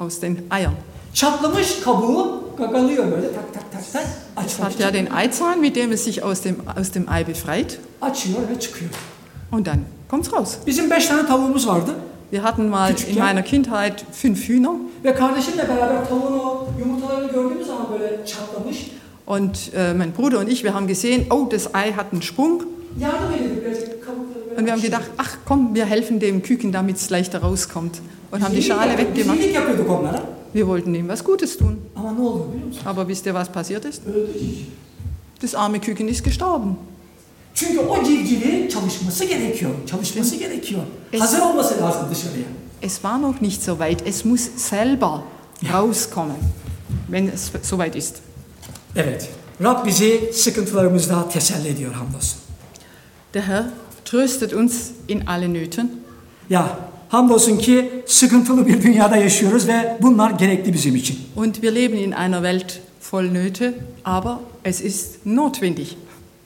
aus 0.00 0.22
den 0.22 0.36
Eiern. 0.50 0.72
Çatlamış 1.14 1.80
kabuğu 1.80 2.44
gagalıyor 2.58 3.10
böyle 3.10 3.34
tak 3.34 3.54
tak 3.54 3.72
tak 3.72 3.92
tak. 3.92 4.02
Es 4.02 4.44
Açmak 4.44 4.70
hat 4.70 4.80
ja 4.80 4.94
den 4.94 5.06
Eizahn, 5.06 5.60
mit 5.60 5.76
dem 5.76 5.92
es 5.92 6.04
sich 6.04 6.24
aus 6.24 6.44
dem, 6.44 6.56
aus 6.78 6.92
dem 6.94 7.06
Ei 7.08 7.26
befreit. 7.26 7.78
Açıyor 8.02 8.48
ve 8.54 8.60
çıkıyor. 8.60 8.90
Und 9.52 9.66
dann 9.66 9.78
kommt's 10.10 10.32
raus. 10.32 10.56
Bizim 10.66 10.90
beş 10.90 11.06
tane 11.06 11.26
tavuğumuz 11.26 11.68
vardı. 11.68 11.90
Wir 12.30 12.42
hatten 12.42 12.66
mal 12.66 12.94
in 13.08 13.18
meiner 13.18 13.44
Kindheit 13.44 14.04
fünf 14.12 14.48
Hühner. 14.48 14.72
Ve 15.04 15.14
kardeşimle 15.14 15.68
beraber 15.68 16.08
tavuğun 16.08 16.38
o 16.38 16.66
yumurtalarını 16.78 17.32
gördüğümüz 17.32 17.66
zaman 17.66 17.86
böyle 17.92 18.26
çatlamış. 18.26 18.90
Und 19.26 19.56
äh, 19.74 19.94
mein 19.94 20.12
Bruder 20.18 20.38
und 20.38 20.48
ich, 20.48 20.62
wir 20.62 20.74
haben 20.74 20.86
gesehen, 20.86 21.26
oh, 21.30 21.50
das 21.50 21.66
Ei 21.74 21.92
hat 21.92 22.06
einen 22.12 22.22
Sprung. 22.22 22.62
Yardım 23.00 23.28
kabukları 24.06 24.58
Und 24.58 24.66
wir 24.66 24.72
haben 24.72 24.82
gedacht, 24.82 25.10
ach 25.18 25.36
komm, 25.44 25.74
wir 25.74 25.86
helfen 25.86 26.20
dem 26.20 26.42
Küken, 26.42 26.72
damit 26.72 26.96
es 26.96 27.10
leichter 27.10 27.42
rauskommt. 27.42 28.00
Und 28.32 28.42
haben 28.42 28.54
die 28.54 28.62
Schale 28.62 28.96
weggemacht. 28.98 29.38
Wir 30.52 30.66
wollten 30.66 30.94
ihm 30.94 31.08
was 31.08 31.22
Gutes 31.24 31.56
tun. 31.56 31.78
Aber 32.84 33.08
wisst 33.08 33.26
ihr, 33.26 33.34
was 33.34 33.48
passiert 33.48 33.84
ist? 33.84 34.02
Öldü 34.06 34.32
civciv. 34.38 34.66
Das 35.42 35.54
arme 35.54 35.78
Küken 35.80 36.08
ist 36.08 36.22
gestorben. 36.24 36.76
Çünkü 37.54 37.78
o 37.78 38.04
civcivin 38.04 38.68
çalışması 38.68 39.24
gerekiyor. 39.24 39.70
Çalışması 39.86 40.36
gerekiyor. 40.36 40.80
Es- 41.12 41.18
Hazır 41.20 41.40
olması 41.40 41.80
lazım 41.82 42.02
dışarıya. 42.10 42.46
Es 42.82 42.92
war 42.94 43.22
noch 43.22 43.40
nicht 43.40 43.62
so 43.62 43.72
weit. 43.78 44.02
Es 44.06 44.24
muss 44.24 44.48
selber 44.56 45.20
rauskommen, 45.72 46.36
wenn 47.10 47.26
es 47.34 47.50
soweit 47.62 47.96
ist. 47.96 48.16
Evet. 48.96 49.28
Rab 49.62 49.86
bizi 49.86 50.30
sıkıntılarımızda 50.34 51.28
teselli 51.28 51.68
ediyor 51.68 51.92
hamdolsun. 51.94 52.38
Der 53.34 53.42
Herr 53.42 53.64
tröstet 54.04 54.52
uns 54.54 54.90
in 55.08 55.20
alle 55.26 55.48
Nöten. 55.54 55.90
Ya 56.50 56.78
hamdolsun 57.10 57.56
ki 57.58 57.90
sıkıntılı 58.06 58.66
bir 58.66 58.82
dünyada 58.82 59.16
yaşıyoruz 59.16 59.68
ve 59.68 59.96
bunlar 60.02 60.30
gerekli 60.30 60.72
bizim 60.72 60.96
için. 60.96 61.18
Und 61.36 61.54
wir 61.54 61.74
leben 61.74 61.96
in 61.98 62.12
einer 62.12 62.36
Welt 62.42 62.80
voll 63.12 63.24
Nöte, 63.32 63.74
aber 64.04 64.38
es 64.64 64.80
ist 64.80 65.26
notwendig. 65.26 65.86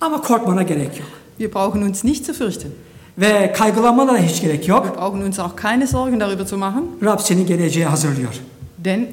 Ama 0.00 0.20
korkmana 0.22 0.62
gerek 0.62 1.00
yok. 1.00 1.08
Wir 1.38 1.50
brauchen 1.52 1.82
uns 1.82 2.04
nicht 2.04 2.24
zu 2.26 2.32
fürchten. 2.34 2.70
Ve 3.18 3.52
kaygılanmana 3.52 4.12
da 4.12 4.18
hiç 4.18 4.40
gerek 4.40 4.60
Wir 4.60 4.68
yok. 4.68 4.96
brauchen 4.98 5.22
uns 5.22 5.38
auch 5.38 5.56
keine 5.56 5.86
Sorgen 5.86 6.20
darüber 6.20 6.44
zu 6.46 6.56
machen, 6.58 6.84
Rab 7.02 7.20
seni 7.20 7.46
geleceğe 7.46 7.86
hazırlıyor. 7.86 8.34
denn 8.84 9.06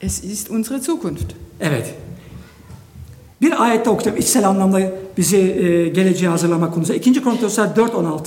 es 0.00 0.24
ist 0.24 0.50
unsere 0.50 0.78
Zukunft. 0.80 1.32
Evet. 1.60 1.94
Bir 3.42 3.62
ayette 3.62 3.90
okuyacağım 3.90 4.16
içsel 4.16 4.48
anlamda 4.48 4.80
bizi 5.16 5.36
e, 5.36 5.88
geleceğe 5.88 6.28
hazırlamak 6.28 6.74
konusunda. 6.74 6.98
2. 6.98 7.22
Korinthoslar 7.22 7.66
4.16. 7.66 8.18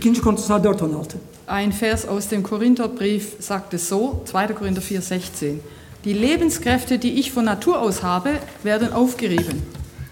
2. 0.00 0.20
Korinthoslar 0.20 0.60
4.16. 0.60 1.16
Ein 1.46 1.72
Vers 1.72 2.06
aus 2.06 2.28
dem 2.28 2.42
Korintherbrief 2.42 3.36
sagt 3.40 3.74
es 3.74 3.88
so, 3.88 4.22
2. 4.26 4.48
Korinther 4.48 4.82
4,16. 4.82 5.58
Die 6.04 6.12
Lebenskräfte, 6.12 6.98
die 6.98 7.14
ich 7.14 7.32
von 7.32 7.44
Natur 7.44 7.80
aus 7.80 8.02
habe, 8.02 8.38
werden 8.62 8.92
aufgerieben. 8.92 9.62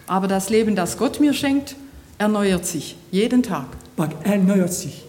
Aber 0.07 0.29
das 0.29 0.51
Leben, 0.51 0.77
das 0.77 0.99
Gott 0.99 1.21
mir 1.21 1.33
schenkt, 1.33 1.77
erneuert 2.19 2.67
sich 2.67 2.97
jeden 3.11 3.43
Tag. 3.43 3.67
Bak 3.97 4.11
erneuert 4.25 4.73
sich. 4.73 5.05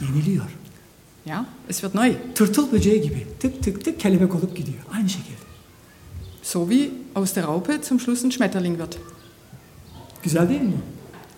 Yeniliyor. 0.00 0.46
Ja, 1.24 1.44
es 1.68 1.82
wird 1.82 1.94
neu. 1.94 2.14
Tırtıl 2.34 2.72
böceği 2.72 3.00
gibi 3.02 3.26
tık 3.40 3.62
tık 3.62 3.84
tık 3.84 4.00
kelebek 4.00 4.34
olup 4.34 4.56
gidiyor. 4.56 4.78
Aynı 4.92 5.08
şekilde. 5.08 5.36
So 6.42 6.70
wie 6.70 6.90
aus 7.14 7.34
der 7.34 7.44
Raupe 7.44 7.82
zum 7.82 8.00
Schluss 8.00 8.24
ein 8.24 8.30
Schmetterling 8.30 8.78
wird. 8.78 8.96
Güzel 10.22 10.48
değil 10.48 10.60
mi? 10.60 10.80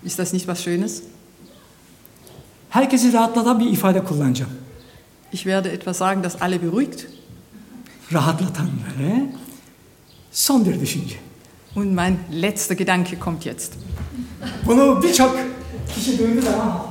Ist 0.05 0.19
das 0.19 0.33
nicht 0.33 0.47
was 0.47 0.63
Schönes? 0.63 1.03
Herkesi 2.73 3.13
rahatlatan 3.13 3.61
bir 3.61 3.71
ifade 3.71 4.05
kullanacağım. 4.05 4.51
Ich 5.33 5.43
werde 5.43 5.73
etwas 5.73 5.97
sagen, 5.97 6.25
das 6.25 6.43
alle 6.43 6.63
beruhigt. 6.63 7.07
Rahatlatan 8.13 8.69
böyle. 8.99 9.33
Son 10.33 10.65
bir 10.65 10.81
düşünce. 10.81 11.17
Und 11.77 11.93
mein 11.93 12.19
letzter 12.43 12.75
Gedanke 12.75 13.19
kommt 13.19 13.47
jetzt. 13.47 13.73
Bunu 14.67 15.03
birçok 15.03 15.39
kişi 15.95 16.19
duyduğu 16.19 16.43
zaman. 16.43 16.83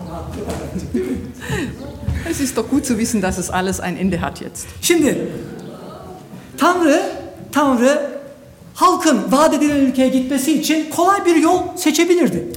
Es 2.29 2.41
ist 2.41 2.57
doch 2.57 2.69
gut 2.69 2.85
zu 2.85 2.93
wissen, 2.97 3.21
dass 3.21 3.37
es 3.37 3.49
alles 3.49 3.79
ein 3.79 3.95
Ende 3.95 4.21
hat 4.21 4.41
jetzt. 4.41 4.67
Şimdi 4.81 5.31
Tanrı, 6.57 7.03
Tanrı 7.51 8.21
halkın 8.73 9.31
vaat 9.31 9.53
edilen 9.53 9.79
ülkeye 9.79 10.09
gitmesi 10.09 10.59
için 10.59 10.89
kolay 10.89 11.25
bir 11.25 11.35
yol 11.35 11.77
seçebilirdi. 11.77 12.51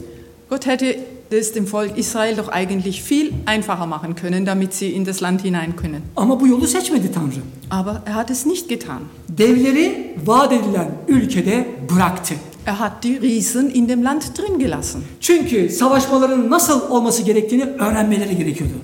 Gott 0.51 0.67
hätte 0.67 1.14
es 1.31 1.53
dem 1.53 1.67
Volk 1.73 1.99
Israel 1.99 2.37
doch 2.37 2.49
eigentlich 2.49 3.03
viel 3.03 3.33
einfacher 3.47 3.87
machen 3.87 4.15
können, 4.15 4.45
damit 4.45 4.75
sie 4.75 4.91
in 4.91 5.05
das 5.05 5.21
Land 5.21 5.43
hinein 5.43 5.77
können. 5.77 6.03
Ama 6.17 6.41
bu 6.41 6.47
yolu 6.47 6.67
seçmedi 6.67 7.13
Tanrı. 7.13 7.41
Aber 7.71 8.03
er 8.07 8.15
hat 8.15 8.31
es 8.31 8.47
nicht 8.47 8.69
getan. 8.69 9.01
Devleri 9.29 10.17
vaat 10.25 10.53
edilen 10.53 10.91
ülkede 11.09 11.67
bıraktı. 11.95 12.35
Er 12.67 12.73
hat 12.73 13.03
die 13.03 13.21
Riesen 13.21 13.71
in 13.75 13.89
dem 13.89 14.05
Land 14.05 14.23
drin 14.23 14.59
gelassen. 14.59 15.03
Çünkü 15.21 15.69
savaşmaların 15.69 16.51
nasıl 16.51 16.91
olması 16.91 17.23
gerektiğini 17.23 17.65
öğrenmeleri 17.65 18.37
gerekiyordu. 18.37 18.75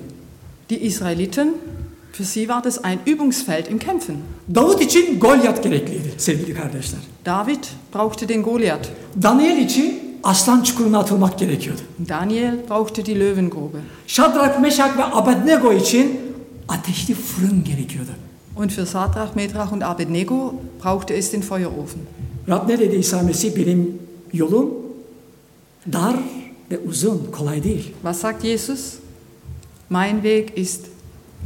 Die 0.69 0.79
Israeliten, 0.79 1.53
für 2.13 2.23
sie 2.23 2.41
war 2.41 2.63
das 2.63 2.77
ein 2.83 2.99
Übungsfeld 3.07 3.67
im 3.67 3.79
Kämpfen. 3.79 4.15
Davut 4.55 4.81
için 4.81 5.19
Golyat 5.19 5.63
gerekliydi 5.63 6.13
sevgili 6.17 6.53
kardeşler. 6.53 6.99
David 7.25 7.63
brauchte 7.93 8.29
den 8.29 8.43
Goliath. 8.43 8.89
Daniel 9.23 9.57
için 9.57 10.10
aslan 10.23 10.63
çukuruna 10.63 10.99
atılmak 10.99 11.39
gerekiyordu. 11.39 11.81
Daniel 12.09 12.55
brauchte 12.69 13.05
die 13.05 13.19
Löwengrube. 13.19 13.77
Şadrak, 14.07 14.61
Meşak 14.61 14.97
ve 14.97 15.03
Abednego 15.03 15.73
için 15.73 16.19
ateşli 16.67 17.13
fırın 17.13 17.63
gerekiyordu. 17.63 18.11
Und 18.55 18.69
für 18.69 18.85
Sadrach, 18.85 19.35
Medrach 19.35 19.73
und 19.73 19.81
Abednego 19.81 20.55
brauchte 20.83 21.13
es 21.13 21.33
den 21.33 21.41
Feuerofen. 21.41 22.01
Rab 22.49 22.69
ne 22.69 22.79
dedi 22.79 22.95
İsa 22.95 23.21
Mesih? 23.21 23.55
Benim 23.55 23.99
yolum 24.33 24.73
dar 25.93 26.15
ve 26.71 26.79
uzun, 26.79 27.27
kolay 27.31 27.63
değil. 27.63 27.93
Was 28.01 28.19
sagt 28.19 28.43
Jesus? 28.43 28.93
Mein 29.89 30.23
Weg 30.23 30.57
ist, 30.57 30.85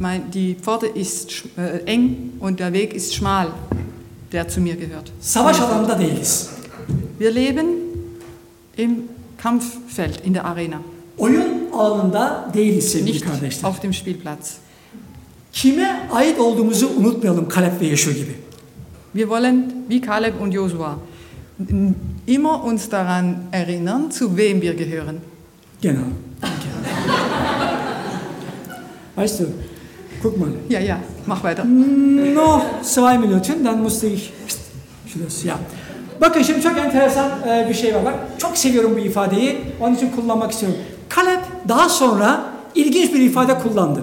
mein, 0.00 0.22
die 0.32 0.54
Pforte 0.54 0.86
ist 0.86 1.44
äh, 1.58 1.92
eng 1.92 2.16
und 2.40 2.58
der 2.58 2.72
Weg 2.72 2.94
ist 2.94 3.14
schmal, 3.14 3.48
der 4.32 4.48
zu 4.48 4.60
mir 4.60 4.74
gehört. 4.74 5.12
Savaş 5.20 5.60
alanında 5.60 5.98
değiliz. 5.98 6.50
Wir 7.18 7.34
leben 7.34 7.85
im 8.76 9.02
Kampffeld, 9.38 10.20
in 10.26 10.34
der 10.34 10.44
Arena, 10.44 10.78
Oyun 11.18 11.44
alanında 11.72 12.50
değiliz 12.54 12.92
sevgili 12.92 13.12
nicht 13.12 13.24
kardeşler. 13.24 13.68
auf 13.68 13.82
dem 13.82 13.92
Spielplatz. 13.94 14.56
Kime 15.52 16.08
ait 16.12 16.38
olduğumuzu 16.40 16.88
unutmayalım 16.98 17.48
Kalep 17.48 17.80
ve 17.80 17.86
Yeşu 17.86 18.12
gibi. 18.12 18.34
Wir 19.14 19.22
wollen, 19.28 19.72
wie 19.88 20.00
Kaleb 20.00 20.40
und 20.40 20.52
Josua, 20.54 20.96
n- 21.70 21.94
immer 22.26 22.64
uns 22.64 22.90
daran 22.90 23.36
erinnern, 23.52 24.10
zu 24.10 24.36
wem 24.36 24.60
wir 24.62 24.74
gehören. 24.74 25.16
Genau. 25.82 26.06
Weißt 29.16 29.40
du, 29.40 29.44
guck 30.22 30.38
mal. 30.38 30.48
Ja, 30.68 30.80
ja, 30.80 30.98
mach 31.26 31.42
weiter. 31.44 31.64
Noch 31.64 32.62
zwei 32.82 33.18
Minuten, 33.18 33.64
dann 33.64 33.82
musste 33.82 34.06
ich... 34.08 34.32
Schluss, 35.10 35.44
ya. 35.44 35.58
Bakın 36.20 36.42
şimdi 36.42 36.62
çok 36.62 36.78
enteresan 36.78 37.30
e, 37.48 37.66
bir 37.68 37.74
şey 37.74 37.94
var. 37.94 38.04
Bak 38.04 38.14
çok 38.38 38.58
seviyorum 38.58 38.94
bu 38.96 38.98
ifadeyi. 38.98 39.60
Onun 39.80 39.94
için 39.94 40.10
kullanmak 40.10 40.52
istiyorum. 40.52 40.78
Kalep 41.08 41.40
daha 41.68 41.88
sonra 41.88 42.44
ilginç 42.74 43.14
bir 43.14 43.20
ifade 43.20 43.58
kullandı. 43.58 44.02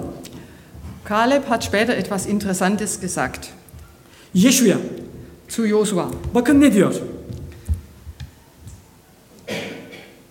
Kaleb 1.03 1.43
hat 1.49 1.63
später 1.63 1.97
etwas 1.97 2.27
Interessantes 2.27 2.99
gesagt 3.01 3.49
Yeşu'ya. 4.33 4.77
zu 5.49 5.67
Josua. 5.67 6.05
Bakın 6.35 6.61
ne 6.61 6.73
diyor? 6.73 6.93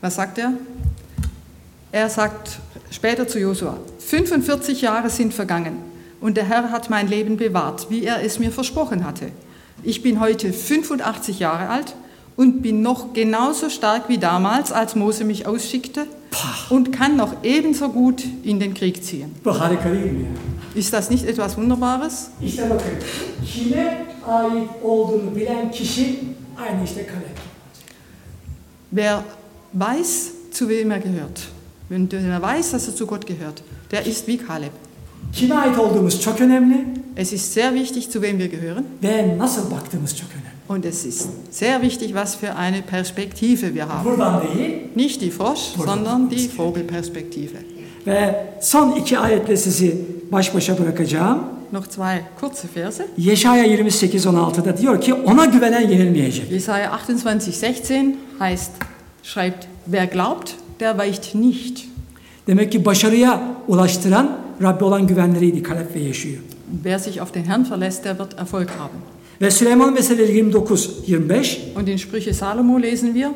Was 0.00 0.14
sagt 0.14 0.38
er? 0.38 0.50
Er 1.92 2.08
sagt 2.08 2.58
später 2.90 3.28
zu 3.28 3.38
Josua, 3.38 3.74
45 4.10 4.82
Jahre 4.82 5.10
sind 5.10 5.32
vergangen 5.32 5.74
und 6.20 6.36
der 6.36 6.44
Herr 6.48 6.70
hat 6.70 6.90
mein 6.90 7.08
Leben 7.08 7.36
bewahrt, 7.36 7.86
wie 7.90 8.04
er 8.04 8.24
es 8.24 8.38
mir 8.38 8.50
versprochen 8.50 9.04
hatte. 9.04 9.26
Ich 9.82 10.02
bin 10.02 10.20
heute 10.20 10.52
85 10.52 11.38
Jahre 11.38 11.68
alt 11.68 11.94
und 12.36 12.62
bin 12.62 12.82
noch 12.82 13.12
genauso 13.12 13.68
stark 13.68 14.08
wie 14.08 14.18
damals, 14.18 14.72
als 14.72 14.94
Mose 14.94 15.24
mich 15.24 15.46
ausschickte 15.46 16.06
und 16.70 16.92
kann 16.92 17.16
noch 17.16 17.36
ebenso 17.42 17.88
gut 17.88 18.22
in 18.42 18.60
den 18.60 18.74
Krieg 18.74 19.04
ziehen. 19.04 19.34
Ist 20.74 20.92
das 20.92 21.10
nicht 21.10 21.26
etwas 21.26 21.56
Wunderbares? 21.56 22.30
İşte 22.42 22.70
bakın. 22.70 22.92
Kime 23.46 24.06
ait 24.28 24.68
olduğunu 24.82 25.36
bilen 25.36 25.70
kişi 25.70 26.20
aynı 26.58 26.84
işte 26.84 27.06
Kalep. 27.06 27.38
Wer 28.90 29.18
weiß, 29.74 30.32
zu 30.52 30.68
wem 30.68 30.90
er 30.90 30.98
gehört, 30.98 31.48
wenn 31.88 32.30
er 32.30 32.42
weiß, 32.42 32.72
dass 32.72 32.88
er 32.88 32.96
zu 32.96 33.06
Gott 33.06 33.26
gehört, 33.26 33.62
der 33.90 34.06
ist 34.06 34.26
wie 34.26 34.38
Kaleb. 34.38 34.72
Kime 35.32 35.54
ait 35.54 35.78
olduğumuz 35.78 36.20
çok 36.20 36.40
önemli 36.40 36.86
Es 37.16 37.32
ist 37.32 37.52
sehr 37.54 37.74
wichtig, 37.74 38.10
zu 38.10 38.22
wem 38.22 38.38
wir 38.38 38.46
gehören. 38.50 38.84
ve 39.02 39.38
nasıl 39.38 39.70
baktığımız 39.70 40.16
çok 40.16 40.28
önemli. 40.30 40.52
Und 40.68 40.84
es 40.84 41.06
ist 41.06 41.28
sehr 41.50 41.82
wichtig, 41.82 42.08
was 42.14 42.36
für 42.36 42.54
eine 42.54 42.82
Perspektive 42.82 43.60
wir 43.66 43.82
haben. 43.88 44.04
Buradan 44.04 44.42
değil 44.54 44.74
Nicht 44.96 45.20
die 45.20 45.30
Frosch, 45.30 45.78
Buradan 45.78 45.94
sondern 45.96 46.30
die 46.30 46.48
Vogelperspektive. 46.58 47.58
ve 48.06 48.46
son 48.60 48.92
iki 48.92 49.18
ayetle 49.18 49.56
sizi 49.56 49.96
baş 50.32 50.54
başa 50.54 50.78
bırakacağım. 50.78 51.38
Noch 51.72 51.86
zwei 51.88 52.20
kurze 52.40 52.68
Verse. 52.76 53.06
Yeşaya 53.18 53.64
28-16'da 53.66 54.76
diyor 54.78 55.00
ki 55.00 55.14
ona 55.14 55.44
güvenen 55.44 55.88
yenilmeyecek. 55.88 56.50
Jesaja 56.50 56.90
28,16 57.08 58.14
heißt, 58.38 58.70
schreibt, 59.22 59.66
wer 59.84 60.04
glaubt, 60.12 60.50
der 60.80 60.92
weicht 60.98 61.34
nicht. 61.34 61.84
Demek 62.46 62.72
ki 62.72 62.84
başarıya 62.84 63.42
ulaştıran 63.68 64.38
Rabbi 64.62 64.84
olan 64.84 65.06
güvenleriydi 65.06 65.62
Kalep 65.62 65.94
ve 65.94 66.00
Yeşu'yu. 66.00 66.38
Wer 66.82 66.98
sich 66.98 67.20
auf 67.20 67.32
den 67.32 67.44
Herrn 67.44 67.66
verlässt, 67.66 68.04
der 68.04 68.18
wird 68.18 68.38
Erfolg 68.38 68.70
haben. 68.78 68.98
Ve 69.40 69.50
Süleyman 69.50 69.92
Meseleleri 69.92 70.42
29-25 70.42 71.74
Und 71.74 71.88
in 71.88 71.98
Sprüche 71.98 72.32
Salomo 72.32 72.78
lesen 72.78 73.14
wir, 73.14 73.34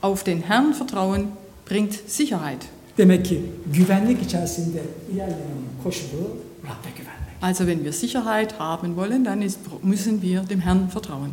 auf 0.00 0.24
den 0.24 0.42
Herrn 0.42 0.74
vertrauen 0.74 1.32
bringt 1.64 1.94
Sicherheit. 2.06 2.66
demek 2.98 3.24
ki 3.24 3.42
güvenlik 3.72 4.22
içerisinde 4.22 4.82
ilerlemenin 5.12 5.66
koşulu 5.84 6.22
Rab'be 6.64 6.90
güvenmek. 6.96 7.28
Also 7.42 7.66
wenn 7.66 7.84
wir 7.84 7.92
Sicherheit 7.92 8.58
haben 8.58 8.96
wollen, 8.96 9.24
dann 9.24 9.42
ist, 9.42 9.58
müssen 9.82 10.22
wir 10.22 10.40
dem 10.40 10.60
Herrn 10.60 10.88
vertrauen. 10.88 11.30